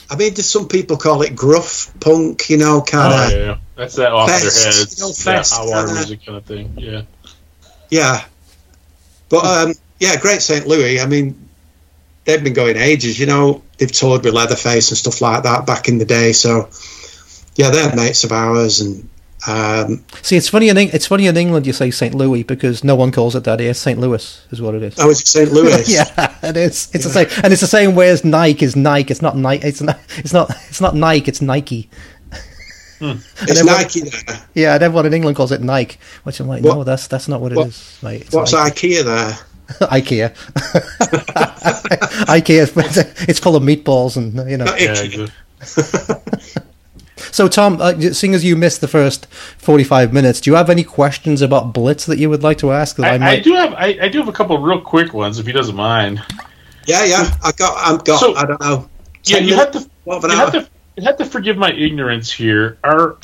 [0.09, 2.49] I mean, just some people call it gruff punk.
[2.49, 3.31] You know, kind Oh, of.
[3.31, 3.57] yeah, yeah.
[3.75, 4.99] That's that off Fest, their heads.
[4.99, 5.93] you know, fest, hot water kinda.
[5.93, 6.73] music kind of thing.
[6.77, 7.01] Yeah.
[7.89, 8.23] Yeah.
[9.29, 10.67] But um, yeah, Great St.
[10.67, 10.99] Louis.
[11.01, 11.47] I mean,
[12.25, 13.19] they've been going ages.
[13.19, 16.31] You know, they've toured with Leatherface and stuff like that back in the day.
[16.33, 16.69] So
[17.55, 19.07] yeah, they're mates of ours, and
[19.45, 22.15] um, See, it's funny in Eng- it's funny in England you say St.
[22.15, 23.73] Louis because no one calls it that here.
[23.73, 23.99] St.
[23.99, 24.97] Louis is what it is.
[24.97, 25.51] I was St.
[25.51, 25.87] Louis.
[25.93, 26.89] yeah, it is.
[26.93, 29.11] It's the same, and it's the same way as Nike is Nike.
[29.11, 29.67] It's not Nike.
[29.67, 29.99] It's not.
[30.17, 30.49] It's not.
[30.69, 31.27] It's not Nike.
[31.29, 31.89] It's Nike.
[32.99, 34.41] it's everyone- Nike there.
[34.55, 37.27] Yeah, and everyone in England calls it Nike, which I'm like, What- no, that's that's
[37.27, 37.97] not what it is.
[38.01, 38.21] what- mate.
[38.23, 38.95] It's What's Nike.
[38.95, 39.37] IKEA there?
[39.89, 40.33] IKEA.
[42.25, 43.27] IKEA.
[43.29, 44.65] It's full of meatballs and you know.
[44.77, 45.31] Yeah, IKEA.
[46.55, 46.63] good.
[47.31, 49.25] So, Tom, uh, seeing as you missed the first
[49.57, 52.95] forty-five minutes, do you have any questions about Blitz that you would like to ask?
[52.97, 55.39] That I, I, I do have I, I do have a couple real quick ones
[55.39, 56.21] if he doesn't mind.
[56.85, 57.29] Yeah, yeah.
[57.43, 57.77] I got.
[57.77, 58.19] I've got.
[58.19, 58.89] So- I don't know.
[59.25, 60.21] Yeah, 10 you have to you hour.
[60.29, 62.77] have to you have to forgive my ignorance here.
[62.83, 63.17] Are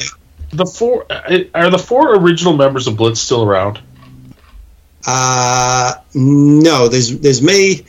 [0.52, 3.80] the four uh, are the four original members of Blitz still around?
[5.06, 7.86] Uh, no, there's there's me,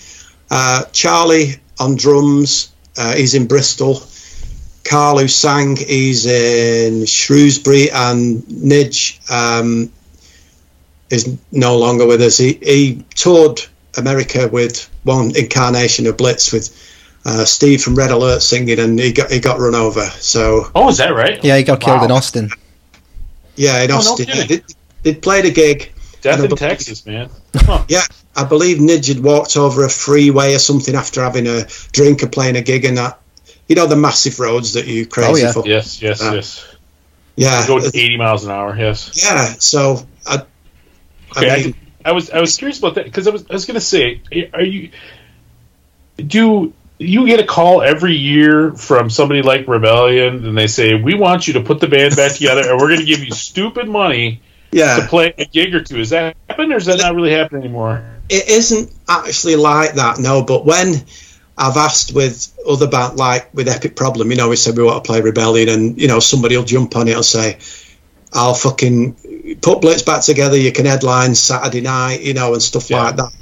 [0.50, 2.72] uh, Charlie on drums.
[2.96, 4.02] Uh, he's in Bristol.
[4.84, 9.90] Carl who sang, he's in Shrewsbury, and Nidge um,
[11.10, 12.36] is no longer with us.
[12.38, 13.60] He, he toured
[13.96, 16.68] America with one incarnation of Blitz with
[17.24, 20.04] uh, Steve from Red Alert singing, and he got he got run over.
[20.18, 21.42] So Oh, is that right?
[21.42, 22.04] yeah, he got killed Wow.
[22.04, 22.50] in Austin.
[23.56, 24.62] yeah, in Oh, Austin, kidding.
[25.02, 25.92] they they played a gig.
[26.20, 27.30] Death in but- Texas, man.
[27.54, 27.84] Huh.
[27.88, 28.02] Yeah,
[28.36, 32.28] I believe Nidge had walked over a freeway or something after having a drink or
[32.28, 33.18] playing a gig and that.
[33.68, 35.52] You know the massive roads that you crazy Oh, yeah.
[35.52, 35.66] for.
[35.66, 36.66] Yes, yes, Uh, yes.
[37.36, 38.76] Yeah, Go 80 miles an hour.
[38.76, 39.20] Yes.
[39.22, 39.46] yeah.
[39.58, 40.42] So I,
[41.36, 41.74] Okay, I, I mean, did-
[42.04, 44.20] I was I was curious about that because I was I was going to say,
[44.52, 44.90] are you
[46.18, 51.14] do you get a call every year from somebody like Rebellion and they say we
[51.14, 53.88] want you to put the band back together and we're going to give you stupid
[53.88, 55.98] money to play a gig or two?
[55.98, 58.04] Is that happen or is that not really happening anymore?
[58.28, 60.18] it isn't actually like that.
[60.18, 61.04] No, but when
[61.56, 65.04] I've asked with other band like with Epic Problem, you know, we said we want
[65.04, 67.58] to play Rebellion, and you know somebody will jump on it and say,
[68.32, 70.56] "I'll fucking put Blitz back together.
[70.56, 73.04] You can headline Saturday night, you know, and stuff Yeah.
[73.04, 73.32] like that."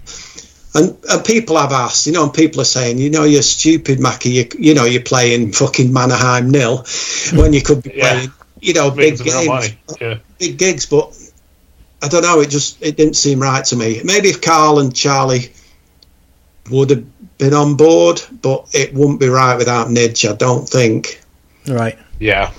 [0.75, 4.01] And, and people have asked, you know, and people are saying, you know, you're stupid,
[4.01, 4.31] Mackie.
[4.31, 6.87] You, you know, you're playing fucking Mannerheim nil
[7.39, 8.13] when you could be Yeah.
[8.13, 9.77] playing, you know, big Making some real games.
[10.01, 10.19] Yeah.
[10.39, 11.15] big gigs, but
[12.03, 12.41] I don't know.
[12.41, 14.01] It just it didn't seem right to me.
[14.03, 15.53] Maybe if Carl and Charlie
[16.71, 17.05] would have
[17.43, 20.29] been on board, but it wouldn't be right without Nidge.
[20.31, 21.21] I don't think.
[21.69, 21.99] Right.
[22.21, 22.53] Yeah.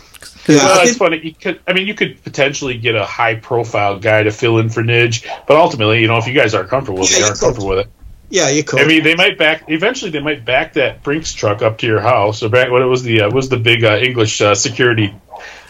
[0.47, 1.19] Yeah, well, I that's did- funny.
[1.23, 4.83] You could, I mean, you could potentially get a high-profile guy to fill in for
[4.83, 7.27] Nidge, but ultimately, you know, if you guys aren't comfortable with it, Yeah, you you
[7.29, 7.45] aren't could.
[7.45, 7.87] comfortable with it.
[8.29, 8.81] yeah, you could.
[8.81, 9.63] I mean, they might back.
[9.69, 12.43] Eventually, they might back that Brinks truck up to your house.
[12.43, 15.13] Or back what it was the uh, was the big uh, English uh, security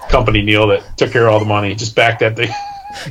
[0.09, 1.75] company Neil that took care of all the money.
[1.75, 2.49] Just back that thing.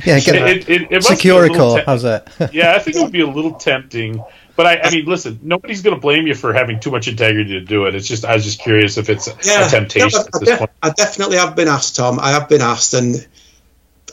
[0.05, 1.77] Yeah, get It- it- it- it must be a little Securicor.
[1.79, 2.49] te- How's that?
[2.53, 4.21] yeah, I think it would be a little tempting.
[4.55, 7.53] But I, I mean, listen, nobody's going to blame you for having too much integrity
[7.53, 7.95] to do it.
[7.95, 10.49] It's just I was just curious if it's yeah, a temptation no, at I, this
[10.49, 10.71] def- point.
[10.83, 12.19] I definitely have been asked, Tom.
[12.19, 13.27] I have been asked, and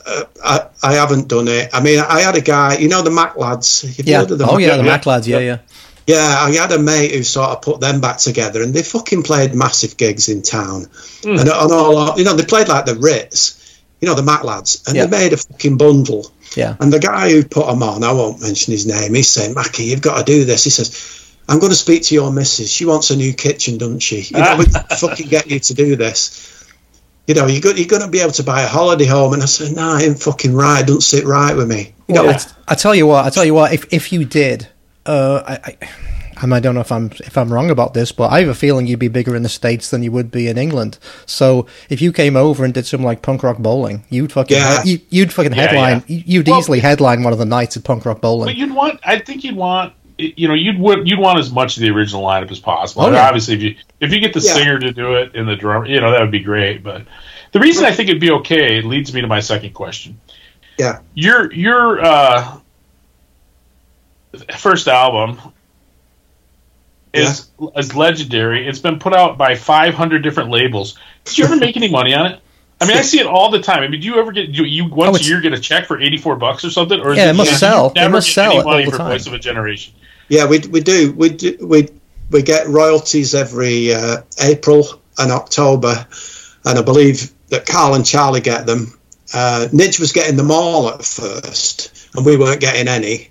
[0.05, 1.69] uh, I I haven't done it.
[1.73, 3.99] I mean, I had a guy, you know, the Macc Lads.
[3.99, 4.19] Yeah.
[4.21, 4.49] heard of them?
[4.49, 4.97] Oh yeah, the Yeah.
[4.97, 5.27] Macc Lads.
[5.27, 5.57] Yeah, yeah.
[6.07, 9.21] Yeah, I had a mate who sort of put them back together, and they fucking
[9.21, 10.87] played massive gigs in town,
[11.23, 11.37] Hmm.
[11.37, 13.60] and on all you know they played like the Ritz,
[14.01, 15.05] you know the Macc Lads, and Yeah.
[15.05, 16.31] they made a fucking bundle.
[16.57, 16.75] Yeah.
[16.81, 19.83] And the guy who put them on, I won't mention his name, he's saying, Mackie,
[19.85, 20.63] you've got to do this.
[20.65, 22.69] He says, I'm going to speak to your missus.
[22.69, 24.21] She wants a new kitchen, doesn't she?
[24.21, 26.47] You know, we can fucking get you to do this.
[27.27, 29.31] You know, you're, go- you're going to be able to buy a holiday home.
[29.33, 30.81] And I said, nah, it ain't fucking right.
[30.81, 31.93] It doesn't sit right with me.
[32.09, 33.25] You know, Well, I, I tell you what.
[33.25, 33.71] I tell you what.
[33.73, 34.67] If if you did,
[35.05, 35.89] uh, I, I,
[36.41, 38.53] I I don't know if I'm if I'm wrong about this, but I have a
[38.55, 40.97] feeling you'd be bigger in the states than you would be in England.
[41.25, 44.83] So if you came over and did some like punk rock bowling, you'd fucking Yeah.
[44.83, 46.03] you, you'd fucking Yeah, headline.
[46.07, 46.23] yeah.
[46.25, 48.55] You'd Well- easily headline one of the nights at punk rock But bowling.
[48.57, 51.81] you'd want, I think you'd want, you know, you'd would you'd want as much of
[51.81, 53.03] the original lineup as possible.
[53.03, 53.27] Oh, yeah.
[53.27, 54.53] Obviously, if you if you get the Yeah.
[54.53, 56.83] singer to do it and the drummer, you know, that would be great.
[56.83, 57.03] But
[57.53, 60.19] the reason I think it'd be okay leads me to my second question.
[60.77, 60.99] yeah.
[61.13, 62.57] Your your uh,
[64.57, 65.39] first album
[67.13, 68.67] is is legendary.
[68.67, 70.97] It's been put out by 500 different labels.
[71.25, 72.39] Did you ever make any money on it?
[72.79, 73.83] I mean, I see it all the time.
[73.83, 75.59] I mean, do you ever get do you Oh, once it's- a year get a
[75.59, 76.99] check for 84 bucks or something?
[76.99, 77.93] Or Yeah, it must sell.
[77.95, 79.11] It must sell any all money the for time.
[79.11, 79.93] Voice of a Generation.
[80.29, 81.11] Yeah, we, we do.
[81.11, 81.89] We do, we
[82.31, 84.87] we get royalties every uh, April
[85.19, 86.07] and October,
[86.65, 88.97] and I believe that Carl and Charlie get them.
[89.33, 93.29] Uh, Nidge was getting them all at first, and we weren't getting any.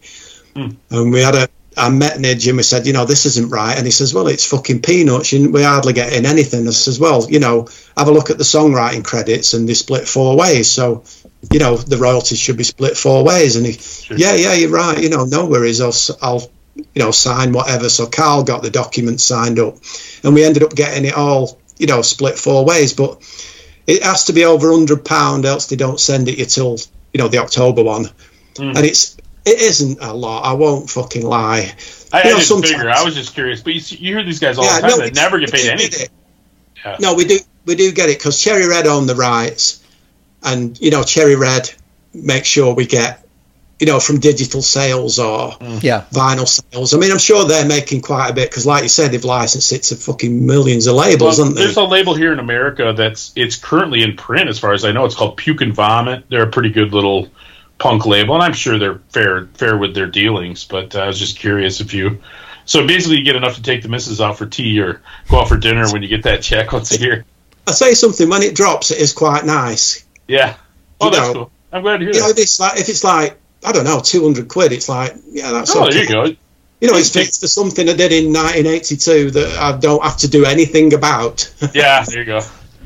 [0.54, 1.48] And we had a.
[1.76, 3.76] I met and we said, you know, this isn't right.
[3.76, 5.32] And he says, well, it's fucking peanuts.
[5.32, 6.66] You, we're hardly getting anything.
[6.66, 10.08] I says, well, you know, have a look at the songwriting credits and they split
[10.08, 10.70] four ways.
[10.70, 11.04] So,
[11.52, 13.56] you know, the royalties should be split four ways.
[13.56, 13.78] And he,
[14.14, 15.00] yeah, yeah, you're right.
[15.00, 15.80] You know, no worries.
[15.80, 17.88] I'll, I'll, you know, sign whatever.
[17.88, 19.76] So Carl got the document signed up,
[20.24, 22.92] and we ended up getting it all, you know, split four ways.
[22.92, 23.22] But
[23.86, 26.78] it has to be over hundred pound, else they don't send it you till
[27.12, 28.06] you know the October one.
[28.56, 28.76] Hmm.
[28.76, 29.16] And it's
[29.50, 30.44] it isn't a lot.
[30.44, 31.72] I won't fucking lie.
[32.12, 32.90] I, I You know, didn't figure.
[32.90, 33.62] I was just curious.
[33.62, 35.52] But you, see, you hear these guys all Yeah, the time no, that never get
[35.52, 36.08] paid anything.
[36.84, 36.96] Yeah.
[37.00, 39.84] No, we do we do get it because Cherry Red own the rights,
[40.42, 41.70] and you know Cherry Red
[42.14, 43.24] make sure we get
[43.78, 45.82] you know from digital sales or mm.
[45.82, 46.04] Yeah.
[46.10, 46.94] vinyl sales.
[46.94, 49.72] I mean, I'm sure they're making quite a bit because, like you said, they've licensed
[49.72, 51.64] it to fucking millions of labels, Well, haven't they?
[51.64, 54.92] there's a label here in America that's it's currently in print, as far as I
[54.92, 55.04] know.
[55.04, 56.24] It's called Puke and Vomit.
[56.30, 57.28] They're a pretty good little
[57.80, 60.64] punk label, and I'm sure they're fair fair with their dealings.
[60.64, 62.22] But uh, I was just curious if you.
[62.66, 65.48] So basically, you get enough to take the missus out for tea or go out
[65.48, 67.24] for dinner when you get that check once a year.
[67.66, 70.04] I say something when it drops, it is quite nice.
[70.28, 70.54] Yeah.
[71.00, 71.50] Oh, You that's know, cool.
[71.72, 72.38] I'm glad to hear You know, that.
[72.38, 75.50] if it's like if it's like I don't know, two hundred quid, it's like yeah,
[75.50, 75.94] that's Oh, okay.
[75.94, 76.24] there you go.
[76.80, 80.28] You know, it's fixed for something I did in 1982 that I don't have to
[80.28, 81.52] do anything about.
[81.74, 82.40] Yeah, there you go.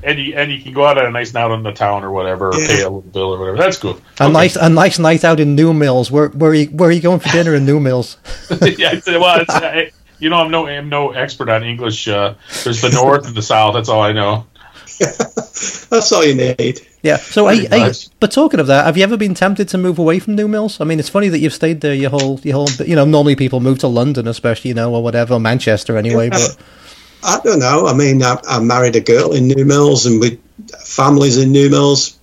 [0.04, 2.10] And you and you can go out on a nice night on the town or
[2.10, 2.66] whatever, or Yeah.
[2.66, 3.56] pay a little bill or whatever.
[3.56, 3.98] That's cool.
[4.20, 6.10] A nice a nice night out in New Mills.
[6.10, 8.18] Where where are you, where are you going for dinner in New Mills?
[8.78, 12.06] yeah, well, it's, I, you know, I'm no I'm no expert on English.
[12.06, 13.74] Uh, there's the north and the south.
[13.74, 14.46] That's all I know.
[14.98, 16.80] that's all you need.
[17.02, 17.16] Yeah.
[17.16, 19.98] So, Pretty hey, hey, but talking of that, have you ever been tempted to move
[19.98, 20.80] away from New Mills?
[20.80, 22.68] I mean, it's funny that you've stayed there your whole, your whole.
[22.86, 26.30] You know, normally people move to London, especially, you know, or whatever, Manchester anyway.
[26.30, 26.56] But
[27.24, 27.86] I don't know.
[27.86, 30.38] I mean, I, I married a girl in New Mills, and we
[30.84, 32.18] families in New Mills.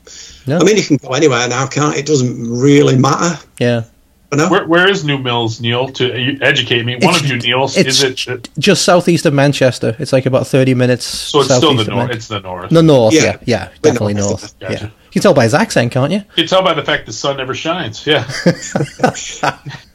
[0.45, 0.60] Yeah.
[0.60, 1.99] I mean, you can go anywhere now, can't it?
[1.99, 3.40] It doesn't really matter.
[3.60, 3.84] yeah,
[4.32, 4.49] You know?
[4.49, 5.90] Where, where is New Mills, Neil?
[5.90, 6.11] To
[6.41, 8.28] educate me, one It's- of you, Neil, is it?
[8.28, 9.95] uh, just southeast of Manchester.
[9.99, 11.06] It's like about thirty minutes.
[11.06, 12.11] So it's still the north.
[12.11, 12.69] It's the north.
[12.72, 13.14] the north.
[13.14, 13.23] Yeah.
[13.23, 14.30] Yeah, yeah, definitely north.
[14.41, 14.60] north.
[14.60, 14.73] Gotcha.
[14.73, 16.19] Yeah, you can tell by his accent, can't you?
[16.19, 18.06] You can tell by the fact the sun never shines.
[18.07, 18.23] Yeah,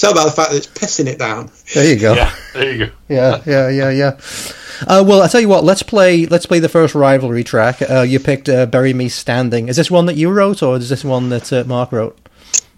[0.00, 1.50] Tell by the fact that it's pissing it down.
[1.74, 2.14] There you go.
[2.14, 2.34] yeah.
[2.54, 2.92] There you go.
[3.08, 4.20] yeah, yeah, yeah, yeah.
[4.86, 5.62] Uh, well, I tell you what.
[5.62, 6.24] Let's play.
[6.24, 7.82] Let's play the first rivalry track.
[7.82, 10.88] Uh, you picked uh, "Bury Me Standing." Is this one that you wrote, or is
[10.88, 12.18] this one that uh, Mark wrote?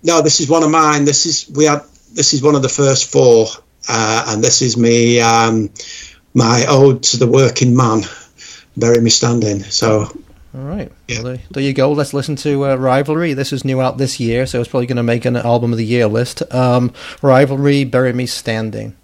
[0.02, 1.04] No, this is one of mine.
[1.04, 1.82] This is we had.
[2.12, 3.46] This is one of the first four,
[3.88, 5.20] uh, and this is me.
[5.20, 5.70] Um,
[6.34, 8.02] my ode to the working man.
[8.76, 9.62] Bury me standing.
[9.62, 10.10] So
[10.54, 10.92] All right.
[11.08, 11.16] Yeah.
[11.22, 11.92] Well, there, there you go.
[11.92, 13.32] Let's listen to uh, Rivalry.
[13.32, 15.78] This is new out this year, so it's probably going to make an album of
[15.78, 16.42] the year list.
[16.52, 16.92] Um,
[17.22, 18.94] Rivalry, Bury Me Standing.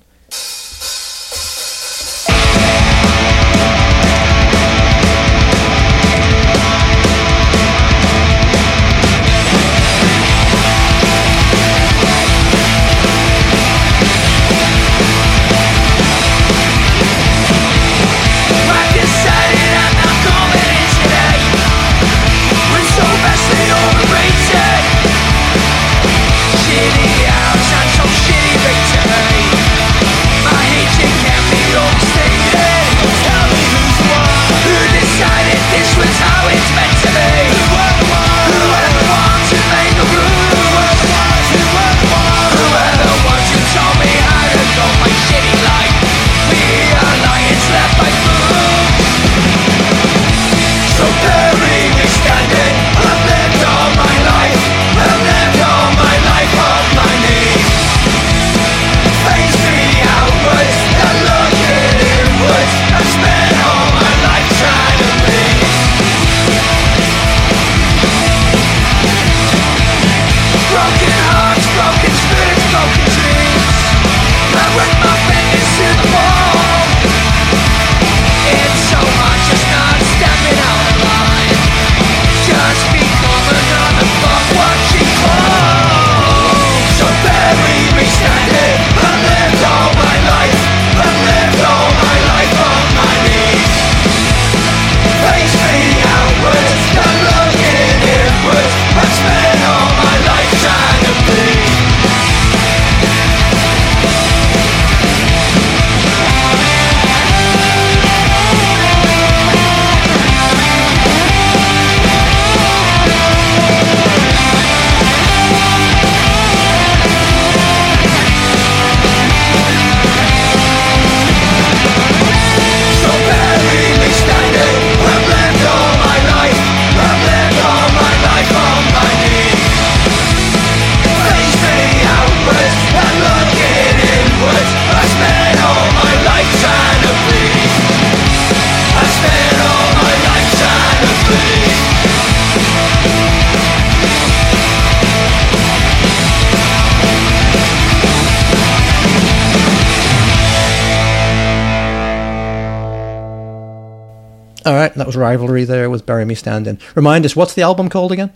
[154.69, 155.65] All right, that was rivalry.
[155.65, 158.31] There was "Bury Me Standing." Remind us, what's the album called again?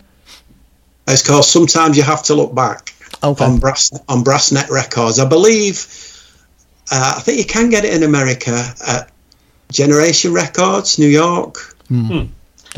[1.07, 3.45] It's called Sometimes You Have to Look Back Okay.
[3.45, 5.19] on Brass on Brassneck Records.
[5.19, 5.85] I believe,
[6.91, 9.11] uh, I think you can get it in America at
[9.71, 11.75] Generation Records, New York.
[11.91, 12.31] Don't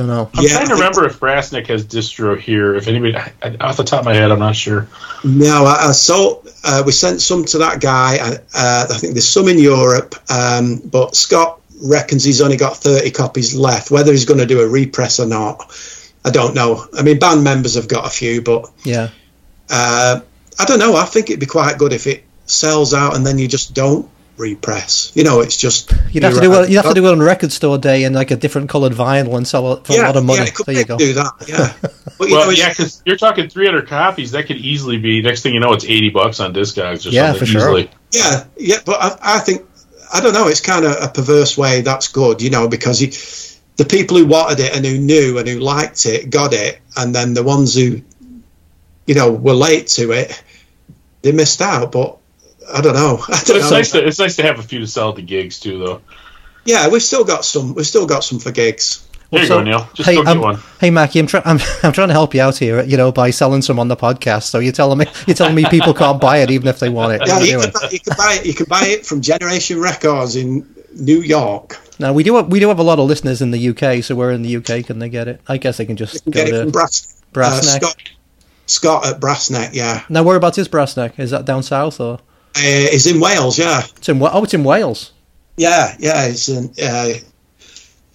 [0.07, 0.30] know.
[0.34, 2.76] I'm Yeah, trying to think- remember if Brassneck has distro here.
[2.76, 4.90] If anybody, I, I- off the top of my head, I'm not sure.
[5.23, 6.40] No, I, I saw.
[6.65, 8.18] Uh, we sent some to that guy.
[8.19, 12.77] Uh, uh, I think there's some in Europe, um, but Scott reckons he's only got
[12.77, 13.91] 30 copies left.
[13.91, 15.71] Whether he's going to do a repress or not,
[16.25, 16.85] I don't know.
[16.97, 19.09] I mean, band members have got a few, but Yeah.
[19.69, 20.19] uh,
[20.59, 20.95] I don't know.
[20.95, 24.09] I think it'd be quite good if it sells out and then you just don't
[24.37, 25.11] repress.
[25.15, 26.69] You know, it's just You'd have to do it.
[26.69, 29.35] You'd have to do it on record store day in like a different coloured vinyl
[29.37, 30.39] and sell it for a lot of money.
[30.45, 30.97] Yeah, could there you go.
[30.97, 31.31] do that.
[31.47, 31.73] Yeah,
[32.17, 34.31] but you Well, know, yeah, because you're talking 300 copies.
[34.31, 35.21] That could easily be.
[35.21, 37.39] Next thing you know, it's 80 bucks on Discogs or Yeah, something.
[37.39, 37.61] for sure.
[37.61, 37.89] easily.
[38.11, 39.65] Yeah, yeah, but I, I think
[40.14, 40.48] I don't know.
[40.48, 41.82] It's kind of a perverse way.
[41.82, 43.07] That's good, you know, because he,
[43.77, 47.14] the people who wanted it and who knew and who liked it got it, and
[47.14, 48.02] then the ones who,
[49.06, 50.44] you know, were late to it,
[51.22, 51.91] they missed out.
[51.91, 52.18] But
[52.72, 53.19] I don't know.
[53.27, 53.77] I don't it's know.
[53.77, 56.02] nice to it's nice to have a few to sell at the gigs too, though.
[56.65, 57.76] yeah, we've still got some.
[57.76, 59.05] We've still got some for gigs.
[59.31, 59.89] There you So- go, Neil.
[59.93, 60.60] Just hey, go get um, one.
[60.80, 62.84] hey, Mackie, I'm, try- I'm I'm trying to help you out here.
[62.84, 64.43] You know, by selling some on the podcast.
[64.43, 67.14] So you're telling me you're telling me people can't buy it even if they want
[67.14, 67.27] it.
[67.27, 68.45] Yeah, What you you can, buy, you can buy it.
[68.45, 71.80] You can buy it from Generation Records in New York.
[71.99, 74.03] Now we do have, we do have a lot of listeners in the UK.
[74.03, 75.41] So where in the UK can they get it?
[75.47, 76.72] I guess they can just You can go get it from to.
[76.72, 77.81] Brass, Brass uh, Neck.
[77.84, 77.97] Scott,
[78.68, 79.73] Scott at Brassneck.
[79.73, 81.18] Yeah, Now whereabouts is Brassneck?
[81.19, 82.15] Is that down south or?
[82.57, 83.57] uh, is in Wales.
[83.60, 83.81] Yeah.
[83.97, 85.11] It's in oh, it's in Wales.
[85.57, 86.73] Yeah, yeah, it's in.
[86.84, 87.14] uh,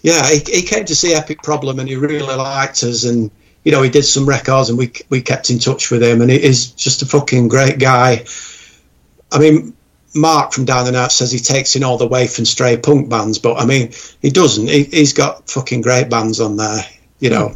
[0.03, 0.29] yeah.
[0.29, 3.31] He, he came to see Epic Problem and he really liked us, and
[3.65, 6.31] you know he did some records and we we kept in touch with him, and
[6.31, 8.25] he is just a fucking great guy.
[9.33, 9.75] I mean,
[10.15, 13.09] Mark from Down and Out says he takes in all the waif and stray punk
[13.09, 14.69] bands, but I mean he doesn't.
[14.69, 16.85] He, he's got fucking great bands on there,
[17.19, 17.49] you know.
[17.49, 17.55] Hmm.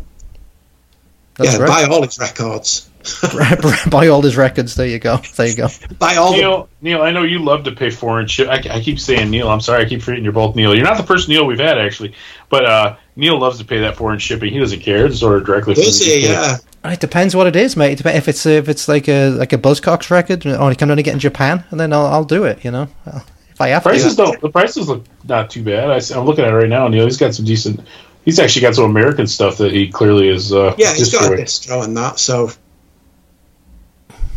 [1.37, 1.69] That's yeah, right.
[1.69, 2.89] buy all his records.
[3.91, 4.75] Buy all his records.
[4.75, 5.19] There you go.
[5.37, 5.69] There you go.
[5.99, 8.49] Buy all the Neil, Neil, I know you love to pay foreign ship.
[8.49, 9.49] I, I keep saying Neil.
[9.49, 10.75] I'm sorry, I keep forgetting you're both Neil.
[10.75, 12.15] You're not the first Neil we've had actually,
[12.49, 14.53] but uh, Neil loves to pay that foreign shipping.
[14.53, 15.09] He doesn't care.
[15.09, 15.75] Just order directly.
[15.75, 16.21] from the.
[16.23, 16.57] Yeah.
[16.93, 18.01] It depends what it is, mate.
[18.01, 21.03] It If it's if it's like a like a Buzzcocks record, or I can only
[21.03, 22.65] get in Japan, and then I'll, I'll do it.
[22.65, 24.23] You know, if I have Prices to.
[24.25, 24.41] don't.
[24.41, 25.91] The prices look not too bad.
[25.91, 26.89] I, am looking at it right now.
[26.89, 27.81] Neil, he's got some decent.
[28.25, 30.53] He's actually got some American stuff that he clearly is.
[30.53, 31.79] Uh, Yeah, he's got a destroyed.
[31.79, 32.51] distro and that, so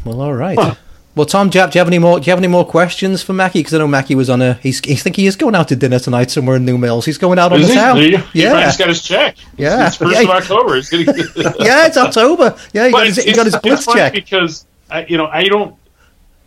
[0.07, 0.57] Well, all right.
[0.57, 0.75] Huh.
[1.15, 2.19] Well, Tom, do you, have, do you have any more?
[2.19, 3.59] Do you have any more questions for Mackie?
[3.59, 4.53] Because I know Mackie was on a.
[4.55, 4.79] He's.
[4.85, 7.05] He's think he is going out to dinner tonight somewhere in New Mills.
[7.05, 7.95] He's going out on Is the town.
[7.97, 8.23] There you go.
[8.33, 8.61] He Yeah.
[8.61, 9.35] just got his check.
[9.57, 9.87] Yeah.
[9.87, 10.21] It's first Yeah.
[10.21, 10.75] of October.
[10.75, 11.07] He's getting.
[11.59, 12.55] yeah, it's October.
[12.71, 14.13] Yeah, he got his, it's, he got his blitz check.
[14.13, 15.75] because I, you know I don't.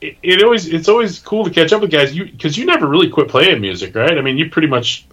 [0.00, 2.14] It, it always it's always cool to catch up with guys.
[2.14, 4.16] You because you never really quit playing music, right?
[4.16, 5.04] I mean, you pretty much.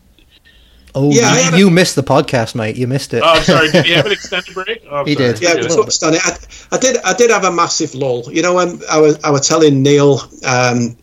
[0.98, 2.76] Oh, Yeah, you, a- you missed the podcast, mate.
[2.76, 3.22] You missed it.
[3.26, 3.70] Oh, sorry.
[3.72, 4.84] Did you have an extended break?
[4.90, 5.34] Oh, I'm He sorry.
[5.34, 5.42] did.
[5.42, 6.22] Yeah, we touched on it.
[6.26, 6.38] I,
[6.76, 6.98] I did.
[7.04, 8.24] I did have a massive lull.
[8.32, 10.96] You know, when I was, I was telling Neil um,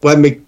[0.00, 0.40] when we,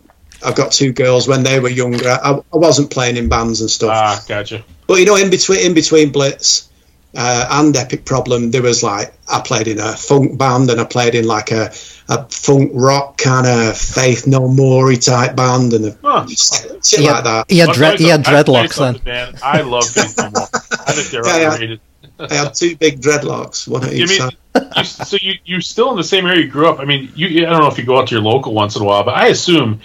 [0.45, 1.29] I've got two girls.
[1.29, 3.91] When they were younger, I, I wasn't playing in bands and stuff.
[3.93, 4.65] Ah, gotcha.
[4.87, 6.70] but you know, in between, in between Blitz
[7.17, 10.85] uh, and Epic Problem, there was like I played in a funk band and I
[10.85, 11.73] played in like a,
[12.09, 16.27] a funk rock kind of Faith No More type band and a, Huh.
[16.27, 17.51] shit, shit he like that.
[17.51, 19.15] he had, dread, tell he had something- I'll tell you dreadlocks then.
[19.33, 20.49] Man, I love Faith No More.
[20.53, 21.53] I think they're Yeah, yeah.
[21.53, 21.81] underrated.
[22.19, 24.37] I had two big dreadlocks, one at You each mean side.
[24.77, 26.79] you, so you you still in the same area you grew up?
[26.79, 28.83] I mean, you I don't know if you go out to your local once in
[28.83, 29.81] a while, but I assume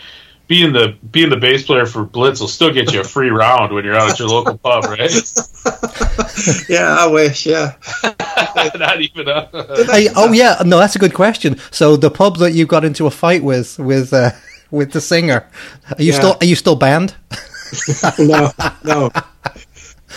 [0.47, 3.73] being the being the bass player for Blitz will still get you a free round
[3.73, 5.11] when you're out at your local pub, right?
[6.69, 7.45] Yeah, I wish.
[7.45, 7.73] Yeah.
[8.75, 9.49] Not even a.
[9.91, 11.57] Hey, oh yeah, no, that's a good question.
[11.71, 14.31] So the pub that you got into a fight with with uh,
[14.69, 15.47] with the singer,
[15.97, 16.17] are you Yeah.
[16.19, 17.15] still are you still banned?
[18.19, 18.51] no,
[18.83, 19.11] no,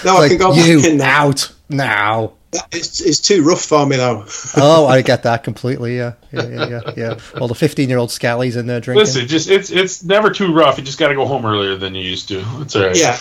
[0.04, 0.16] no.
[0.18, 1.26] I can go you back in now.
[1.26, 2.32] out now.
[2.72, 4.24] It's, it's too rough for me though.
[4.56, 5.96] Oh, I get that completely.
[5.96, 6.92] Yeah, yeah, yeah, yeah.
[6.96, 7.18] yeah.
[7.40, 9.04] All the fifteen-year-old scallies in there drinking.
[9.04, 10.78] Listen, just it's it's never too rough.
[10.78, 12.42] You just got to go home earlier than you used to.
[12.60, 12.96] It's all right.
[12.98, 13.18] Yeah,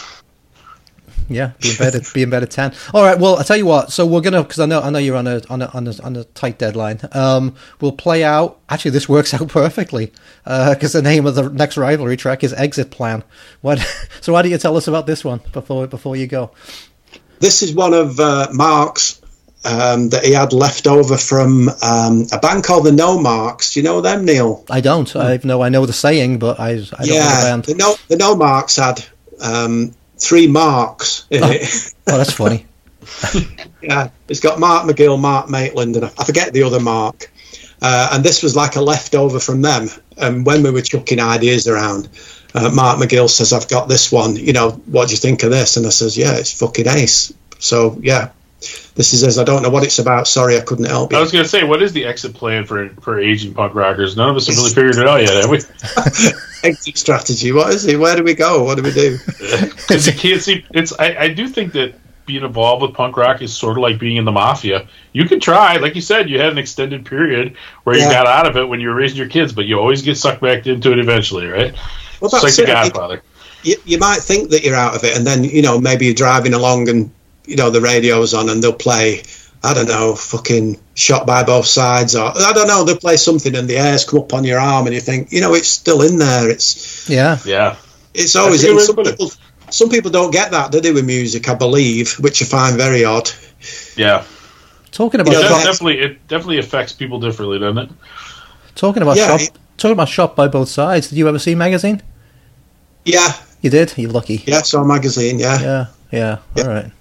[1.30, 2.74] Yeah, be in bed at be in bed at ten.
[2.94, 3.20] All right.
[3.20, 3.92] Well, I tell you what.
[3.92, 6.02] So we're gonna because I know I know you're on a on a on a,
[6.04, 7.02] on a tight deadline.
[7.12, 8.60] Um, we'll play out.
[8.70, 10.14] Actually, this works out perfectly
[10.46, 13.24] because the name of the next rivalry track is Exit Plan.
[13.62, 13.80] What?
[14.22, 16.52] So why don't you tell us about this one before before you go?
[17.40, 19.22] This is one of uh, Mark's
[19.66, 23.74] um, that he had left over from um, a band called the No Marks.
[23.74, 24.64] Do you know them, Neil?
[24.70, 25.14] I don't.
[25.16, 25.62] I know.
[25.62, 28.36] I know the saying, but I I don't know the yeah, the No the No
[28.36, 29.04] Marks had
[29.42, 31.94] um, three marks in it.
[32.08, 32.66] Oh, that's funny.
[33.80, 37.32] Yeah, it's got Mark McGill, Mark Maitland, and I I forget the other Mark.
[37.82, 39.88] Uh, and this was like a leftover from them.
[40.18, 42.10] And when we were chucking ideas around,
[42.66, 44.36] uh, Mark McGill says, "I've got this one.
[44.36, 47.34] You know, what do you think of this?" And I says, "Yeah, it's fucking ace."
[47.60, 48.30] So yeah,
[48.96, 50.28] this is as I don't know what it's about.
[50.28, 51.18] Sorry, I couldn't help you.
[51.18, 54.16] I was going to say, what is the exit plan for for aging punk rockers?
[54.18, 55.60] None of us have really figured it out yet, have we?
[56.64, 57.52] Exit strategy.
[57.52, 58.00] What is it?
[58.00, 58.64] Where do we go?
[58.64, 59.18] What do we do?
[59.90, 60.66] You can't see.
[60.72, 60.92] It's.
[61.00, 61.94] I, I do think that
[62.26, 64.88] being involved with punk rock is sort of like being in the mafia.
[65.14, 67.56] You can try, like you said, you had an extended period
[67.86, 68.12] where you Yeah.
[68.12, 70.42] got out of it when you were raising your kids, but you always get sucked
[70.42, 71.74] back into it eventually, right?
[72.22, 72.68] Well, It's like that's the it.
[72.68, 73.22] Godfather.
[73.64, 76.16] you, you might think that you're out of it, and then you know maybe you're
[76.16, 77.12] driving along and
[77.46, 79.24] you know the radio's on and they'll play
[79.64, 83.56] I don't know fucking shot by both sides or I don't know they'll play something
[83.56, 86.02] and the airs come up on your arm and you think you know it's still
[86.02, 86.50] in there.
[86.50, 87.38] It's Yeah.
[87.46, 87.76] Yeah.
[88.14, 89.32] it's always a good way to some people.
[89.70, 91.50] Some people don't get that, do they, with music?
[91.50, 93.30] I believe, which I find very odd.
[93.98, 94.24] Yeah.
[94.92, 97.90] Talking about You know, It definitely it definitely affects people differently, doesn't it?
[98.76, 101.10] talking about Yeah, shop, it- talking about shot by both sides.
[101.10, 102.02] Did you ever see magazine?
[103.06, 103.94] Yeah, You did.
[103.98, 104.44] You're lucky.
[104.46, 104.62] yeah.
[104.64, 105.86] So magazine, yeah, Yeah.
[106.12, 106.38] Yeah.
[106.56, 106.64] Yeah.
[106.64, 106.92] All right.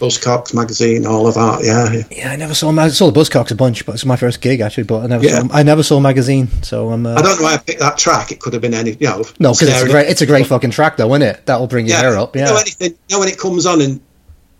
[0.00, 1.60] Buzzcocks magazine, all of that.
[1.62, 4.16] Yeah, Yeah, I never saw mag- I saw the Buzzcocks a bunch, but it's my
[4.16, 4.82] first gig actually.
[4.84, 5.40] But I never Yeah.
[5.42, 7.06] saw I never saw magazine, so I'm.
[7.06, 8.32] Uh, I don't know why I picked that track.
[8.32, 9.24] It could have been any, you know.
[9.38, 11.46] no, because it's a great it's a great fucking track though, isn't it?
[11.46, 12.34] That'll bring your hair up.
[12.34, 12.60] You know Yeah.
[12.60, 12.90] anything?
[13.08, 14.00] You know when it comes on and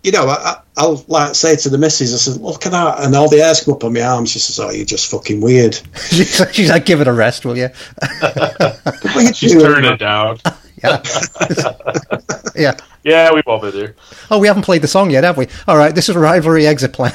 [0.03, 3.03] you know, I, I- I'll like say to the missus, I said, "Look at that,"
[3.03, 4.31] and all the hairs come up on my arms.
[4.31, 7.69] She says, "Oh, you're just fucking weird." she's, like, give it a rest, will you?
[9.15, 9.65] You She's doing?
[9.65, 10.39] turning it down.
[10.83, 11.01] Yeah.
[12.55, 12.75] yeah.
[13.03, 13.95] Yeah, we've all been there.
[14.29, 15.47] Oh, we haven't played the song yet, have we?
[15.67, 17.13] All right, this is Rivalry Exit Plan.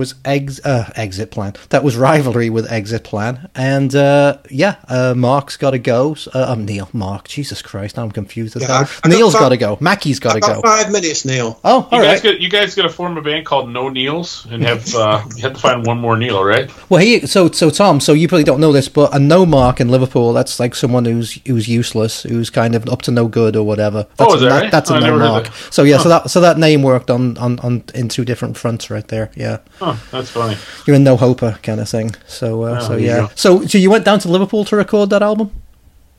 [0.00, 1.52] Was ex- uh, Exit Plan.
[1.68, 3.48] That was Rivalry with Exit Plan.
[3.54, 6.16] And uh, yeah, uh, Mark's got to go.
[6.34, 8.76] Uh, um, Neil, Mark, Jesus Christ, I'm confused as Yeah, hell.
[8.76, 9.78] I- I got Neil's got to go.
[9.80, 10.60] Mackie's got to go.
[10.62, 11.60] five minutes, Neil.
[11.62, 12.32] Oh, You all guys right.
[12.32, 15.42] got you guys got to form a band called No Neils and have uh, you
[15.42, 16.70] have to find one more Neil, right?
[16.90, 18.00] Well, he so so Tom.
[18.00, 20.32] So you probably don't know this, but a no mark in Liverpool.
[20.32, 24.06] That's like someone who's who's useless, who's kind of up to no good or whatever.
[24.16, 24.70] That's Oh, is a, that right?
[24.72, 25.44] That's a I no mark.
[25.44, 25.52] that.
[25.70, 28.90] So yeah, so that so that name worked on, on on in two different fronts
[28.90, 29.30] right there.
[29.36, 30.56] Yeah, Huh, that's funny.
[30.86, 32.14] you're in no hoper kind of thing.
[32.26, 33.28] So uh, Oh, so there yeah.
[33.34, 35.50] So so you went down to Liverpool to record that album?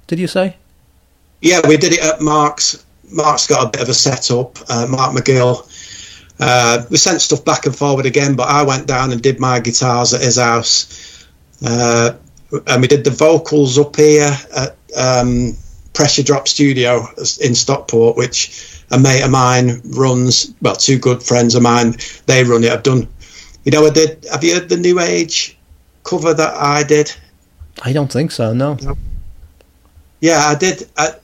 [0.08, 0.58] Did you say?
[1.42, 2.86] Yeah, we did it at Mark's.
[3.12, 4.58] Mark's got a bit of a setup.
[4.70, 5.68] Uh, Mark McGill.
[6.40, 9.60] Uh, we sent stuff back and forward again, but I went down and did my
[9.60, 11.28] guitars at his house.
[11.64, 12.14] Uh,
[12.68, 15.56] and we did the vocals up here at um,
[15.94, 17.06] Pressure Drop Studio
[17.42, 20.54] in Stockport, which a mate of mine runs.
[20.62, 21.96] Well, two good friends of mine,
[22.26, 22.72] they run it.
[22.72, 23.08] I've done,
[23.64, 24.26] you know, I did.
[24.32, 25.58] Have you heard the New Age
[26.04, 27.14] cover that I did?
[27.84, 28.54] I don't think so.
[28.54, 28.78] No.
[30.20, 30.88] Yeah, I did.
[30.98, 31.16] I,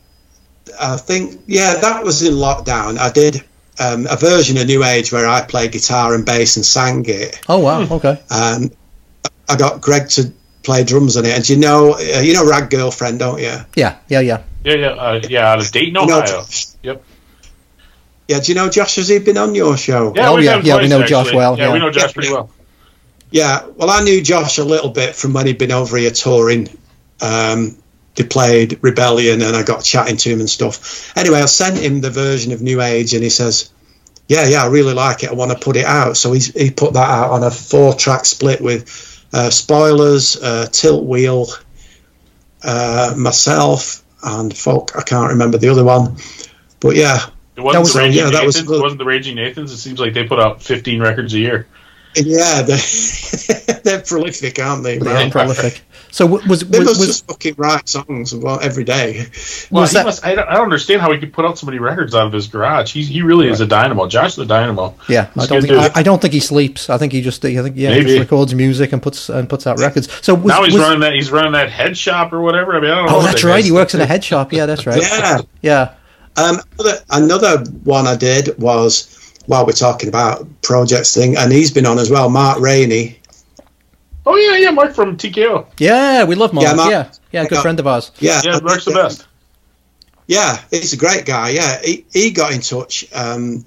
[0.79, 2.97] I think, yeah, that was in lockdown.
[2.97, 3.43] I did
[3.79, 7.39] um, a version of New Age where I played guitar and bass and sang it.
[7.47, 7.81] Oh wow.
[7.81, 8.21] Okay.
[8.29, 8.75] And
[9.49, 10.31] I got Greg to
[10.63, 11.35] play drums on it.
[11.35, 13.55] And you know, uh, you know, Rad Girlfriend, don't you?
[13.75, 13.97] Yeah.
[14.07, 14.19] Yeah.
[14.19, 14.43] Yeah.
[14.63, 15.51] Yeah, yeah, uh, yeah.
[15.51, 16.45] Out of Dayton, You know,
[16.83, 17.03] Yep.
[18.27, 18.95] Yeah, do you know Josh?
[18.95, 20.13] Has he been on your show?
[20.15, 21.73] Yeah, Oh, we've yeah, had yeah, we twice, know Josh well, Yeah, yeah.
[21.73, 22.49] we know Josh pretty well.
[23.31, 26.69] Yeah, well, I knew Josh a little bit from when he'd been over here touring.
[27.21, 27.77] Um,
[28.15, 31.15] they played Rebellion, and I got chatting to him and stuff.
[31.17, 33.69] Anyway, I sent him the version of New Age, and he says,
[34.27, 35.29] "Yeah, yeah, I really like it.
[35.29, 38.25] I want to put it out." So he's, he put that out on a four-track
[38.25, 38.85] split with
[39.33, 41.47] uh, spoilers, uh, Tiltwheel,
[42.63, 44.91] uh, myself, and folk.
[44.97, 46.15] I can't remember the other one,
[46.79, 47.19] but yeah,
[47.57, 48.67] It wasn't was- the Raging yeah, that was Nathans.
[48.67, 48.79] good.
[48.79, 49.71] it wasn't the Raging Nathans.
[49.71, 51.67] It seems like they put out 15 records a year.
[52.15, 54.97] yeah, they're, they're prolific, aren't they?
[54.97, 55.31] Yeah, man?
[55.31, 55.81] prolific.
[56.09, 59.25] So w- was They was, must was, just fucking write songs well, every day.
[59.69, 61.57] Well, Was he that- must, I, don't, I don't understand how he could put out
[61.59, 62.93] so many records out of his garage.
[62.93, 64.07] He's, he really is a dynamo.
[64.07, 64.95] Josh the dynamo.
[65.09, 65.73] yeah, I don't think.
[65.73, 66.89] I, I don't think he sleeps.
[66.89, 69.67] I think he just I think yeah, he just records music and puts and puts
[69.67, 70.11] out records.
[70.25, 71.13] So was, now he's was- running that.
[71.13, 72.75] He's running that head shop or whatever.
[72.75, 73.17] I mean, I don't oh, know.
[73.17, 73.53] Oh, that's that right.
[73.55, 74.53] guy's- He works in a head shop.
[74.53, 75.01] Yeah, that's right.
[75.11, 75.41] Yeah.
[75.61, 75.93] Yeah.
[76.37, 79.13] Um, another, another one I did was
[79.47, 82.29] while we're talking about projects thing, and he's been on as well.
[82.29, 83.19] Mark Rainey.
[84.25, 84.71] Oh yeah, yeah.
[84.71, 85.67] Mark from TKO.
[85.79, 86.63] Yeah, we love Mark.
[86.65, 88.11] Yeah, Yeah, Mark- yeah, good friend of ours.
[88.19, 89.25] Yeah, Yeah, I Mark's the best.
[90.27, 91.49] Yeah, he's a great guy.
[91.51, 93.63] Yeah, he, he got in touch, um,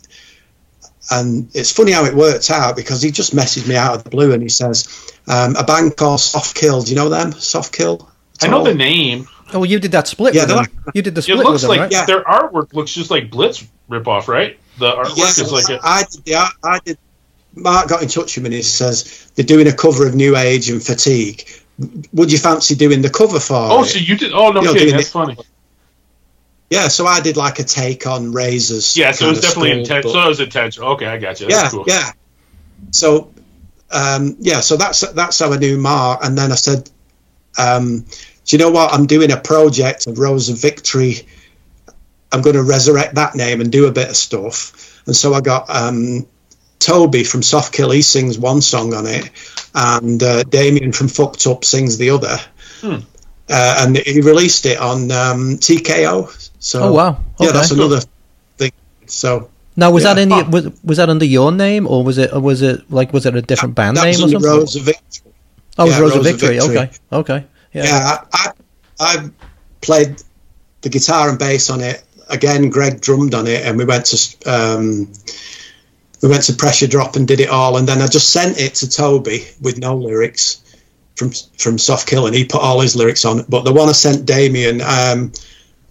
[1.11, 4.11] and it's funny how it worked out because he just messaged me out of the
[4.11, 4.87] blue and he says,
[5.27, 6.83] um, "A band called Soft Kill.
[6.83, 7.33] Do you know them?
[7.33, 8.07] Soft Kill?
[8.43, 9.27] I know the name.
[9.55, 10.85] Oh, you did that split Yeah, with they're him.
[10.95, 11.39] You did the split.
[11.41, 11.93] It looks with him, like right?
[11.93, 12.05] Yeah.
[12.07, 14.59] their artwork looks just like Blitz ripoff, right?
[14.79, 16.25] The artwork Yeah, is like a, I did.
[16.25, 16.99] The, art- I did.
[17.57, 20.37] Mark got in touch with me and he says they're doing a cover of New
[20.37, 21.45] Age and Fatigue.
[22.13, 23.87] Would you fancy doing the cover for Oh, it?
[23.87, 24.33] so you did?
[24.33, 24.89] Oh no, You know, kidding.
[24.89, 25.37] doing That's it- funny.
[26.71, 28.97] Yeah, so I did like a take on Razors.
[28.97, 30.13] Yeah, so it was definitely intentional.
[30.15, 30.91] So it was intentional.
[30.91, 31.49] Okay, I got you.
[31.49, 31.85] yeah, That's cool.
[31.89, 32.13] yeah.
[32.93, 33.33] So,
[33.91, 36.89] um, yeah, so that's that's how I knew Mark, and then I said,
[37.59, 38.07] um,
[38.51, 38.93] "Do you know what?
[38.93, 41.27] I'm doing a project of Rose of Victory.
[42.33, 45.41] I'm going to resurrect that name and do a bit of stuff." And so I
[45.41, 46.27] got um,
[46.81, 47.91] Toby from Soft Kill.
[47.91, 49.31] He sings one song on it,
[49.75, 52.37] and uh, Damian from Fucked Up sings the other.
[52.81, 52.97] Hmm.
[53.49, 56.51] Uh, and he released it on um, TKO.
[56.61, 57.21] So, Oh, wow.
[57.41, 58.01] yeah, that's another
[58.59, 58.71] thing.
[59.07, 59.51] So.
[59.77, 60.15] Now, was Yeah.
[60.15, 60.35] that any?
[60.35, 60.49] Huh.
[60.51, 62.33] Was, was that under your name, or was it?
[62.33, 63.13] Or was it like?
[63.13, 64.61] Was it a different band that name was or under something?
[64.61, 65.33] Rose of Victory.
[65.79, 66.59] oh, it was yeah, Rose of Rose of Victory.
[66.59, 66.77] Victory.
[66.79, 67.85] Okay, okay, yeah.
[67.85, 68.53] Yeah, I,
[68.99, 69.31] I, I
[69.81, 70.23] played
[70.83, 72.03] the guitar and bass on it.
[72.29, 75.13] Again, Greg drummed on it, and we went to um,
[76.23, 77.77] we went to Pressure Drop and did it all.
[77.77, 80.63] And then I just sent it to Toby with no lyrics
[81.17, 83.41] from from Soft Kill, and he put all his lyrics on.
[83.41, 83.47] It.
[83.49, 85.33] But the one I sent Damian, um,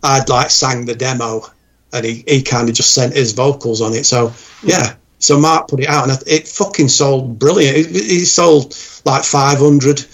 [0.04, 1.44] I'd like sang the demo,
[1.92, 4.06] and he, he kind of just sent his vocals on it.
[4.06, 4.34] So
[4.64, 4.96] yeah.
[5.22, 7.78] So Mark put it out, and it fucking sold brilliant.
[7.78, 8.74] It, he sold
[9.04, 10.06] like 500,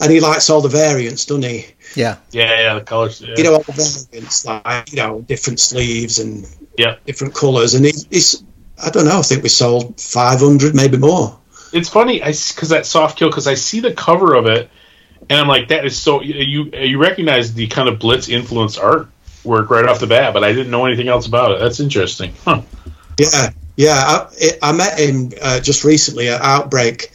[0.00, 1.66] and he likes all the variants, doesn't he?
[1.96, 2.16] yeah.
[2.30, 3.20] Yeah, yeah, the colors.
[3.20, 3.34] Yeah.
[3.36, 6.46] you know, all the variants, like, you know, different sleeves and
[6.78, 6.96] Yeah.
[7.06, 7.74] different colours.
[7.74, 8.42] And he, he's,
[8.82, 11.38] I don't know, I think we sold 500, maybe more.
[11.72, 14.70] it's funny, I because that soft kill because I see the cover of it,
[15.28, 19.68] and I'm like, that is so you you recognize the kind of Blitz influenced artwork
[19.70, 21.60] right off the bat, but I didn't know anything else about it.
[21.60, 22.32] That's interesting.
[22.44, 22.62] Huh.
[23.18, 23.94] Yeah, yeah.
[23.96, 27.10] I, it, I met him uh, just recently at Outbreak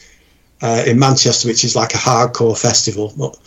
[0.62, 3.14] uh, in Manchester, which is like a hardcore festival.
[3.18, 3.38] But,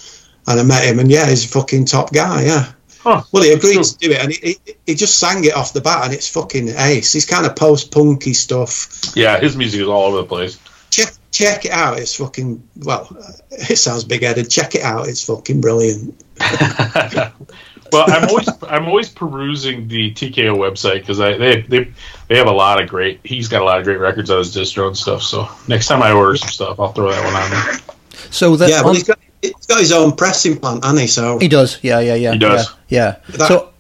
[0.47, 2.73] and I met him, and yeah, he's a fucking top guy, yeah.
[3.01, 3.23] Huh.
[3.33, 3.85] Well, he agreed Cool.
[3.85, 6.29] to do it, and he, he, he just sang it off the bat, and it's
[6.29, 7.13] fucking ace.
[7.13, 9.15] He's kind of post-punky stuff.
[9.15, 10.59] Yeah, his music is all over the place.
[10.91, 11.99] check check it out.
[11.99, 13.09] It's fucking well.
[13.51, 14.51] It sounds big headed.
[14.51, 15.09] Check it out.
[15.09, 16.15] It's fucking brilliant.
[17.93, 21.93] well, I'm always I'm always perusing the TKO website because I they, they
[22.29, 23.21] they have a lot of great.
[23.25, 25.23] He's got a lot of great records on his distro and stuff.
[25.23, 27.97] So next time I order some stuff, I'll throw that one on there.
[28.31, 31.07] So that yeah, well, on- he's got he's got his own pressing plant, hasn't he?
[31.07, 31.79] So he does.
[31.83, 32.33] Yeah, yeah, yeah.
[32.33, 32.75] He does.
[32.89, 33.17] Yeah.
[33.29, 33.37] yeah.
[33.37, 33.73] that, So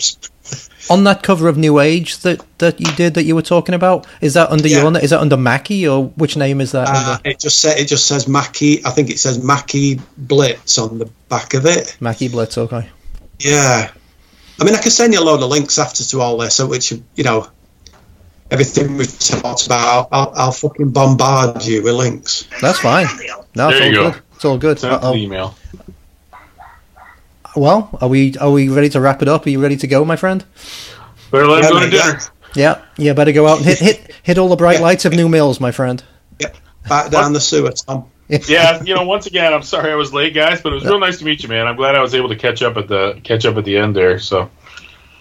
[0.90, 4.06] on that cover of New Age that that you did that you were talking about,
[4.20, 4.82] is that under Yeah.
[4.82, 6.88] your is that under Mackie or which name is that?
[6.88, 7.28] uh, under?
[7.30, 8.84] it just sa it just says Mackie.
[8.84, 11.96] I think it says Mackie Blitz on the back of it.
[12.00, 12.56] Mackie Blitz.
[12.56, 12.88] Okay.
[13.40, 13.90] Yeah,
[14.60, 16.92] I mean, I can send you a load of links after to all this, which
[17.14, 17.48] you know.
[18.50, 22.48] Everything we've talked about, I'll, I'll, I'll fucking bombard you with links.
[22.62, 23.04] That's fine.
[23.54, 24.10] No, it's There all go.
[24.12, 24.22] good.
[24.36, 24.78] It's all good.
[24.78, 25.54] Send it to uh, email.
[27.44, 29.44] Uh, well, are we are we ready to wrap it up?
[29.44, 30.46] Are you ready to go, my friend?
[31.30, 32.18] Better let Yeah, go to dinner.
[32.54, 32.82] Yeah.
[32.96, 33.12] Yeah.
[33.12, 34.82] Better go out and hit hit hit all the bright Yeah.
[34.84, 36.02] lights of New Mills, my friend.
[36.40, 36.56] Yep,
[36.88, 38.06] back down the sewer, Tom.
[38.48, 40.98] yeah, you know, once again, I'm sorry I was late, guys, but it was real
[41.00, 41.66] nice to meet you, man.
[41.66, 43.96] I'm glad I was able to catch up at the catch up at the end
[43.96, 44.18] there.
[44.18, 44.50] So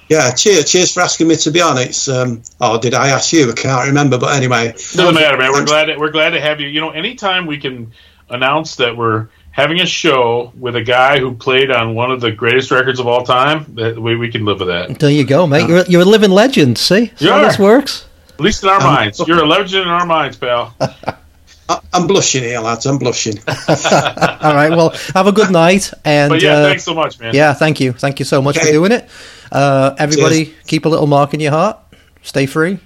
[0.10, 1.78] Yeah, cheers, cheers for asking me to be on.
[1.78, 3.50] It's um, oh, did I ask you?
[3.50, 5.52] I can't remember, but anyway, doesn't matter, man.
[5.52, 5.72] We're Thanks.
[5.72, 6.68] glad we're glad to have you.
[6.68, 7.94] You know, anytime we can
[8.30, 12.32] announce that we're having a show with a guy who played on one of the
[12.32, 15.00] greatest records of all time, that we, we can live with that.
[15.00, 15.68] There you go, mate.
[15.68, 16.78] You're, you're a living legend.
[16.78, 17.64] See, See how You this are.
[17.64, 18.06] works.
[18.34, 19.20] At least in our minds.
[19.26, 20.76] You're a legend in our minds, pal.
[21.70, 22.86] I, I'm blushing here, lads.
[22.86, 23.38] I'm blushing.
[23.48, 24.70] All right.
[24.70, 27.34] Well, have a good night, and But yeah, uh, thanks so much, man.
[27.34, 29.10] yeah, thank you, thank you so much for doing it.
[29.52, 31.78] Uh, everybody, keep a little mark in your heart.
[32.22, 32.80] Stay free.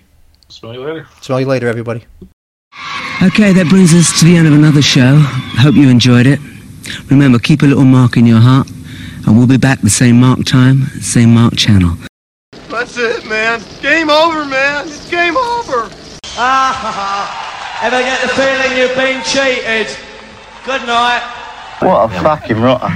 [0.50, 1.08] Smell you later.
[1.22, 2.06] Smell you later, everybody.
[3.24, 5.18] Okay, that brings us to the end of another show.
[5.60, 6.40] Hope you enjoyed it.
[7.10, 8.70] Remember, keep a little mark in your heart,
[9.26, 11.96] and we'll be back the same mark time, same mark channel.
[12.70, 13.62] That's it, man.
[13.82, 14.88] Game over, man.
[14.88, 15.90] It's game over.
[17.82, 19.88] Ever get the feeling you've been cheated?
[20.66, 21.24] Good night.
[21.80, 22.96] What a fucking rotter.